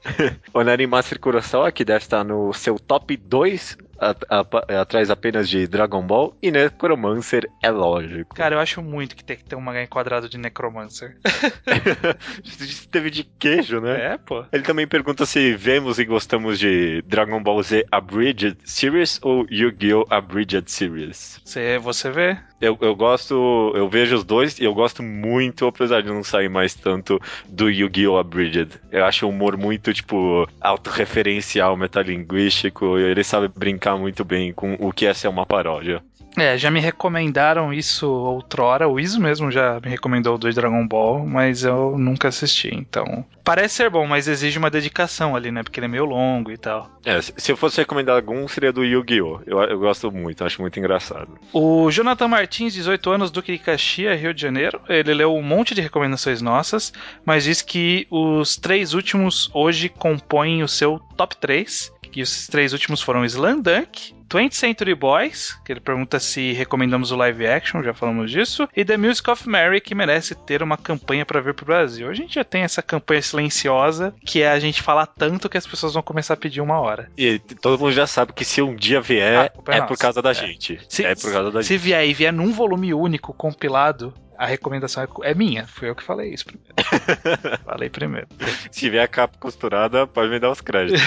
[0.54, 5.66] Onari Master Kurosawa, que deve estar no seu top 2 a- a- atrás apenas de
[5.66, 8.34] Dragon Ball e Necromancer é lógico.
[8.34, 11.16] Cara, eu acho muito que tem que ter um mangá enquadrado de Necromancer.
[12.90, 14.12] Teve de queijo, né?
[14.14, 14.44] É, pô.
[14.52, 20.06] Ele também pergunta se vemos e gostamos de Dragon Ball Z Abridged Series ou Yu-Gi-Oh!
[20.10, 21.40] Abridged Series.
[21.44, 22.36] Você, você vê?
[22.60, 26.48] Eu, eu gosto, eu vejo os dois e eu gosto muito, apesar de não sair
[26.48, 28.16] mais tanto do Yu-Gi-Oh!
[28.16, 28.70] Abridged.
[28.90, 34.90] Eu acho o humor muito, tipo, autorreferencial, metalinguístico, ele sabe brincar muito bem com o
[34.90, 36.02] que é ser uma paródia.
[36.36, 38.86] É, já me recomendaram isso outrora.
[38.86, 42.68] O Iso mesmo já me recomendou o 2 Dragon Ball, mas eu nunca assisti.
[42.74, 45.62] Então, parece ser bom, mas exige uma dedicação ali, né?
[45.62, 46.90] Porque ele é meio longo e tal.
[47.06, 49.40] É, se eu fosse recomendar algum, seria do Yu-Gi-Oh!
[49.46, 51.38] Eu, eu gosto muito, acho muito engraçado.
[51.54, 54.78] O Jonathan Martins, 18 anos, Duque de Caxias, Rio de Janeiro.
[54.90, 56.92] Ele leu um monte de recomendações nossas,
[57.24, 61.95] mas diz que os três últimos hoje compõem o seu top 3.
[62.16, 67.16] E os três últimos foram Slandunk, 20th Century Boys, que ele pergunta se recomendamos o
[67.16, 71.26] live action, já falamos disso, e The Music of Mary, que merece ter uma campanha
[71.26, 72.08] para vir pro Brasil.
[72.08, 75.66] A gente já tem essa campanha silenciosa, que é a gente falar tanto que as
[75.66, 77.10] pessoas vão começar a pedir uma hora.
[77.18, 80.30] E todo mundo já sabe que se um dia vier, é é, por causa da
[80.30, 80.34] É.
[80.34, 80.80] gente.
[80.88, 85.02] Se, é por causa da se vier e vier num volume único, compilado, a recomendação
[85.02, 85.66] é, é minha.
[85.66, 86.74] Fui eu que falei isso primeiro.
[87.64, 88.28] falei primeiro.
[88.70, 91.02] Se vier a capa costurada, pode me dar os créditos.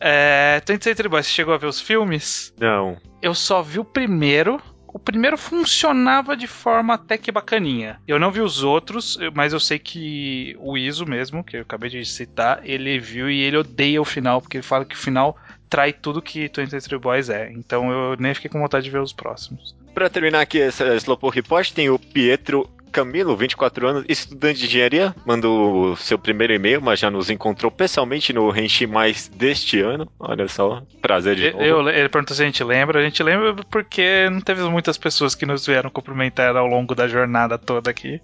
[0.00, 2.54] É, 20th Century Boys, você chegou a ver os filmes?
[2.58, 2.96] Não.
[3.20, 4.60] Eu só vi o primeiro.
[4.86, 8.00] O primeiro funcionava de forma até que bacaninha.
[8.06, 11.90] Eu não vi os outros, mas eu sei que o Iso mesmo, que eu acabei
[11.90, 15.36] de citar, ele viu e ele odeia o final, porque ele fala que o final
[15.68, 17.50] trai tudo que 20th Century Boys é.
[17.52, 19.76] Então eu nem fiquei com vontade de ver os próximos.
[19.98, 25.12] Pra terminar aqui essa Slowpoke Report, tem o Pietro Camilo, 24 anos, estudante de engenharia,
[25.26, 30.08] mandou o seu primeiro e-mail, mas já nos encontrou pessoalmente no Renchi Mais deste ano.
[30.20, 31.64] Olha só, prazer de novo.
[31.64, 33.00] Eu- ele perguntou se a gente lembra.
[33.00, 37.08] A gente lembra porque não teve muitas pessoas que nos vieram cumprimentar ao longo da
[37.08, 38.20] jornada toda aqui.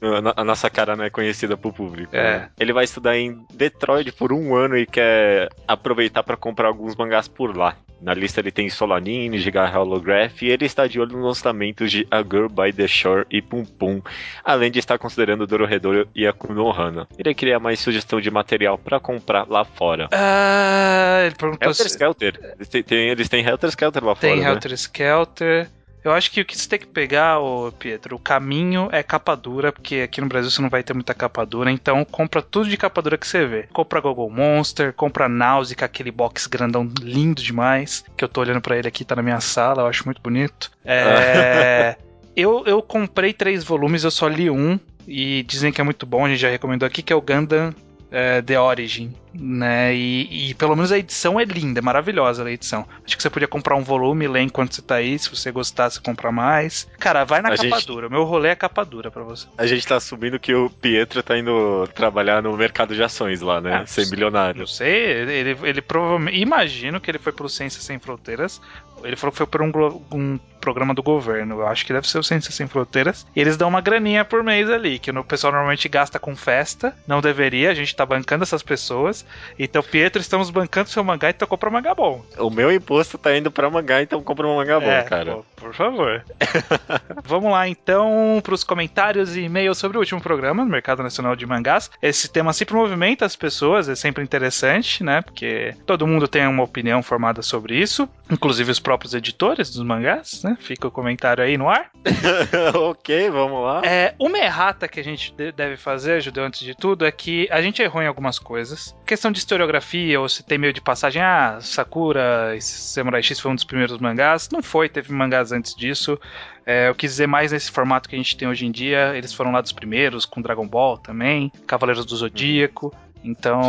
[0.00, 2.16] A no- a nossa cara não é conhecida pro público.
[2.16, 2.22] É.
[2.38, 2.48] né?
[2.58, 7.28] Ele vai estudar em Detroit por um ano e quer aproveitar pra comprar alguns mangás
[7.28, 7.76] por lá.
[8.02, 12.06] Na lista ele tem Solanin, Giga Holograph e ele está de olho nos lançamentos de
[12.10, 14.02] A Girl by the Shore e Pum Pum,
[14.44, 17.06] além de estar considerando Dorohedoro e Akuno Hana.
[17.16, 20.08] Ele queria mais sugestão de material pra comprar lá fora.
[20.12, 22.54] Ah, ele perguntou Helter se Skelter.
[22.56, 24.50] Eles têm, tem- eles têm Helter Skelter lá tem fora, né?
[24.54, 25.68] Helter Skelter.
[26.04, 29.36] Eu acho que o que você tem que pegar, ô Pietro, o caminho é capa
[29.36, 32.68] dura, porque aqui no Brasil você não vai ter muita capa dura, então compra tudo
[32.68, 33.68] de capa dura que você vê.
[33.72, 38.76] Compra Google Monster, compra Nausea, aquele box grandão lindo demais, que eu tô olhando pra
[38.76, 40.72] ele aqui, tá na minha sala, eu acho muito bonito.
[40.84, 41.96] É,
[42.34, 46.24] eu, eu comprei três volumes, eu só li um, e dizem que é muito bom,
[46.24, 47.72] a gente já recomendou aqui, que é o Gundam
[48.12, 49.94] é, The Origin, né?
[49.94, 52.86] E, e pelo menos a edição é linda, é maravilhosa a edição.
[53.04, 56.00] Acho que você podia comprar um volume ler enquanto você tá aí, se você gostasse,
[56.00, 56.86] comprar mais.
[56.98, 58.08] Cara, vai na A capa gente- dura.
[58.10, 59.46] Meu rolê é capa dura pra você.
[59.56, 63.60] A gente tá assumindo que o Pietro tá indo trabalhar no mercado de ações lá,
[63.60, 63.80] né?
[63.82, 64.60] Ah, Ser milionário.
[64.60, 66.38] Não sei, ele, ele, ele provavelmente.
[66.38, 68.60] Imagino que ele foi pro Ciência Sem Fronteiras.
[69.04, 69.70] Ele falou que foi por um,
[70.12, 71.60] um programa do governo.
[71.60, 73.26] Eu acho que deve ser o Ciência Sem Fronteiras.
[73.34, 76.94] E eles dão uma graninha por mês ali, que o pessoal normalmente gasta com festa.
[77.06, 79.26] Não deveria, a gente tá bancando essas pessoas.
[79.58, 82.24] Então, Pietro, estamos bancando seu mangá e tocou pra mangá bom.
[82.38, 85.32] O meu imposto tá indo pra mangá, então compra um mangá bom, É, cara.
[85.32, 86.24] pô, por favor.
[87.24, 91.34] Vamos lá então para os comentários e e-mails sobre o último programa do Mercado Nacional
[91.34, 91.90] de Mangás.
[92.00, 95.22] Esse tema sempre movimenta as pessoas, é sempre interessante, né?
[95.22, 100.42] Porque todo mundo tem uma opinião formada sobre isso, inclusive os próprios editores dos mangás,
[100.42, 100.56] né?
[100.60, 101.90] Fica o comentário aí no ar.
[102.74, 103.82] ok, vamos lá.
[103.84, 107.48] É, uma errata que a gente de- deve fazer, Judeu, antes de tudo, é que
[107.50, 108.96] a gente errou em algumas coisas.
[109.06, 113.50] Questão de historiografia, ou se tem meio de passagem, ah, Sakura e Samurai X foi
[113.50, 114.48] um dos primeiros mangás.
[114.52, 116.18] Não foi, teve mangás antes disso.
[116.64, 119.16] É, eu quis dizer mais nesse formato que a gente tem hoje em dia.
[119.16, 122.94] Eles foram lá dos primeiros, com Dragon Ball também, Cavaleiros do Zodíaco.
[123.24, 123.62] Então.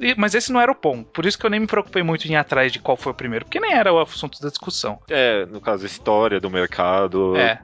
[0.00, 1.04] E- Mas esse não era o ponto.
[1.10, 3.14] Por isso que eu nem me preocupei muito em ir atrás de qual foi o
[3.14, 4.98] primeiro, porque nem era o assunto da discussão.
[5.08, 7.36] É, no caso, história do mercado.
[7.36, 7.60] É.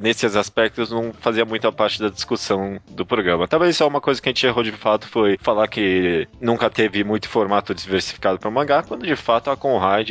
[0.00, 3.48] Nesses aspectos não fazia muita parte da discussão do programa.
[3.48, 7.02] Talvez só uma coisa que a gente errou de fato foi falar que nunca teve
[7.02, 10.08] muito formato diversificado para mangá, quando de fato a Conrad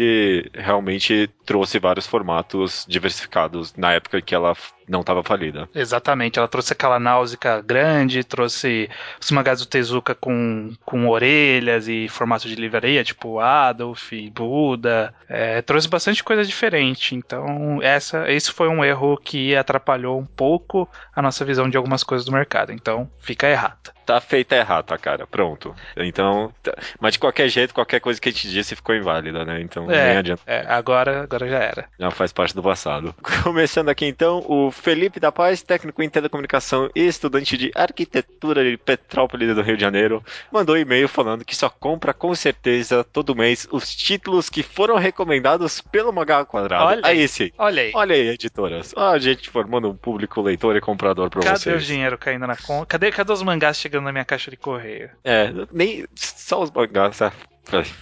[0.53, 4.53] realmente trouxe vários formatos diversificados na época que ela
[4.91, 5.67] não estava falida.
[5.73, 8.89] Exatamente, ela trouxe aquela náusea grande, trouxe
[9.19, 15.61] os mangás do Tezuka com, com orelhas e formato de livraria, tipo Adolf, Buda, é,
[15.61, 17.15] trouxe bastante coisa diferente.
[17.15, 22.03] Então, essa, esse foi um erro que atrapalhou um pouco a nossa visão de algumas
[22.03, 22.73] coisas do mercado.
[22.73, 23.93] Então, fica errata.
[24.13, 25.25] Tá feita errata, cara.
[25.27, 25.73] Pronto.
[25.97, 29.61] Então, tá- mas de qualquer jeito, qualquer coisa que a gente disse ficou inválida, né?
[29.61, 30.41] Então nem É, adianta.
[30.45, 31.85] é, agora, agora já era.
[31.99, 33.13] Já faz parte do passado.
[33.43, 38.77] Começando aqui então, o Felipe da Paz, técnico em telecomunicação e estudante de arquitetura de
[38.77, 43.35] Petrópolis do Rio de Janeiro, mandou um e-mail falando que só compra com certeza todo
[43.35, 46.85] mês os títulos que foram recomendados pelo Mangá Quadrado.
[46.85, 47.27] Olha aí aí.
[47.27, 47.51] sim.
[47.57, 47.91] Olha aí.
[47.93, 48.93] Olha aí, editoras.
[48.95, 51.85] Ó, a gente formando um público leitor e comprador pra Cadê o vocês.
[51.85, 52.85] dinheiro caindo na conta?
[52.87, 55.09] Cadê, cadê os mangás chegando na minha caixa de correio?
[55.23, 57.17] É, nem só os mangás.
[57.17, 57.31] tá?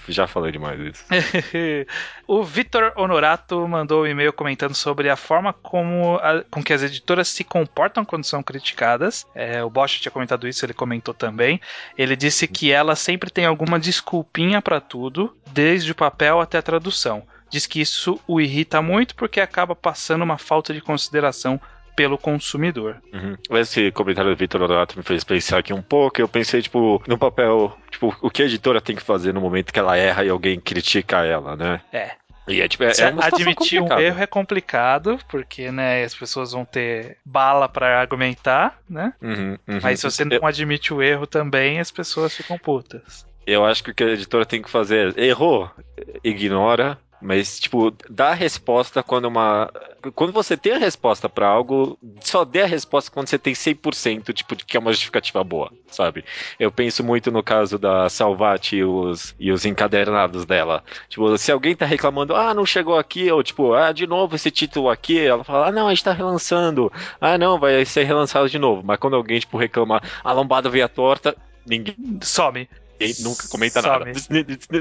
[0.08, 1.04] Já falei demais isso.
[2.28, 6.82] o Vitor Honorato mandou um e-mail comentando sobre a forma como a- com que as
[6.82, 9.28] editoras se comportam quando são criticadas.
[9.36, 11.60] É, o Bosch tinha comentado isso, ele comentou também.
[11.98, 16.62] Ele disse que ela sempre tem alguma desculpinha pra tudo, desde o papel até a
[16.64, 17.24] tradução.
[17.50, 21.60] Diz que isso o irrita muito porque acaba passando uma falta de consideração
[22.00, 23.02] pelo consumidor.
[23.12, 23.36] Uhum.
[23.60, 26.22] Esse comentário do Vitor Honorato me fez pensar aqui um pouco.
[26.22, 29.74] Eu pensei, tipo, no papel, tipo, o que a editora tem que fazer no momento
[29.74, 31.82] que ela erra e alguém critica ela, né?
[31.92, 32.12] É.
[32.48, 36.64] E é, tipo, é, é admitir um erro é complicado, porque né, as pessoas vão
[36.64, 39.12] ter bala pra argumentar, né?
[39.22, 39.80] Uhum, uhum.
[39.84, 43.26] Mas se você não admite o erro também, as pessoas ficam putas.
[43.46, 45.70] eu acho que o que a editora tem que fazer, errou,
[46.24, 49.72] ignora, mas, tipo, dá a resposta quando uma.
[50.16, 54.34] Quando você tem a resposta pra algo, só dê a resposta quando você tem 100%,
[54.34, 56.24] tipo, de que é uma justificativa boa, sabe?
[56.58, 60.84] Eu penso muito no caso da Salvat e os, e os encadernados dela.
[61.10, 64.50] Tipo, se alguém tá reclamando, ah, não chegou aqui, ou tipo, ah, de novo esse
[64.50, 66.92] título aqui, ela fala, ah, não, a gente tá relançando.
[67.20, 68.82] Ah, não, vai ser relançado de novo.
[68.84, 71.36] Mas quando alguém, tipo, reclama, a lombada veio torta,
[71.66, 72.68] ninguém Some.
[73.20, 74.06] Nunca comenta Some.
[74.06, 74.12] nada.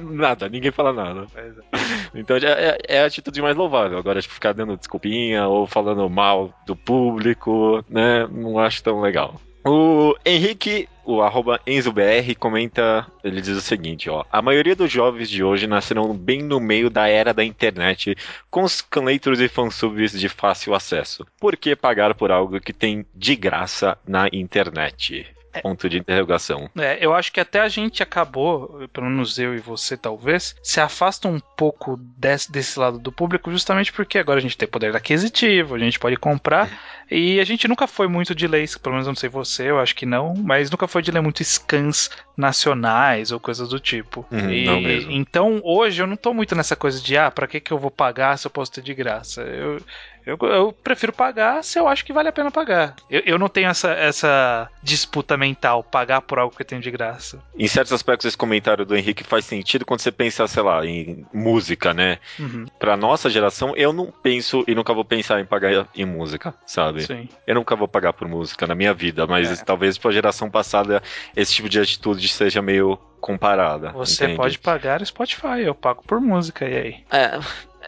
[0.18, 1.26] Nada, ninguém fala nada.
[2.14, 3.98] Então já é, é a atitude mais louvável.
[3.98, 8.26] Agora, tipo, ficar dando desculpinha ou falando mal do público, né?
[8.30, 9.38] Não acho tão legal.
[9.64, 14.24] O Henrique, o arroba EnzoBR, comenta, ele diz o seguinte, ó.
[14.32, 18.16] A maioria dos jovens de hoje nasceram bem no meio da era da internet,
[18.50, 21.26] com os canleiros e fansubs de fácil acesso.
[21.38, 25.26] Por que pagar por algo que tem de graça na internet?
[25.62, 26.68] Ponto de interrogação.
[26.76, 30.80] É, eu acho que até a gente acabou, pelo menos eu e você talvez, se
[30.80, 34.94] afasta um pouco desse, desse lado do público, justamente porque agora a gente tem poder
[34.94, 36.68] aquisitivo, a gente pode comprar,
[37.10, 39.78] e a gente nunca foi muito de leis, pelo menos eu não sei você, eu
[39.78, 44.26] acho que não, mas nunca foi de ler muito scans nacionais ou coisas do tipo.
[44.30, 45.16] Uhum, E-.
[45.16, 47.90] Então hoje eu não tô muito nessa coisa de, ah, pra que, que eu vou
[47.90, 49.42] pagar se eu posso ter de graça?
[49.42, 49.80] Eu,
[50.28, 52.94] eu, eu prefiro pagar se eu acho que vale a pena pagar.
[53.10, 56.90] Eu, eu não tenho essa, essa disputa mental, pagar por algo que eu tenho de
[56.90, 57.42] graça.
[57.58, 61.26] Em certos aspectos, esse comentário do Henrique faz sentido quando você pensa, sei lá, em
[61.32, 62.18] música, né?
[62.38, 66.54] Uhum, Pra nossa geração, eu não penso e nunca vou pensar em pagar em música,
[66.66, 67.02] sabe?
[67.06, 67.28] sim.
[67.46, 69.64] Eu nunca vou pagar por música na minha vida, mas É.
[69.64, 71.02] talvez pra geração passada
[71.36, 73.90] esse tipo de atitude seja meio comparada.
[73.92, 74.36] Você entende?
[74.36, 77.04] pode pagar Spotify, eu pago por música, e aí?
[77.10, 77.38] É,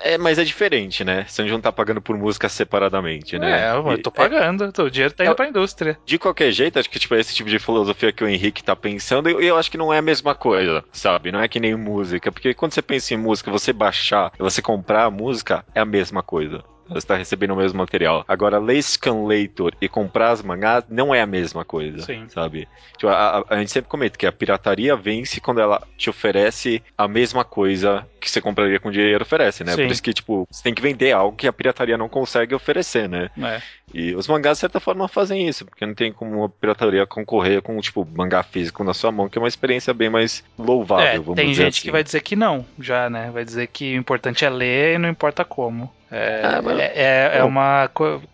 [0.02, 1.24] é, mas é diferente, né?
[1.28, 3.68] Você não tá pagando por música separadamente, né?
[3.68, 5.98] É, eu tô pagando, o dinheiro tá indo É- pra indústria.
[6.04, 9.28] De qualquer jeito, acho que tipo, esse tipo de filosofia que o Henrique tá pensando,
[9.28, 11.32] eu, eu acho que não é a mesma coisa, sabe?
[11.32, 15.04] Não é que nem música, porque quando você pensa em música, você baixar você comprar
[15.04, 16.62] a música é a mesma coisa.
[16.90, 18.24] Você está recebendo o mesmo material.
[18.28, 22.26] Agora, ler Scanlator e comprar as mangás não é a mesma coisa, Sim.
[22.28, 22.68] sabe?
[22.96, 26.82] Tipo, a, a- a gente sempre comenta que a pirataria vence quando ela te oferece
[26.96, 29.72] a mesma coisa que você compraria com dinheiro oferece, né?
[29.72, 29.84] Sim.
[29.84, 33.08] Por isso que, tipo, você tem que vender algo que a pirataria não consegue oferecer,
[33.08, 33.30] né?
[33.40, 33.62] É.
[33.92, 37.60] E os mangás, de certa forma, fazem isso, porque não tem como a pirataria concorrer
[37.62, 41.18] com, tipo, mangá físico na sua mão, que é uma experiência bem mais louvável, É,
[41.18, 41.82] vamos tem dizer gente assim.
[41.82, 43.30] que vai dizer que não, já, né?
[43.32, 45.90] Vai dizer que o importante é ler e não importa como.
[46.10, 47.88] É, Ah, mas- é, é- é uma.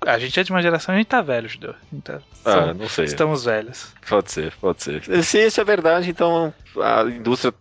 [0.06, 1.74] A gente é de uma geração, a gente tá velho, Judeu.
[1.92, 3.04] Então, Ah, são- não sei.
[3.04, 3.92] estamos velhos.
[4.08, 5.22] Pode ser, pode ser.
[5.22, 7.52] Se isso é verdade, então a indústria...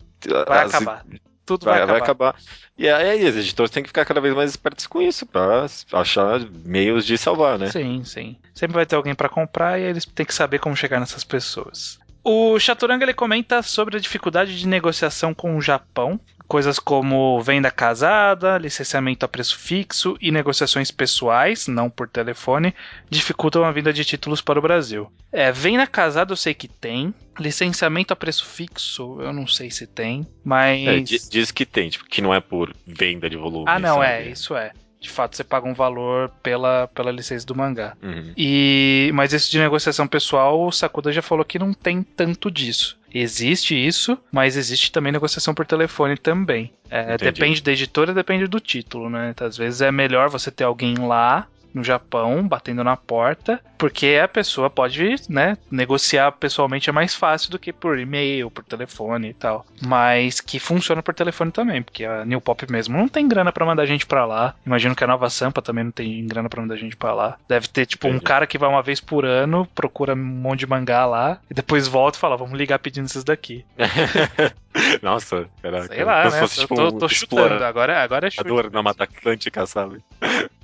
[0.47, 1.05] Vai as- acabar.
[1.45, 2.29] Tudo Vai, vai, vai acabar.
[2.29, 2.41] acabar.
[2.77, 6.39] E aí, os editores têm que ficar cada vez mais espertos com isso, pra achar
[6.65, 7.69] meios de salvar, né?
[7.69, 8.35] Sim, sim.
[8.53, 11.99] Sempre vai ter alguém pra comprar e eles têm que saber como chegar nessas pessoas.
[12.23, 17.71] O Chaturanga ele comenta sobre a dificuldade de negociação com o Japão, coisas como venda
[17.71, 22.73] casada, licenciamento a preço fixo e negociações pessoais, não por telefone,
[23.09, 25.11] dificultam a vinda de títulos para o Brasil.
[25.31, 29.85] É, venda casada eu sei que tem, licenciamento a preço fixo eu não sei se
[29.87, 33.65] tem, mas É, di- diz que tem, tipo, que não é por venda de volume.
[33.67, 34.07] ah não sabe?
[34.07, 34.71] é isso é.
[35.05, 37.95] De fato, você paga um valor pela, pela licença do mangá.
[38.01, 38.33] Uhum.
[38.35, 42.97] E mas esse de negociação pessoal, o Sakuda já falou que não tem tanto disso.
[43.13, 46.73] Existe isso, mas existe também negociação por telefone também.
[46.89, 49.35] É, depende da editora, depende do título, né?
[49.39, 54.27] Às vezes é melhor você ter alguém lá no Japão, batendo na porta, porque a
[54.27, 59.33] pessoa pode, né, negociar pessoalmente é mais fácil do que por e-mail, por telefone e
[59.33, 59.65] tal.
[59.85, 63.65] Mas que funciona por telefone também, porque a New Pop mesmo não tem grana para
[63.65, 64.55] mandar gente para lá.
[64.65, 67.37] Imagino que a Nova Sampa também não tem grana para mandar gente para lá.
[67.47, 70.67] Deve ter tipo um cara que vai uma vez por ano, procura um monte de
[70.67, 73.65] mangá lá e depois volta e fala, vamos ligar pedindo esses daqui.
[75.01, 75.93] Nossa, caraca.
[75.93, 76.31] Sei lá, né?
[76.31, 77.63] se fosse, Eu tipo, tô, um tô chutando.
[77.63, 78.49] Agora, agora é chute.
[78.71, 80.03] na Mata Atlântica, sabe?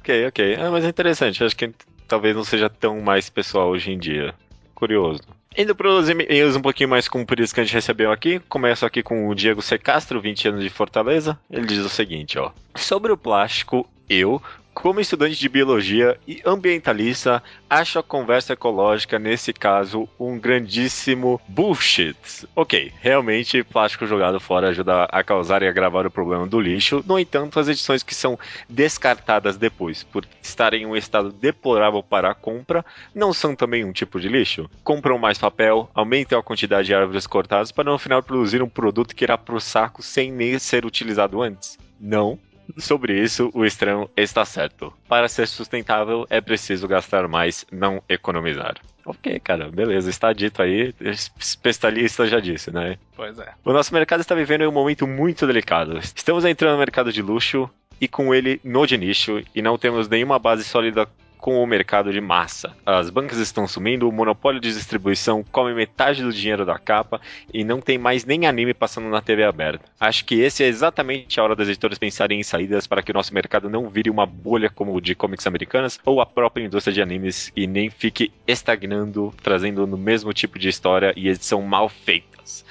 [0.02, 0.56] Ok, ok.
[0.60, 1.44] Ah, mas é interessante.
[1.44, 1.72] Acho que
[2.08, 4.34] talvez não seja tão mais pessoal hoje em dia.
[4.76, 5.22] Curioso.
[5.58, 9.04] Indo para os e-mails um pouquinho mais compridos que a gente recebeu aqui, começo aqui
[9.04, 9.78] com o Diego C.
[9.78, 11.38] Castro, 20 anos de Fortaleza.
[11.50, 12.52] Ele diz o seguinte, ó.
[12.76, 14.42] Sobre o plástico, eu,
[14.74, 22.48] como estudante de biologia e ambientalista, acho a conversa ecológica, nesse caso, um grandíssimo bullshit.
[22.56, 27.20] Ok, realmente plástico jogado fora ajuda a causar e agravar o problema do lixo, no
[27.20, 28.40] entanto, as edições que são
[28.70, 33.92] descartadas depois por estarem em um estado deplorável para a compra não são também um
[33.92, 34.70] tipo de lixo?
[34.84, 39.16] Compram mais papel, aumentam a quantidade de árvores cortadas para no final produzir um produto
[39.16, 41.78] que irá pro saco sem nem ser utilizado antes?
[42.00, 42.40] Não,
[42.78, 44.94] Sobre isso, o estranho está certo.
[45.08, 48.76] Para ser sustentável, é preciso gastar mais, não economizar.
[49.06, 50.94] Ok, cara, beleza, está dito aí.
[51.40, 52.98] Especialista já disse, né?
[53.16, 53.54] Pois é.
[53.66, 55.98] O nosso mercado está vivendo um momento muito delicado.
[55.98, 57.70] Estamos entrando no mercado de luxo
[58.00, 61.08] e com ele no de nicho e não temos nenhuma base sólida
[61.42, 62.78] com o mercado de massa.
[62.86, 67.20] As bancas estão sumindo, o monopólio de distribuição come metade do dinheiro da capa
[67.52, 69.84] e não tem mais nem anime passando na TV aberta.
[70.00, 73.14] Acho que esse é exatamente a hora das editoras pensarem em saídas para que o
[73.14, 76.94] nosso mercado não vire uma bolha como o de comics americanas ou a própria indústria
[76.94, 81.90] de animes e nem fique estagnando, trazendo no mesmo tipo de história e edição mal
[81.90, 82.64] feitas.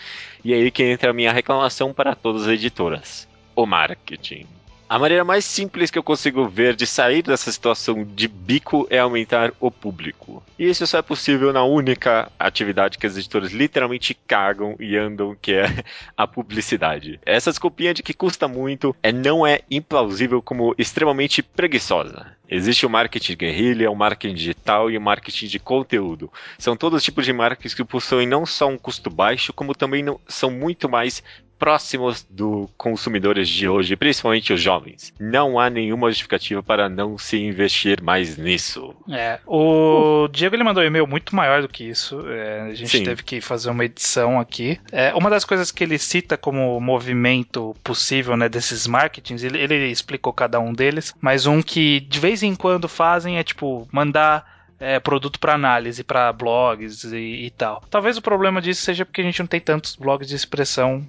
[0.45, 3.29] E aí que entra a minha reclamação para todas as editoras.
[3.57, 4.60] O marketing.
[4.91, 8.99] A maneira mais simples que eu consigo ver de sair dessa situação de bico é
[8.99, 10.43] aumentar o público.
[10.59, 15.37] E isso só é possível na única atividade que as editoras literalmente cagam e andam,
[15.41, 15.85] que é
[16.17, 17.21] a publicidade.
[17.25, 22.27] Essa desculpinha de que custa muito é não é implausível como extremamente preguiçosa.
[22.49, 26.33] Existe o marketing guerrilha, o marketing digital e o marketing de conteúdo.
[26.59, 30.19] São todos tipos de marketing que possuem não só um custo baixo, como também não,
[30.27, 31.23] são muito mais
[31.61, 35.13] próximos do consumidores de hoje, principalmente os jovens.
[35.21, 38.95] Não há nenhuma justificativa para não se investir mais nisso.
[39.11, 42.27] É, o Diego ele mandou um e-mail muito maior do que isso.
[42.29, 43.05] É, a gente Sim.
[43.05, 44.81] teve que fazer uma edição aqui.
[44.91, 49.91] É, uma das coisas que ele cita como movimento possível né, desses marketings, ele, ele
[49.91, 54.60] explicou cada um deles, mas um que de vez em quando fazem é tipo mandar
[54.81, 57.83] é, produto para análise, para blogs e, e tal.
[57.91, 61.07] Talvez o problema disso seja porque a gente não tem tantos blogs de expressão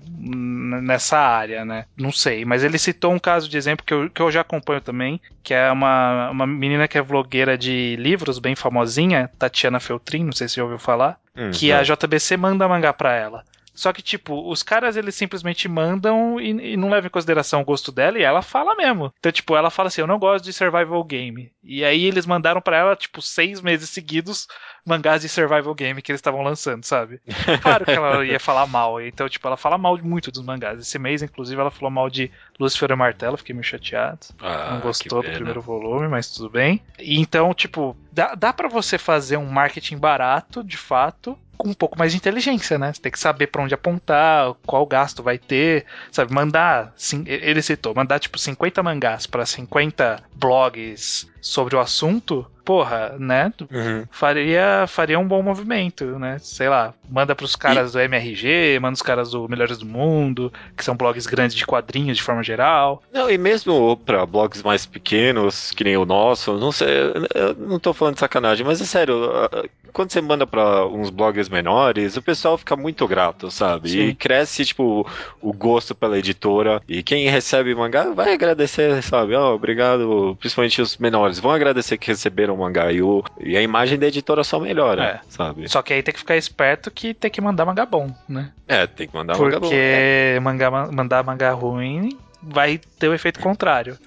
[0.81, 1.85] nessa área, né?
[1.97, 4.81] Não sei, mas ele citou um caso de exemplo que eu, que eu já acompanho
[4.81, 10.25] também, que é uma, uma menina que é vlogueira de livros, bem famosinha, Tatiana Feltrin,
[10.25, 11.77] não sei se você já ouviu falar, Hum, que não.
[11.79, 13.45] a JBC manda mangá pra ela.
[13.81, 17.65] Só que, tipo, os caras eles simplesmente mandam e, e não levam em consideração o
[17.65, 19.11] gosto dela e ela fala mesmo.
[19.17, 21.51] Então, tipo, ela fala assim: Eu não gosto de survival game.
[21.63, 24.47] E aí eles mandaram pra ela, tipo, seis meses seguidos
[24.85, 27.19] mangás de survival game que eles estavam lançando, sabe?
[27.63, 29.01] Claro que ela ia falar mal.
[29.01, 30.79] Então, tipo, ela fala mal de muito dos mangás.
[30.79, 34.81] Esse mês, inclusive, ela falou mal de Lucifer e Martelo, fiquei meio chateado Ah, não
[34.81, 36.83] gostou do primeiro volume, mas tudo bem.
[36.99, 41.73] E então, tipo, dá, dá para você fazer um marketing barato, de fato, com um
[41.73, 42.91] pouco mais de inteligência, né?
[42.91, 46.33] Você tem que saber pra onde apontar, qual gasto vai ter, sabe?
[46.33, 53.15] Mandar, sim, ele citou, mandar tipo 50 mangás pra 50 blogs sobre o assunto, porra,
[53.19, 53.51] né?
[53.71, 54.05] Uhum.
[54.11, 56.37] Faria, faria um bom movimento, né?
[56.39, 60.85] Sei lá, manda pros caras do MRG, manda os caras do Melhores do Mundo, que
[60.85, 63.01] são blogs grandes de quadrinhos de forma geral.
[63.11, 66.87] Não, e mesmo para blogs mais pequenos, que nem o nosso, não sei,
[67.33, 71.09] eu não tô falando de sacanagem, mas é sério, ah, quando você manda para uns
[71.09, 73.89] blogs menores, o pessoal fica muito grato, sabe?
[73.89, 74.15] E Sim.
[74.15, 75.07] cresce, tipo,
[75.41, 79.35] o gosto pela editora, e quem recebe mangá vai agradecer, sabe?
[79.35, 83.61] Ó, obrigado, principalmente os menores, vão agradecer que receberam o mangá, e, o, e a
[83.61, 85.19] imagem da editora só melhora, É.
[85.29, 85.67] sabe?
[85.69, 88.51] Só que aí tem que ficar esperto que tem que mandar mangá bom, né?
[88.67, 89.67] É, tem que mandar mangá bom.
[89.67, 93.97] Porque mangá, mandar mangá ruim vai ter o efeito contrário.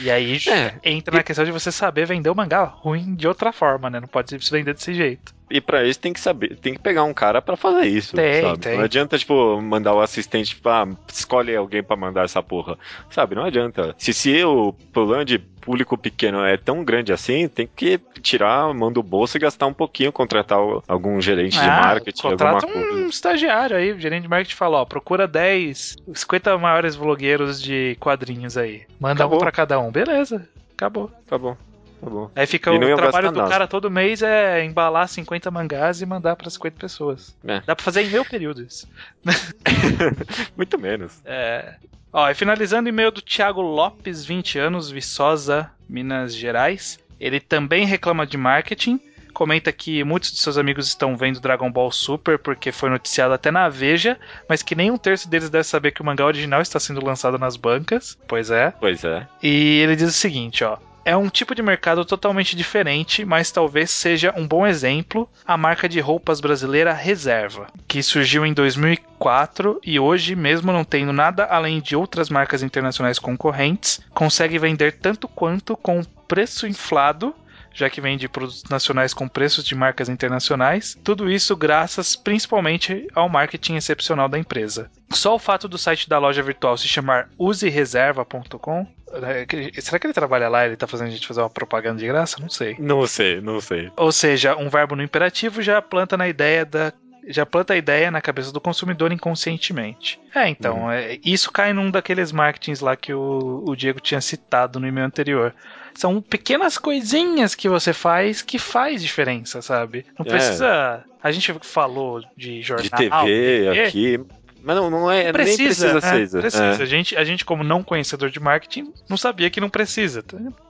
[0.00, 0.74] E aí É.
[0.82, 4.00] entra na questão de você saber vender o mangá ruim de outra forma, né?
[4.00, 5.34] Não pode se vender desse jeito.
[5.50, 8.40] E pra isso tem que saber, tem que pegar um cara pra fazer isso, Tem,
[8.42, 8.58] sabe?
[8.60, 8.76] tem.
[8.76, 12.78] Não adianta, tipo, mandar o assistente, tipo, ah, escolhe alguém pra mandar essa porra.
[13.10, 13.94] Sabe, não adianta.
[13.98, 18.72] Se, se o plano de público pequeno é tão grande assim, tem que tirar a
[18.74, 22.52] mão do bolso e gastar um pouquinho, contratar o- algum gerente de Ah, marketing, alguma
[22.60, 23.04] contrata coisa.
[23.04, 27.96] um estagiário aí, o gerente de marketing fala, ó, procura 10, 50 maiores vlogueiros de
[28.00, 28.82] quadrinhos aí.
[28.98, 29.36] Manda Acabou.
[29.36, 29.90] um pra cada um.
[29.90, 31.10] Beleza, acabou.
[31.26, 31.56] Tá bom.
[32.00, 32.30] Tá bom.
[32.34, 33.50] Aí fica E o trabalho do nada.
[33.50, 37.36] cara todo mês é embalar 50 mangás e mandar pra 50 pessoas.
[37.46, 37.60] É.
[37.66, 38.88] Dá pra fazer em meio período isso.
[40.56, 41.20] Muito menos.
[41.24, 41.74] É.
[42.12, 46.98] Ó, e finalizando o e-mail do Thiago Lopes, 20 anos, Viçosa, Minas Gerais.
[47.20, 48.98] Ele também reclama de marketing.
[49.32, 53.50] Comenta que muitos de seus amigos estão vendo Dragon Ball Super porque foi noticiado até
[53.52, 54.18] na Veja,
[54.48, 57.38] mas que nem um terço deles deve saber que o mangá original está sendo lançado
[57.38, 58.18] nas bancas.
[58.26, 58.72] Pois é.
[58.80, 59.28] Pois é.
[59.40, 60.78] E ele diz o seguinte, ó.
[61.04, 65.88] É um tipo de mercado totalmente diferente, mas talvez seja um bom exemplo a marca
[65.88, 71.80] de roupas brasileira Reserva, que surgiu em 2004 e hoje, mesmo não tendo nada além
[71.80, 77.34] de outras marcas internacionais concorrentes, consegue vender tanto quanto com preço inflado
[77.72, 80.98] já que vende produtos nacionais com preços de marcas internacionais.
[81.02, 84.90] Tudo isso graças principalmente ao marketing excepcional da empresa.
[85.10, 88.86] Só o fato do site da loja virtual se chamar usereserva.com.
[89.22, 90.66] é, Será que ele trabalha lá?
[90.66, 92.36] Ele tá fazendo a gente fazer uma propaganda de graça?
[92.40, 92.76] Não sei.
[92.78, 93.90] Não sei, não sei.
[93.96, 96.92] Ou seja, um verbo no imperativo já planta na ideia da.
[97.28, 100.18] Já planta a ideia na cabeça do consumidor inconscientemente.
[100.34, 104.80] É, então, é, isso cai num daqueles marketings lá que o, o Diego tinha citado
[104.80, 105.54] no e-mail anterior.
[105.94, 110.06] São pequenas coisinhas que você faz que faz diferença, sabe?
[110.18, 110.28] Não É.
[110.30, 111.04] precisa.
[111.22, 112.84] A gente falou de jornal.
[112.86, 114.20] De TV aqui.
[114.62, 115.24] Mas não, não é.
[115.24, 116.64] Não precisa, nem precisa é, precisa.
[116.64, 116.82] É.
[116.82, 120.22] A, gente, a gente, como não conhecedor de marketing, não sabia que não precisa.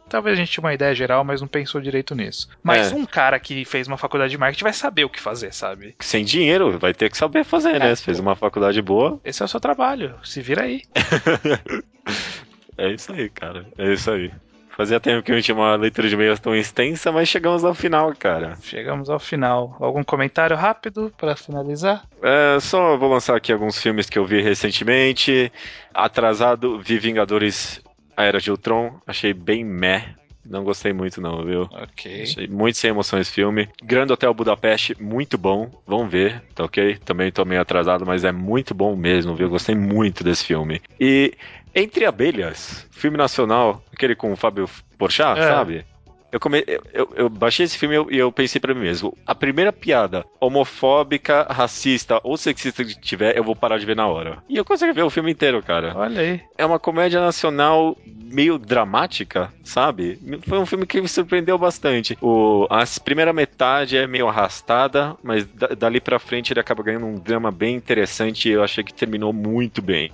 [0.09, 2.49] Talvez a gente tinha uma ideia geral, mas não pensou direito nisso.
[2.63, 2.95] Mas É.
[2.95, 5.97] um cara que fez uma faculdade de marketing vai saber o que fazer, sabe?
[6.01, 7.91] Sem dinheiro, vai ter que saber fazer, né?
[7.91, 7.95] É.
[7.97, 10.15] Se fez uma faculdade boa, Esse é o seu trabalho.
[10.23, 10.83] Se vira aí.
[12.79, 13.67] é isso aí, cara.
[13.77, 14.31] É isso aí.
[14.77, 17.75] Fazia tempo que eu não tinha uma leitura de e-mails tão extensa, mas chegamos ao
[17.75, 18.57] final, cara.
[18.63, 19.77] Chegamos ao final.
[19.79, 22.05] Algum comentário rápido para finalizar?
[22.23, 25.53] É, só vou lançar aqui alguns filmes que eu vi recentemente.
[25.93, 27.81] Atrasado, vi Vingadores
[28.17, 28.99] A Era de Ultron.
[29.07, 30.15] Achei bem meh.
[30.45, 31.63] Não gostei muito, não, viu?
[31.71, 32.23] Ok.
[32.23, 33.69] Achei muito sem emoção esse filme.
[33.83, 35.71] Grande Hotel Budapeste, muito bom.
[35.87, 36.97] Vamos ver, tá ok?
[37.05, 39.51] Também tô meio atrasado, mas é muito bom mesmo, viu?
[39.51, 40.81] Gostei muito desse filme.
[40.99, 41.35] E
[41.75, 44.69] Entre Abelhas, filme nacional, aquele com o Fábio
[44.99, 45.43] Porchat, É.
[45.49, 45.85] sabe?
[46.33, 46.63] Eu, come...
[46.67, 49.73] eu, eu- eu baixei esse filme e eu, eu pensei pra mim mesmo: a primeira
[49.73, 54.39] piada homofóbica, racista ou sexista que tiver, eu vou parar de ver na hora.
[54.49, 55.93] E eu consegui ver o filme inteiro, cara.
[55.97, 56.41] Olha aí.
[56.57, 60.21] É uma comédia nacional meio dramática, sabe?
[60.47, 62.17] Foi um filme que me surpreendeu bastante.
[62.23, 67.07] O, a primeira metade é meio arrastada, mas da- dali pra frente ele acaba ganhando
[67.07, 70.13] um drama bem interessante e eu achei que terminou muito bem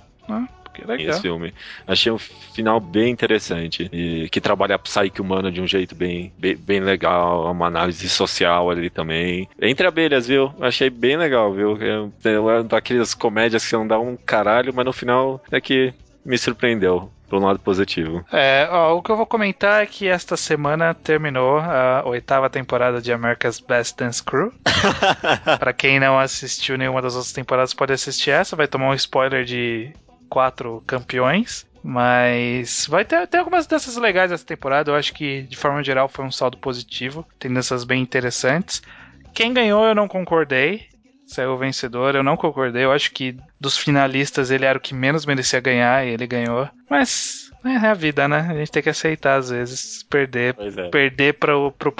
[0.81, 1.09] Que legal.
[1.09, 1.53] esse filme.
[1.85, 6.31] Achei um final bem interessante e que trabalha a psique humana de um jeito bem,
[6.37, 9.49] bem, bem legal, uma análise social ali também.
[9.61, 10.53] Entre abelhas, viu?
[10.59, 11.77] Achei bem legal, viu?
[11.81, 15.93] É, é daquelas comédias que não dá um caralho, mas no final é que
[16.23, 17.11] me surpreendeu.
[17.29, 18.25] Por um lado positivo.
[18.31, 23.01] É, ó, o que eu vou comentar é que esta semana terminou a oitava temporada
[23.01, 24.53] de America's Best Dance Crew.
[25.59, 28.55] Pra quem não assistiu nenhuma das outras temporadas, pode assistir essa.
[28.55, 29.91] Vai tomar um spoiler de
[30.29, 31.65] quatro campeões.
[31.83, 34.91] Mas vai ter, ter algumas danças legais essa temporada.
[34.91, 37.25] Eu acho que, de forma geral, foi um saldo positivo.
[37.39, 38.81] Tem danças bem interessantes.
[39.33, 40.87] Quem ganhou, eu não concordei.
[41.25, 42.83] Saiu o vencedor, eu não concordei.
[42.83, 46.69] Eu acho que dos finalistas ele era o que menos merecia ganhar e ele ganhou.
[46.89, 48.47] Mas é a vida, né?
[48.49, 50.55] A gente tem que aceitar, às vezes, perder.
[50.57, 50.89] É.
[50.89, 51.91] Perder pro, pro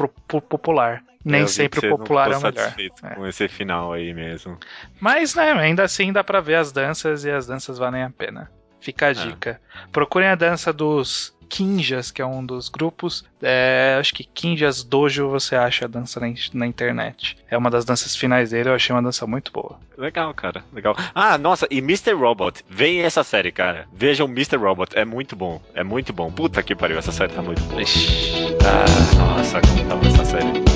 [0.41, 1.03] popular.
[1.23, 2.73] Nem Eu sempre o popular é o melhor.
[3.03, 3.15] É.
[3.15, 4.57] Com esse final aí mesmo.
[4.99, 8.49] Mas, né, ainda assim dá pra ver as danças e as danças valem a pena.
[8.79, 9.59] Fica a dica.
[9.91, 13.25] Procurem a dança dos Kinjas, que é um dos grupos.
[13.41, 17.37] É, acho que Kinjas Dojo você acha a dança na, na internet.
[17.49, 19.79] É uma das danças finais dele, eu achei uma dança muito boa.
[19.97, 20.63] Legal, cara.
[20.71, 20.95] Legal.
[21.15, 22.13] Ah, nossa, e Mr.
[22.13, 22.63] Robot.
[22.69, 23.87] Vem essa série, cara.
[23.93, 24.57] Vejam Mr.
[24.57, 24.97] Robot.
[24.97, 25.61] É muito bom.
[25.73, 26.31] É muito bom.
[26.31, 27.81] Puta que pariu, essa série tá muito boa.
[27.81, 30.66] Ah, nossa, como tava essa série.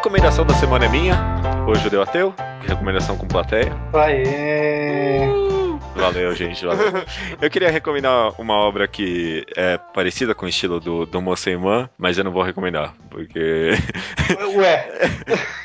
[0.00, 1.14] Recomendação da semana é minha.
[1.68, 2.34] Hoje eu dei ateu.
[2.66, 3.70] Recomendação com plateia.
[3.92, 5.26] Aê!
[5.94, 6.64] Valeu, gente.
[6.64, 7.04] Valeu.
[7.38, 12.16] Eu queria recomendar uma obra que é parecida com o estilo do do Moseman, mas
[12.16, 13.72] eu não vou recomendar, porque
[14.56, 14.88] Ué,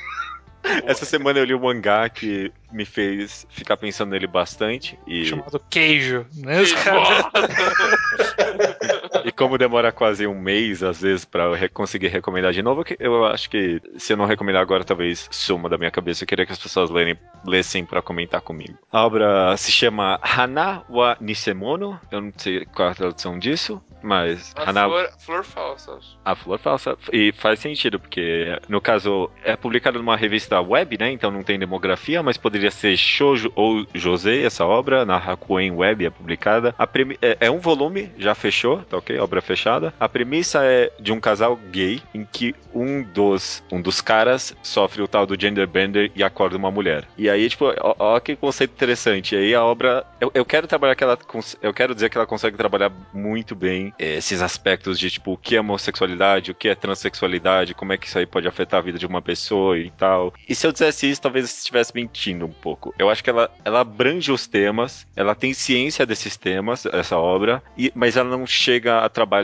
[0.86, 5.60] essa semana eu li um mangá que me fez ficar pensando nele bastante e, Chamado
[5.70, 6.26] Queijo.
[6.36, 7.26] Né, os caras-
[9.26, 13.26] e como demora quase um mês, às vezes, pra eu conseguir recomendar de novo, eu
[13.26, 16.24] acho que se eu não recomendar agora, talvez suma da minha cabeça.
[16.24, 18.78] Eu queria que as pessoas lerem, lessem pra comentar comigo.
[18.92, 22.00] A obra se chama Hana wa Nisemono.
[22.12, 26.18] Eu não sei qual é a tradução disso, mas A Hana flor, flor falsa, acho.
[26.24, 26.98] a flor falsa.
[27.12, 31.12] E faz sentido, porque no caso é publicado numa revista web, né?
[31.12, 36.06] Então não tem demografia, mas poderia ser Shoujo ou José, essa obra, na Hakuen Web
[36.06, 36.74] é publicada.
[36.92, 39.18] Premi- é, é um volume, já fechou, tá ok?
[39.20, 39.94] Obra fechada.
[40.00, 45.02] A premissa é de um casal gay em que um dos, um dos caras sofre
[45.02, 47.06] o tal do gender bender e acorda uma mulher.
[47.18, 49.36] E aí, tipo, ó, ó que conceito interessante.
[49.36, 50.06] E aí a obra.
[50.22, 51.18] Eu, eu quero trabalhar que ela.
[51.18, 55.34] cons- Eu quero dizer que ela consegue trabalhar muito bem eh, esses aspectos de, tipo,
[55.34, 58.80] o que é homossexualidade, o que é transexualidade, como é que isso aí pode afetar
[58.80, 60.34] a vida de uma pessoa e tal.
[60.48, 62.94] E se eu dissesse isso, talvez eu estivesse mentindo um pouco.
[62.98, 67.62] Eu acho que ela, ela abrange os temas, ela tem ciência desses temas, essa obra,
[67.78, 69.36] e, mas ela não chega a trabalhar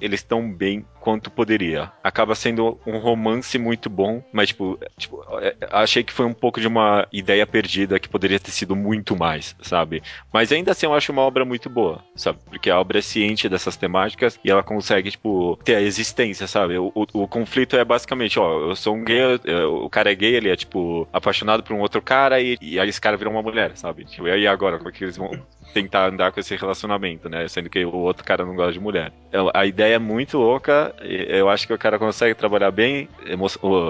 [0.00, 1.90] eles, tão bem quanto poderia.
[2.02, 6.60] Acaba sendo um romance muito bom, mas, tipo, tipo, é, achei que foi um pouco
[6.60, 10.02] de uma ideia perdida que poderia ter sido muito mais, sabe?
[10.32, 12.38] Mas ainda assim eu acho uma obra muito boa, sabe?
[12.44, 16.76] Porque a obra é ciente dessas temáticas e ela consegue, tipo, ter a existência, sabe?
[16.78, 20.14] O, o, o conflito é basicamente, ó, eu sou um gay, eu- o cara é
[20.14, 23.28] gay, ele é, tipo, apaixonado por um outro cara e, e aí esse cara vira
[23.30, 24.04] uma mulher, sabe?
[24.04, 25.30] Tipo, e aí agora, como é que eles vão
[25.74, 27.46] tentar andar com esse relacionamento, né?
[27.48, 29.12] Sendo que o outro cara não gosta de mulher.
[29.32, 33.08] Eu- a ideia é muito louca, eu acho que o cara consegue trabalhar bem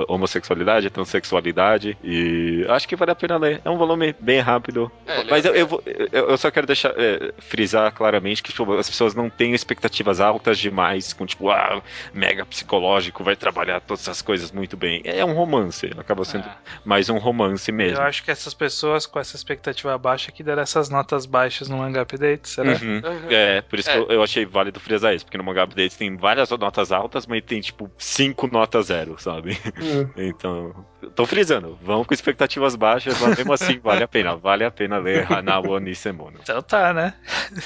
[0.09, 3.61] homossexualidade, transexualidade, e acho que vale a pena ler.
[3.65, 5.83] É um volume bem rápido, É, mas é- eu, eu, vou-
[6.13, 10.59] eu- só quero deixar é, frisar claramente que tipo, as pessoas não têm expectativas altas
[10.59, 11.83] demais, com tipo, ah,
[12.13, 15.01] mega psicológico, vai trabalhar todas essas coisas muito bem.
[15.05, 17.99] É um romance, acaba sendo Ah, mais um romance mesmo.
[17.99, 21.79] eu acho que essas pessoas com essa expectativa baixa que deram essas notas baixas no
[21.79, 22.71] manga update, será?
[22.73, 22.97] Uhum.
[23.05, 23.31] Uhum.
[23.31, 23.93] É, por isso É.
[23.95, 27.27] que eu, eu achei válido frisar isso, porque no Manga Updates tem várias notas altas,
[27.27, 29.59] mas tem tipo cinco notas zero, sabe?
[29.81, 30.09] Hum.
[30.17, 30.75] Então,
[31.15, 34.99] tô frisando, vão com expectativas baixas, mas mesmo assim vale a pena, vale a pena
[34.99, 36.39] ler Hanawa Nisemono.
[36.43, 37.15] Então tá, né?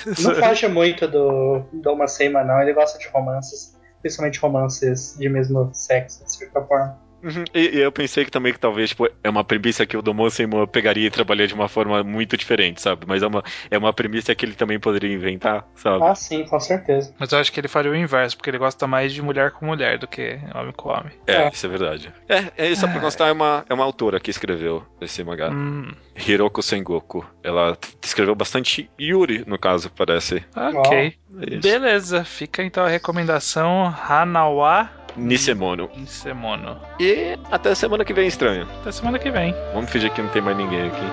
[0.07, 2.61] Não foge muito do, do Uma Seima, não.
[2.61, 6.99] Ele gosta de romances, principalmente romances de mesmo sexo, de certa forma.
[7.23, 10.03] Uhum, E, e eu pensei que também que talvez tipo, é uma premissa que o
[10.03, 13.05] Domon Seymour pegaria e trabalharia de uma forma muito diferente, sabe?
[13.07, 16.05] Mas é uma, é uma premissa que ele também poderia inventar, sabe?
[16.05, 17.15] Ah, sim, com certeza.
[17.19, 19.67] Mas eu acho que ele faria o inverso, porque ele gosta mais de mulher com
[19.67, 21.13] mulher do que homem com homem.
[21.27, 21.49] É, É.
[21.53, 22.13] isso é verdade.
[22.29, 25.51] É, é isso pra constar, é uma, é uma autora que escreveu esse mangá.
[25.51, 25.93] Hum,
[26.27, 27.25] Hiroko Sengoku.
[27.43, 30.45] Ela escreveu bastante Yuri, no caso, parece.
[30.57, 31.15] ok.
[31.51, 31.61] Isso.
[31.61, 35.91] Beleza, fica então a recomendação Hanawa Nisemono.
[35.97, 36.81] Nisemono.
[36.99, 38.69] E até semana que vem, estranho.
[38.81, 39.55] Até semana que vem.
[39.75, 41.05] Vamos fingir que não tem mais ninguém aqui.